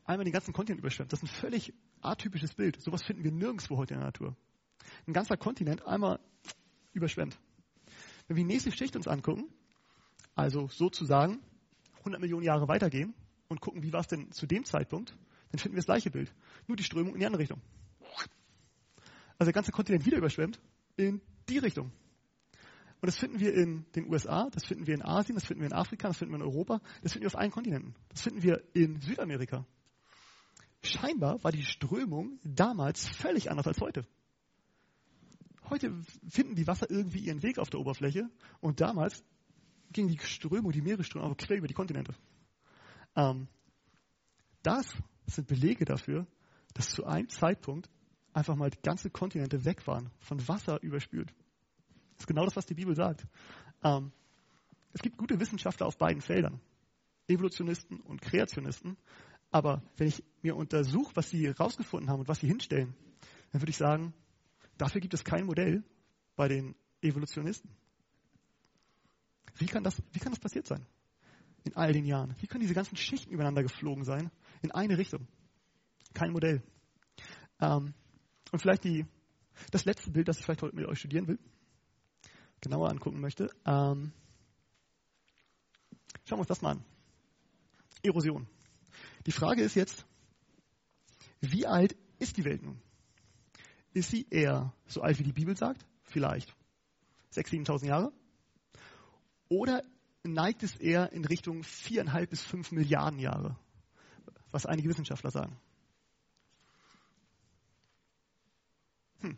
[0.03, 1.13] einmal den ganzen Kontinent überschwemmt.
[1.13, 2.82] Das ist ein völlig atypisches Bild.
[2.82, 4.36] Sowas finden wir nirgendwo heute in der Natur.
[5.08, 6.20] Ein ganzer Kontinent einmal
[6.93, 7.38] überschwemmt.
[8.28, 9.50] Wenn wir die nächste Schicht uns angucken,
[10.36, 11.39] also sozusagen
[12.00, 13.14] 100 Millionen Jahre weitergehen
[13.47, 15.16] und gucken, wie war es denn zu dem Zeitpunkt,
[15.52, 16.32] dann finden wir das gleiche Bild.
[16.68, 17.62] Nur die Strömung in die andere Richtung.
[19.38, 20.60] Also der ganze Kontinent wieder überschwemmt
[20.97, 21.91] in die Richtung.
[23.02, 25.68] Und das finden wir in den USA, das finden wir in Asien, das finden wir
[25.68, 27.95] in Afrika, das finden wir in Europa, das finden wir auf allen Kontinenten.
[28.10, 29.66] Das finden wir in Südamerika.
[30.82, 34.05] Scheinbar war die Strömung damals völlig anders als heute.
[35.69, 39.23] Heute finden die Wasser irgendwie ihren Weg auf der Oberfläche und damals
[39.91, 42.15] ging die Strömung, die Meeresströmung aber quer über die Kontinente.
[43.15, 43.47] Ähm,
[44.63, 44.93] das
[45.27, 46.25] sind Belege dafür,
[46.73, 47.89] dass zu einem Zeitpunkt
[48.34, 51.34] einfach mal die ganze Kontinente weg waren, von Wasser überspült.
[52.13, 53.25] Das ist genau das, was die Bibel sagt.
[53.84, 54.11] Ähm,
[54.93, 56.59] es gibt gute Wissenschaftler auf beiden Feldern,
[57.27, 58.97] Evolutionisten und Kreationisten.
[59.52, 62.93] Aber wenn ich mir untersuche, was sie herausgefunden haben und was sie hinstellen,
[63.52, 64.14] dann würde ich sagen,
[64.78, 65.84] dafür gibt es kein Modell
[66.36, 67.70] bei den Evolutionisten.
[69.56, 70.86] Wie kann das, wie kann das passiert sein?
[71.64, 72.36] In all den Jahren.
[72.39, 74.32] Wie können diese ganzen Schichten übereinander geflogen sein?
[74.62, 75.28] In eine Richtung.
[76.14, 76.64] Kein Modell.
[77.60, 77.93] Ähm,
[78.52, 79.06] und vielleicht die,
[79.72, 81.39] das letzte Bild, das ich vielleicht heute mit euch studieren will,
[82.62, 83.50] genauer angucken möchte.
[83.66, 84.14] Ähm,
[86.24, 86.86] schauen wir uns das mal an.
[88.02, 88.47] Erosion.
[89.30, 90.07] Die Frage ist jetzt,
[91.39, 92.82] wie alt ist die Welt nun?
[93.93, 95.86] Ist sie eher so alt, wie die Bibel sagt?
[96.01, 96.49] Vielleicht
[97.36, 98.13] 6.000, 7.000 Jahre?
[99.47, 99.83] Oder
[100.24, 103.55] neigt es eher in Richtung viereinhalb bis fünf Milliarden Jahre,
[104.49, 105.55] was einige Wissenschaftler sagen?
[109.20, 109.37] Hm.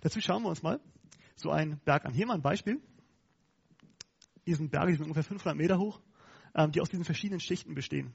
[0.00, 0.78] Dazu schauen wir uns mal
[1.34, 2.14] so einen Berg an.
[2.14, 2.80] Hier mal ein Beispiel.
[4.44, 6.00] Hier sind Berge, die sind ungefähr 500 Meter hoch,
[6.72, 8.12] die aus diesen verschiedenen Schichten bestehen.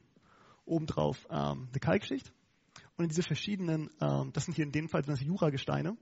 [0.65, 2.31] Obendrauf ähm, eine Kalkschicht
[2.97, 5.97] und in diese verschiedenen, ähm, das sind hier in dem Fall Juragesteine,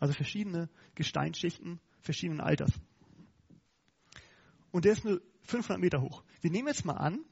[0.00, 2.72] also verschiedene Gesteinsschichten verschiedenen Alters.
[4.70, 6.24] Und der ist nur 500 Meter hoch.
[6.40, 7.24] Wir nehmen jetzt mal an,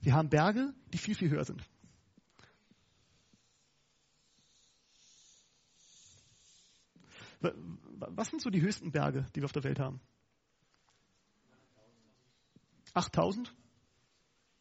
[0.00, 1.62] wir haben Berge, die viel, viel höher sind.
[7.40, 10.00] Was sind so die höchsten Berge, die wir auf der Welt haben?
[12.96, 13.54] 8000?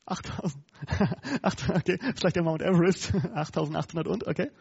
[0.06, 0.64] 8000.
[1.70, 3.16] okay, vielleicht der Mount Everest.
[3.34, 4.52] 8800 und, okay.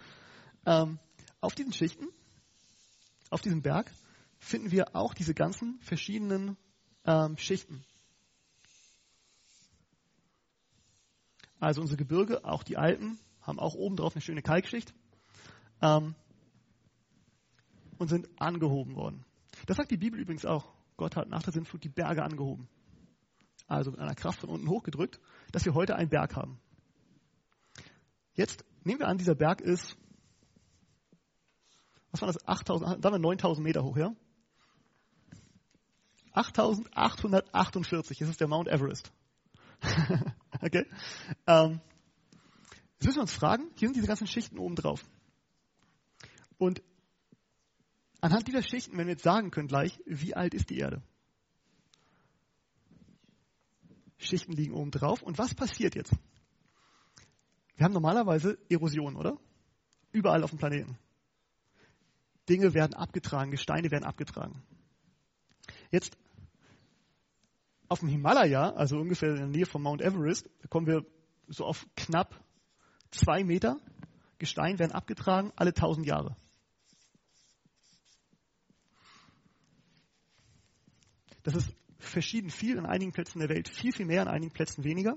[0.64, 0.98] Ähm,
[1.40, 2.06] auf diesen Schichten,
[3.30, 3.92] auf diesem Berg,
[4.38, 6.56] finden wir auch diese ganzen verschiedenen
[7.04, 7.84] ähm, Schichten.
[11.60, 14.94] Also unsere Gebirge, auch die Alpen, haben auch oben drauf eine schöne Kalkschicht
[15.82, 16.14] ähm,
[17.98, 19.24] und sind angehoben worden.
[19.66, 20.72] Das sagt die Bibel übrigens auch.
[20.96, 22.68] Gott hat nach der Sintflut die Berge angehoben.
[23.66, 25.20] Also mit einer Kraft von unten hochgedrückt,
[25.52, 26.60] dass wir heute einen Berg haben.
[28.34, 29.96] Jetzt nehmen wir an, dieser Berg ist,
[32.10, 34.14] was war das, 8000, dann 9000 Meter hoch, ja?
[36.32, 38.18] 8848.
[38.18, 39.12] Das ist der Mount Everest.
[40.60, 40.86] okay?
[41.46, 41.80] Ähm,
[42.94, 45.04] jetzt müssen wir uns fragen, hier sind diese ganzen Schichten oben drauf.
[46.58, 46.82] Und
[48.20, 51.02] anhand dieser Schichten, wenn wir jetzt sagen können gleich, wie alt ist die Erde?
[54.24, 55.22] Schichten liegen oben drauf.
[55.22, 56.12] Und was passiert jetzt?
[57.76, 59.38] Wir haben normalerweise Erosion, oder?
[60.12, 60.98] Überall auf dem Planeten.
[62.48, 64.62] Dinge werden abgetragen, Gesteine werden abgetragen.
[65.90, 66.16] Jetzt
[67.88, 71.04] auf dem Himalaya, also ungefähr in der Nähe von Mount Everest, kommen wir
[71.48, 72.40] so auf knapp
[73.10, 73.78] zwei Meter.
[74.38, 76.36] Gestein werden abgetragen alle tausend Jahre.
[81.42, 81.70] Das ist
[82.06, 85.16] verschieden viel in einigen Plätzen der Welt, viel, viel mehr, in einigen Plätzen weniger.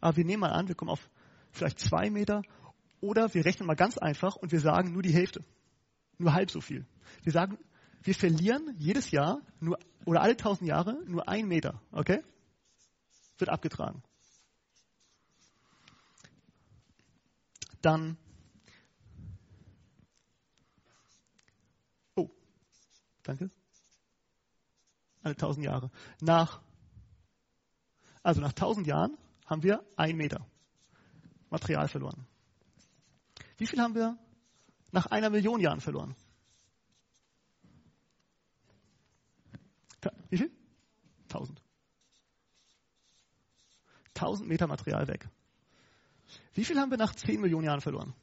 [0.00, 1.10] Aber wir nehmen mal an, wir kommen auf
[1.52, 2.42] vielleicht zwei Meter
[3.00, 5.44] oder wir rechnen mal ganz einfach und wir sagen nur die Hälfte.
[6.18, 6.86] Nur halb so viel.
[7.22, 7.58] Wir sagen,
[8.02, 12.22] wir verlieren jedes Jahr nur, oder alle tausend Jahre nur ein Meter, okay?
[13.38, 14.02] Wird abgetragen.
[17.80, 18.16] Dann,
[22.14, 22.30] oh,
[23.24, 23.50] danke
[25.22, 25.90] alle tausend Jahre.
[26.20, 26.60] Nach,
[28.22, 29.16] also nach tausend Jahren
[29.46, 30.46] haben wir ein Meter
[31.50, 32.26] Material verloren.
[33.58, 34.16] Wie viel haben wir
[34.90, 36.14] nach einer Million Jahren verloren?
[40.30, 40.50] Wie viel?
[41.28, 41.62] Tausend.
[44.14, 45.28] Tausend Meter Material weg.
[46.54, 48.14] Wie viel haben wir nach zehn Millionen Jahren verloren?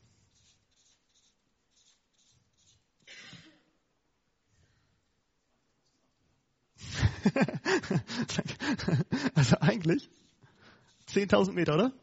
[9.35, 10.09] also eigentlich
[11.07, 11.93] 10.000 Meter, oder?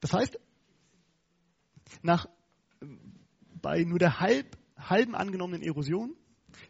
[0.00, 0.38] Das heißt,
[2.02, 2.26] nach,
[3.60, 6.14] bei nur der halb, halben angenommenen Erosion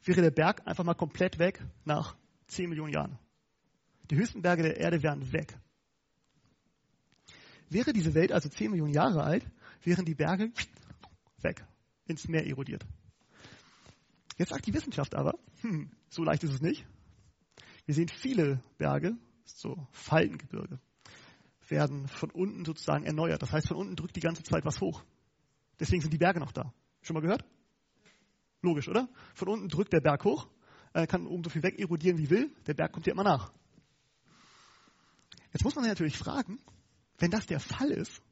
[0.04, 2.16] wäre der Berg einfach mal komplett weg nach
[2.48, 3.18] 10 Millionen Jahren.
[4.10, 5.58] Die höchsten Berge der Erde wären weg.
[7.68, 9.44] Wäre diese Welt also 10 Millionen Jahre alt,
[9.82, 10.52] wären die Berge
[11.42, 11.64] weg,
[12.06, 12.86] ins Meer erodiert.
[14.36, 16.86] Jetzt sagt die Wissenschaft aber, hm, so leicht ist es nicht.
[17.86, 20.78] Wir sehen viele Berge, so Faltengebirge,
[21.68, 23.42] werden von unten sozusagen erneuert.
[23.42, 25.04] Das heißt, von unten drückt die ganze Zeit was hoch.
[25.80, 26.72] Deswegen sind die Berge noch da.
[27.02, 27.44] Schon mal gehört?
[28.62, 29.08] Logisch, oder?
[29.34, 30.48] Von unten drückt der Berg hoch,
[30.92, 33.52] er kann oben so viel weg erodieren wie will, der Berg kommt ja immer nach.
[35.52, 36.58] Jetzt muss man sich natürlich fragen,
[37.18, 38.22] wenn das der Fall ist,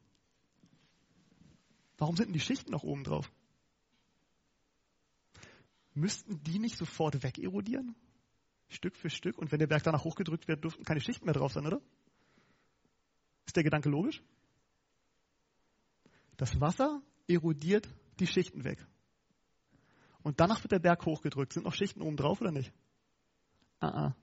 [1.97, 3.31] warum sind denn die Schichten noch oben drauf?
[5.95, 7.95] Müssten die nicht sofort wegerodieren?
[8.67, 9.37] Stück für Stück.
[9.37, 11.81] Und wenn der Berg danach hochgedrückt wird, dürften keine Schichten mehr drauf sein, oder?
[13.45, 14.21] Ist der Gedanke logisch?
[16.37, 17.87] Das Wasser erodiert
[18.19, 18.85] die Schichten weg.
[20.23, 21.53] Und danach wird der Berg hochgedrückt.
[21.53, 22.73] Sind noch Schichten oben drauf oder nicht?
[23.79, 24.15] Ah, ah.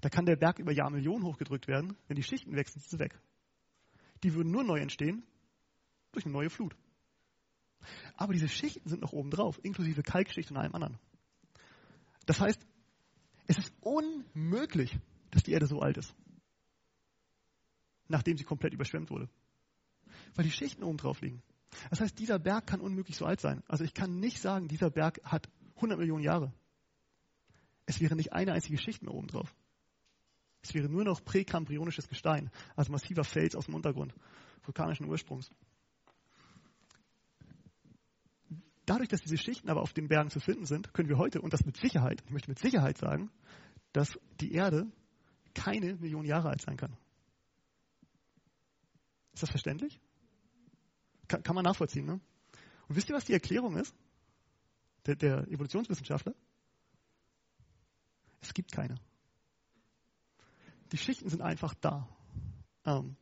[0.00, 1.96] Da kann der Berg über Jahrmillionen hochgedrückt werden.
[2.06, 3.18] Wenn die Schichten weg sind, sind sie weg.
[4.22, 5.24] Die würden nur neu entstehen
[6.12, 6.76] durch eine neue Flut.
[8.14, 10.98] Aber diese Schichten sind noch oben drauf, inklusive Kalkschicht und allem anderen.
[12.26, 12.60] Das heißt,
[13.46, 14.98] es ist unmöglich,
[15.30, 16.14] dass die Erde so alt ist,
[18.08, 19.28] nachdem sie komplett überschwemmt wurde.
[20.34, 21.42] Weil die Schichten oben drauf liegen.
[21.90, 23.62] Das heißt, dieser Berg kann unmöglich so alt sein.
[23.68, 26.52] Also ich kann nicht sagen, dieser Berg hat 100 Millionen Jahre.
[27.86, 29.54] Es wäre nicht eine einzige Schicht mehr oben drauf.
[30.62, 34.14] Es wäre nur noch präkambrionisches Gestein, also massiver Fels aus dem Untergrund,
[34.62, 35.50] vulkanischen Ursprungs.
[38.90, 41.52] Dadurch, dass diese Schichten aber auf den Bergen zu finden sind, können wir heute, und
[41.52, 43.30] das mit Sicherheit, ich möchte mit Sicherheit sagen,
[43.92, 44.90] dass die Erde
[45.54, 46.96] keine Million Jahre alt sein kann.
[49.32, 50.00] Ist das verständlich?
[51.28, 52.20] Kann, kann man nachvollziehen, ne?
[52.88, 53.94] Und wisst ihr, was die Erklärung ist?
[55.06, 56.34] Der, der Evolutionswissenschaftler?
[58.40, 58.96] Es gibt keine.
[60.90, 62.08] Die Schichten sind einfach da.
[62.84, 63.14] Ähm,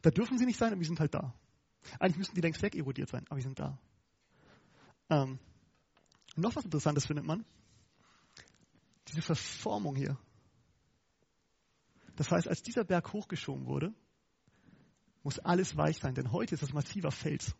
[0.00, 1.34] da dürfen sie nicht sein, aber sie sind halt da.
[2.00, 3.78] Eigentlich müssten die längst weg erodiert sein, aber sie sind da.
[5.08, 5.38] Ähm,
[6.36, 7.44] noch was Interessantes findet man.
[9.08, 10.18] Diese Verformung hier.
[12.16, 13.94] Das heißt, als dieser Berg hochgeschoben wurde,
[15.22, 17.54] muss alles weich sein, denn heute ist das massiver Fels.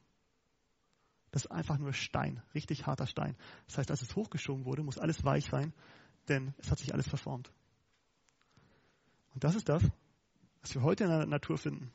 [1.31, 3.37] Das ist einfach nur Stein, richtig harter Stein.
[3.67, 5.75] Das heißt, als es hochgeschoben wurde, muss alles weich sein,
[6.29, 7.53] denn es hat sich alles verformt.
[9.35, 9.83] Und das ist das,
[10.63, 11.93] was wir heute in der Natur finden.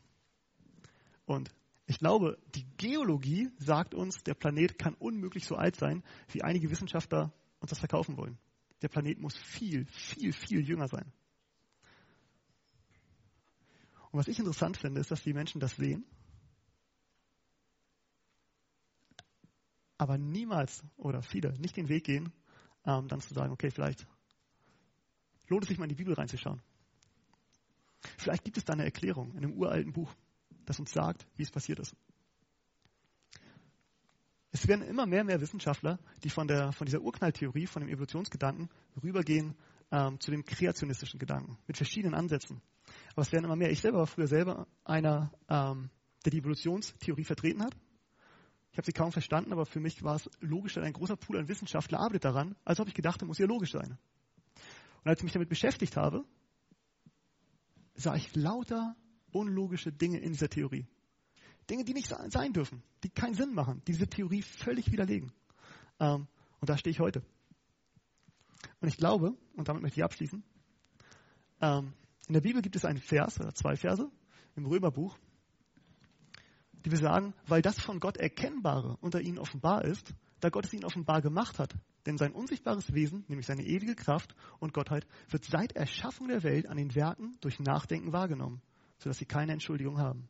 [1.26, 1.50] Und
[1.86, 6.70] ich glaube, die Geologie sagt uns, der Planet kann unmöglich so alt sein, wie einige
[6.70, 8.38] Wissenschaftler uns das verkaufen wollen.
[8.82, 11.12] Der Planet muss viel, viel, viel jünger sein.
[14.12, 16.06] Und was ich interessant finde, ist, dass die Menschen das sehen,
[19.98, 22.34] aber niemals oder viele nicht den Weg gehen,
[22.86, 24.08] ähm, dann zu sagen, okay, vielleicht
[25.48, 26.62] lohnt es sich mal in die Bibel reinzuschauen.
[28.18, 30.12] Vielleicht gibt es da eine Erklärung in einem uralten Buch
[30.66, 31.96] das uns sagt, wie es passiert ist.
[34.52, 37.90] Es werden immer mehr und mehr Wissenschaftler, die von, der, von dieser Urknalltheorie, von dem
[37.90, 38.70] Evolutionsgedanken
[39.02, 39.56] rübergehen
[39.92, 42.62] ähm, zu dem kreationistischen Gedanken mit verschiedenen Ansätzen.
[43.14, 43.72] Aber es werden immer mehr.
[43.72, 45.90] Ich selber war früher selber einer, ähm,
[46.26, 47.76] der die Evolutionstheorie vertreten hat.
[48.72, 51.38] Ich habe sie kaum verstanden, aber für mich war es logisch, dass ein großer Pool
[51.38, 53.98] an Wissenschaftler arbeitet daran, als ob ich gedacht, muss ja logisch sein.
[55.04, 56.24] Und als ich mich damit beschäftigt habe,
[57.96, 58.96] sah ich lauter
[59.34, 60.86] unlogische Dinge in dieser Theorie.
[61.70, 65.32] Dinge, die nicht sein dürfen, die keinen Sinn machen, die diese Theorie völlig widerlegen.
[66.00, 66.28] Ähm,
[66.60, 67.24] und da stehe ich heute.
[68.80, 70.44] Und ich glaube, und damit möchte ich abschließen,
[71.62, 71.94] ähm,
[72.28, 74.10] in der Bibel gibt es einen Vers oder zwei Verse
[74.56, 75.18] im Römerbuch,
[76.86, 80.86] die besagen, weil das von Gott Erkennbare unter ihnen offenbar ist, da Gott es ihnen
[80.86, 81.76] offenbar gemacht hat.
[82.06, 86.68] Denn sein unsichtbares Wesen, nämlich seine ewige Kraft und Gottheit, wird seit Erschaffung der Welt
[86.68, 88.62] an den Werken durch Nachdenken wahrgenommen,
[89.02, 90.30] sodass sie keine Entschuldigung haben.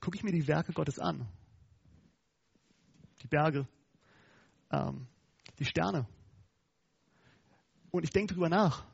[0.00, 1.26] Gucke ich mir die Werke Gottes an,
[3.22, 3.66] die Berge,
[4.70, 5.08] ähm,
[5.58, 6.06] die Sterne,
[7.90, 8.86] und ich denke darüber nach,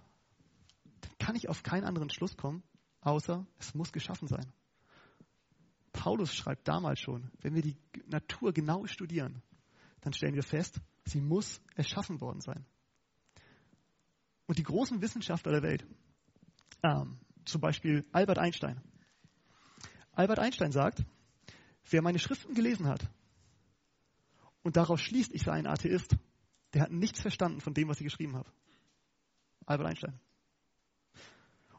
[1.00, 2.62] dann kann ich auf keinen anderen Schluss kommen,
[3.00, 4.52] außer es muss geschaffen sein.
[5.92, 7.76] Paulus schreibt damals schon, wenn wir die
[8.06, 9.42] Natur genau studieren,
[10.00, 12.64] dann stellen wir fest, sie muss erschaffen worden sein.
[14.46, 15.86] Und die großen Wissenschaftler der Welt,
[16.82, 18.80] ähm, zum Beispiel Albert Einstein.
[20.12, 21.04] Albert Einstein sagt,
[21.90, 23.08] wer meine Schriften gelesen hat
[24.62, 26.16] und daraus schließt, ich sei ein Atheist,
[26.72, 28.50] der hat nichts verstanden von dem, was ich geschrieben habe.
[29.66, 30.20] Albert Einstein.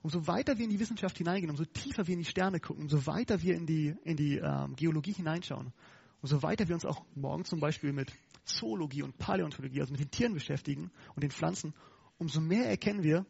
[0.02, 3.08] Umso weiter wir in die Wissenschaft hineingehen, umso tiefer wir in die Sterne gucken, umso
[3.08, 5.74] weiter wir in die, in die ähm, Geologie hineinschauen,
[6.22, 8.14] umso weiter wir uns auch morgen zum Beispiel mit
[8.44, 11.74] Zoologie und Paläontologie, also mit den Tieren beschäftigen und den Pflanzen,
[12.18, 13.26] umso mehr erkennen wir,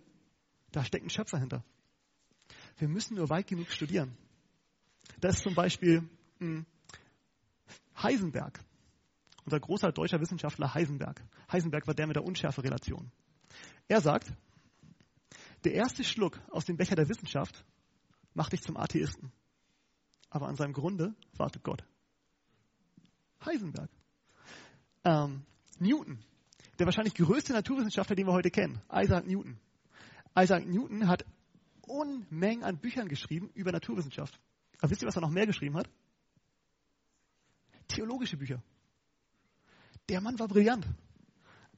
[0.71, 1.63] da steckt ein Schöpfer hinter.
[2.77, 4.17] Wir müssen nur weit genug studieren.
[5.21, 6.07] Das ist zum Beispiel mh,
[6.39, 6.65] hm,
[8.01, 8.59] Heisenberg,
[9.45, 11.23] unser großer deutscher Wissenschaftler Heisenberg.
[11.51, 13.11] Heisenberg war der mit der Unschärferelation.
[13.87, 14.31] Er sagt,
[15.63, 17.63] der erste Schluck aus dem Becher der Wissenschaft
[18.33, 19.31] macht dich zum Atheisten.
[20.29, 21.83] Aber an seinem Grunde wartet Gott.
[23.45, 23.89] Heisenberg.
[25.03, 25.43] Ähm,
[25.79, 26.19] Newton,
[26.77, 29.57] der wahrscheinlich größte Naturwissenschaftler, den wir heute kennen, Isaac Newton.
[30.37, 31.25] Isaac Newton hat
[31.87, 34.39] Unmengen an Büchern geschrieben über Naturwissenschaft.
[34.79, 35.89] Aber wisst ihr, was er noch mehr geschrieben hat?
[37.87, 38.61] Theologische Bücher.
[40.09, 40.87] Der Mann war brillant.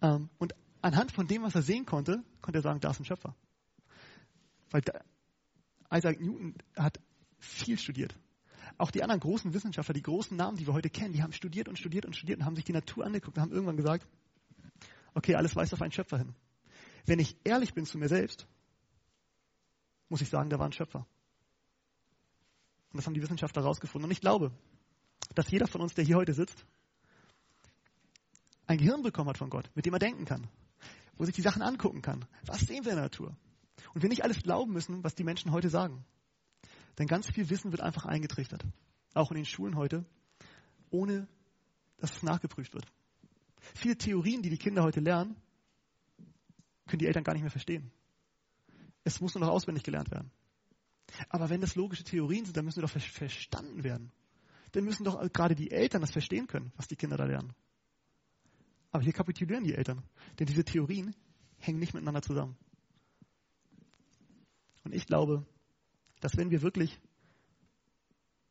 [0.02, 3.06] Ähm, und anhand von dem, was er sehen konnte, konnte er sagen, da ist ein
[3.06, 3.36] Schöpfer.
[4.70, 4.82] Weil
[5.92, 7.00] Isaac Newton hat
[7.40, 8.16] viel studiert.
[8.78, 11.68] Auch die anderen großen Wissenschaftler, die großen Namen, die wir heute kennen, die haben studiert
[11.68, 14.06] und studiert und studiert und haben sich die Natur angeguckt und haben irgendwann gesagt,
[15.14, 16.36] okay, alles weist auf einen Schöpfer hin.
[17.06, 18.48] Wenn ich ehrlich bin zu mir selbst,
[20.10, 21.06] muss ich sagen, da war ein Schöpfer.
[22.92, 24.06] Und das haben die Wissenschaftler herausgefunden.
[24.06, 24.52] Und ich glaube,
[25.36, 26.66] dass jeder von uns, der hier heute sitzt,
[28.66, 30.48] ein Gehirn bekommen hat von Gott, mit dem er denken kann,
[31.18, 32.26] wo sich die Sachen angucken kann.
[32.46, 33.36] Was sehen wir in der Natur?
[33.94, 36.06] Und wir nicht alles glauben müssen, was die Menschen heute sagen.
[36.98, 38.66] Denn ganz viel Wissen wird einfach eingetrichtert.
[39.14, 40.06] Auch in den Schulen heute,
[40.90, 41.28] ohne
[41.98, 42.86] dass es nachgeprüft wird.
[43.76, 45.36] Viele Theorien, die die Kinder heute lernen,
[46.88, 47.92] können die Eltern gar nicht mehr verstehen.
[49.08, 50.30] Es muss nur noch auswendig gelernt werden.
[51.30, 54.12] Aber wenn das logische Theorien sind, dann müssen sie doch verstanden werden.
[54.74, 57.54] Dann müssen doch gerade die Eltern das verstehen können, was die Kinder da lernen.
[58.92, 60.04] Aber hier kapitulieren die Eltern.
[60.38, 61.16] Denn diese Theorien
[61.58, 62.58] hängen nicht miteinander zusammen.
[64.84, 65.46] Und ich glaube,
[66.20, 67.00] dass wenn wir wirklich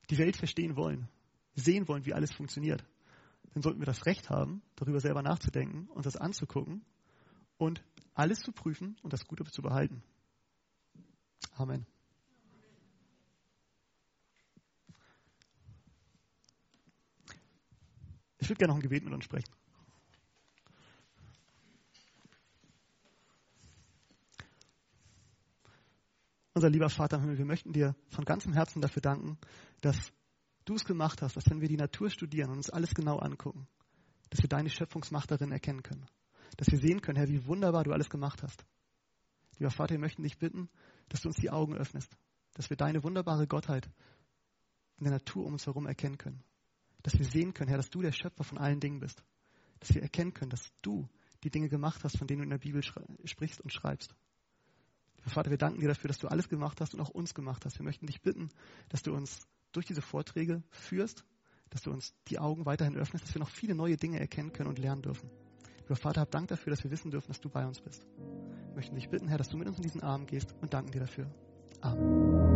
[0.09, 1.07] die Welt verstehen wollen,
[1.55, 2.83] sehen wollen, wie alles funktioniert,
[3.53, 6.83] dann sollten wir das Recht haben, darüber selber nachzudenken, uns das anzugucken
[7.59, 7.85] und
[8.15, 10.03] alles zu prüfen und das Gute zu behalten.
[11.57, 11.87] Amen.
[18.39, 19.51] Ich würde gerne noch ein Gebet mit uns sprechen.
[26.55, 29.37] Unser lieber Vater im Himmel, wir möchten dir von ganzem Herzen dafür danken,
[29.81, 30.13] dass
[30.65, 33.67] du es gemacht hast, dass wenn wir die Natur studieren und uns alles genau angucken,
[34.31, 36.07] dass wir deine Schöpfungsmacht darin erkennen können.
[36.57, 38.65] Dass wir sehen können, Herr, wie wunderbar du alles gemacht hast.
[39.59, 40.71] Lieber Vater, wir möchten dich bitten,
[41.09, 42.17] dass du uns die Augen öffnest,
[42.55, 43.89] dass wir deine wunderbare Gottheit
[44.99, 46.43] in der Natur um uns herum erkennen können.
[47.03, 49.23] Dass wir sehen können, Herr, dass du der Schöpfer von allen Dingen bist.
[49.81, 51.09] Dass wir erkennen können, dass du
[51.45, 52.83] die Dinge gemacht hast, von denen du in der Bibel
[53.25, 54.15] sprichst und schreibst.
[55.27, 57.79] Vater, wir danken dir dafür, dass du alles gemacht hast und auch uns gemacht hast.
[57.79, 58.51] Wir möchten dich bitten,
[58.89, 61.25] dass du uns durch diese Vorträge führst,
[61.71, 64.69] dass du uns die Augen weiterhin öffnest, dass wir noch viele neue Dinge erkennen können
[64.69, 65.29] und lernen dürfen.
[65.87, 68.07] Lieber Vater, hab Dank dafür, dass wir wissen dürfen, dass du bei uns bist.
[68.17, 70.91] Wir möchten dich bitten, Herr, dass du mit uns in diesen Abend gehst und danken
[70.91, 71.27] dir dafür.
[71.81, 72.56] Amen.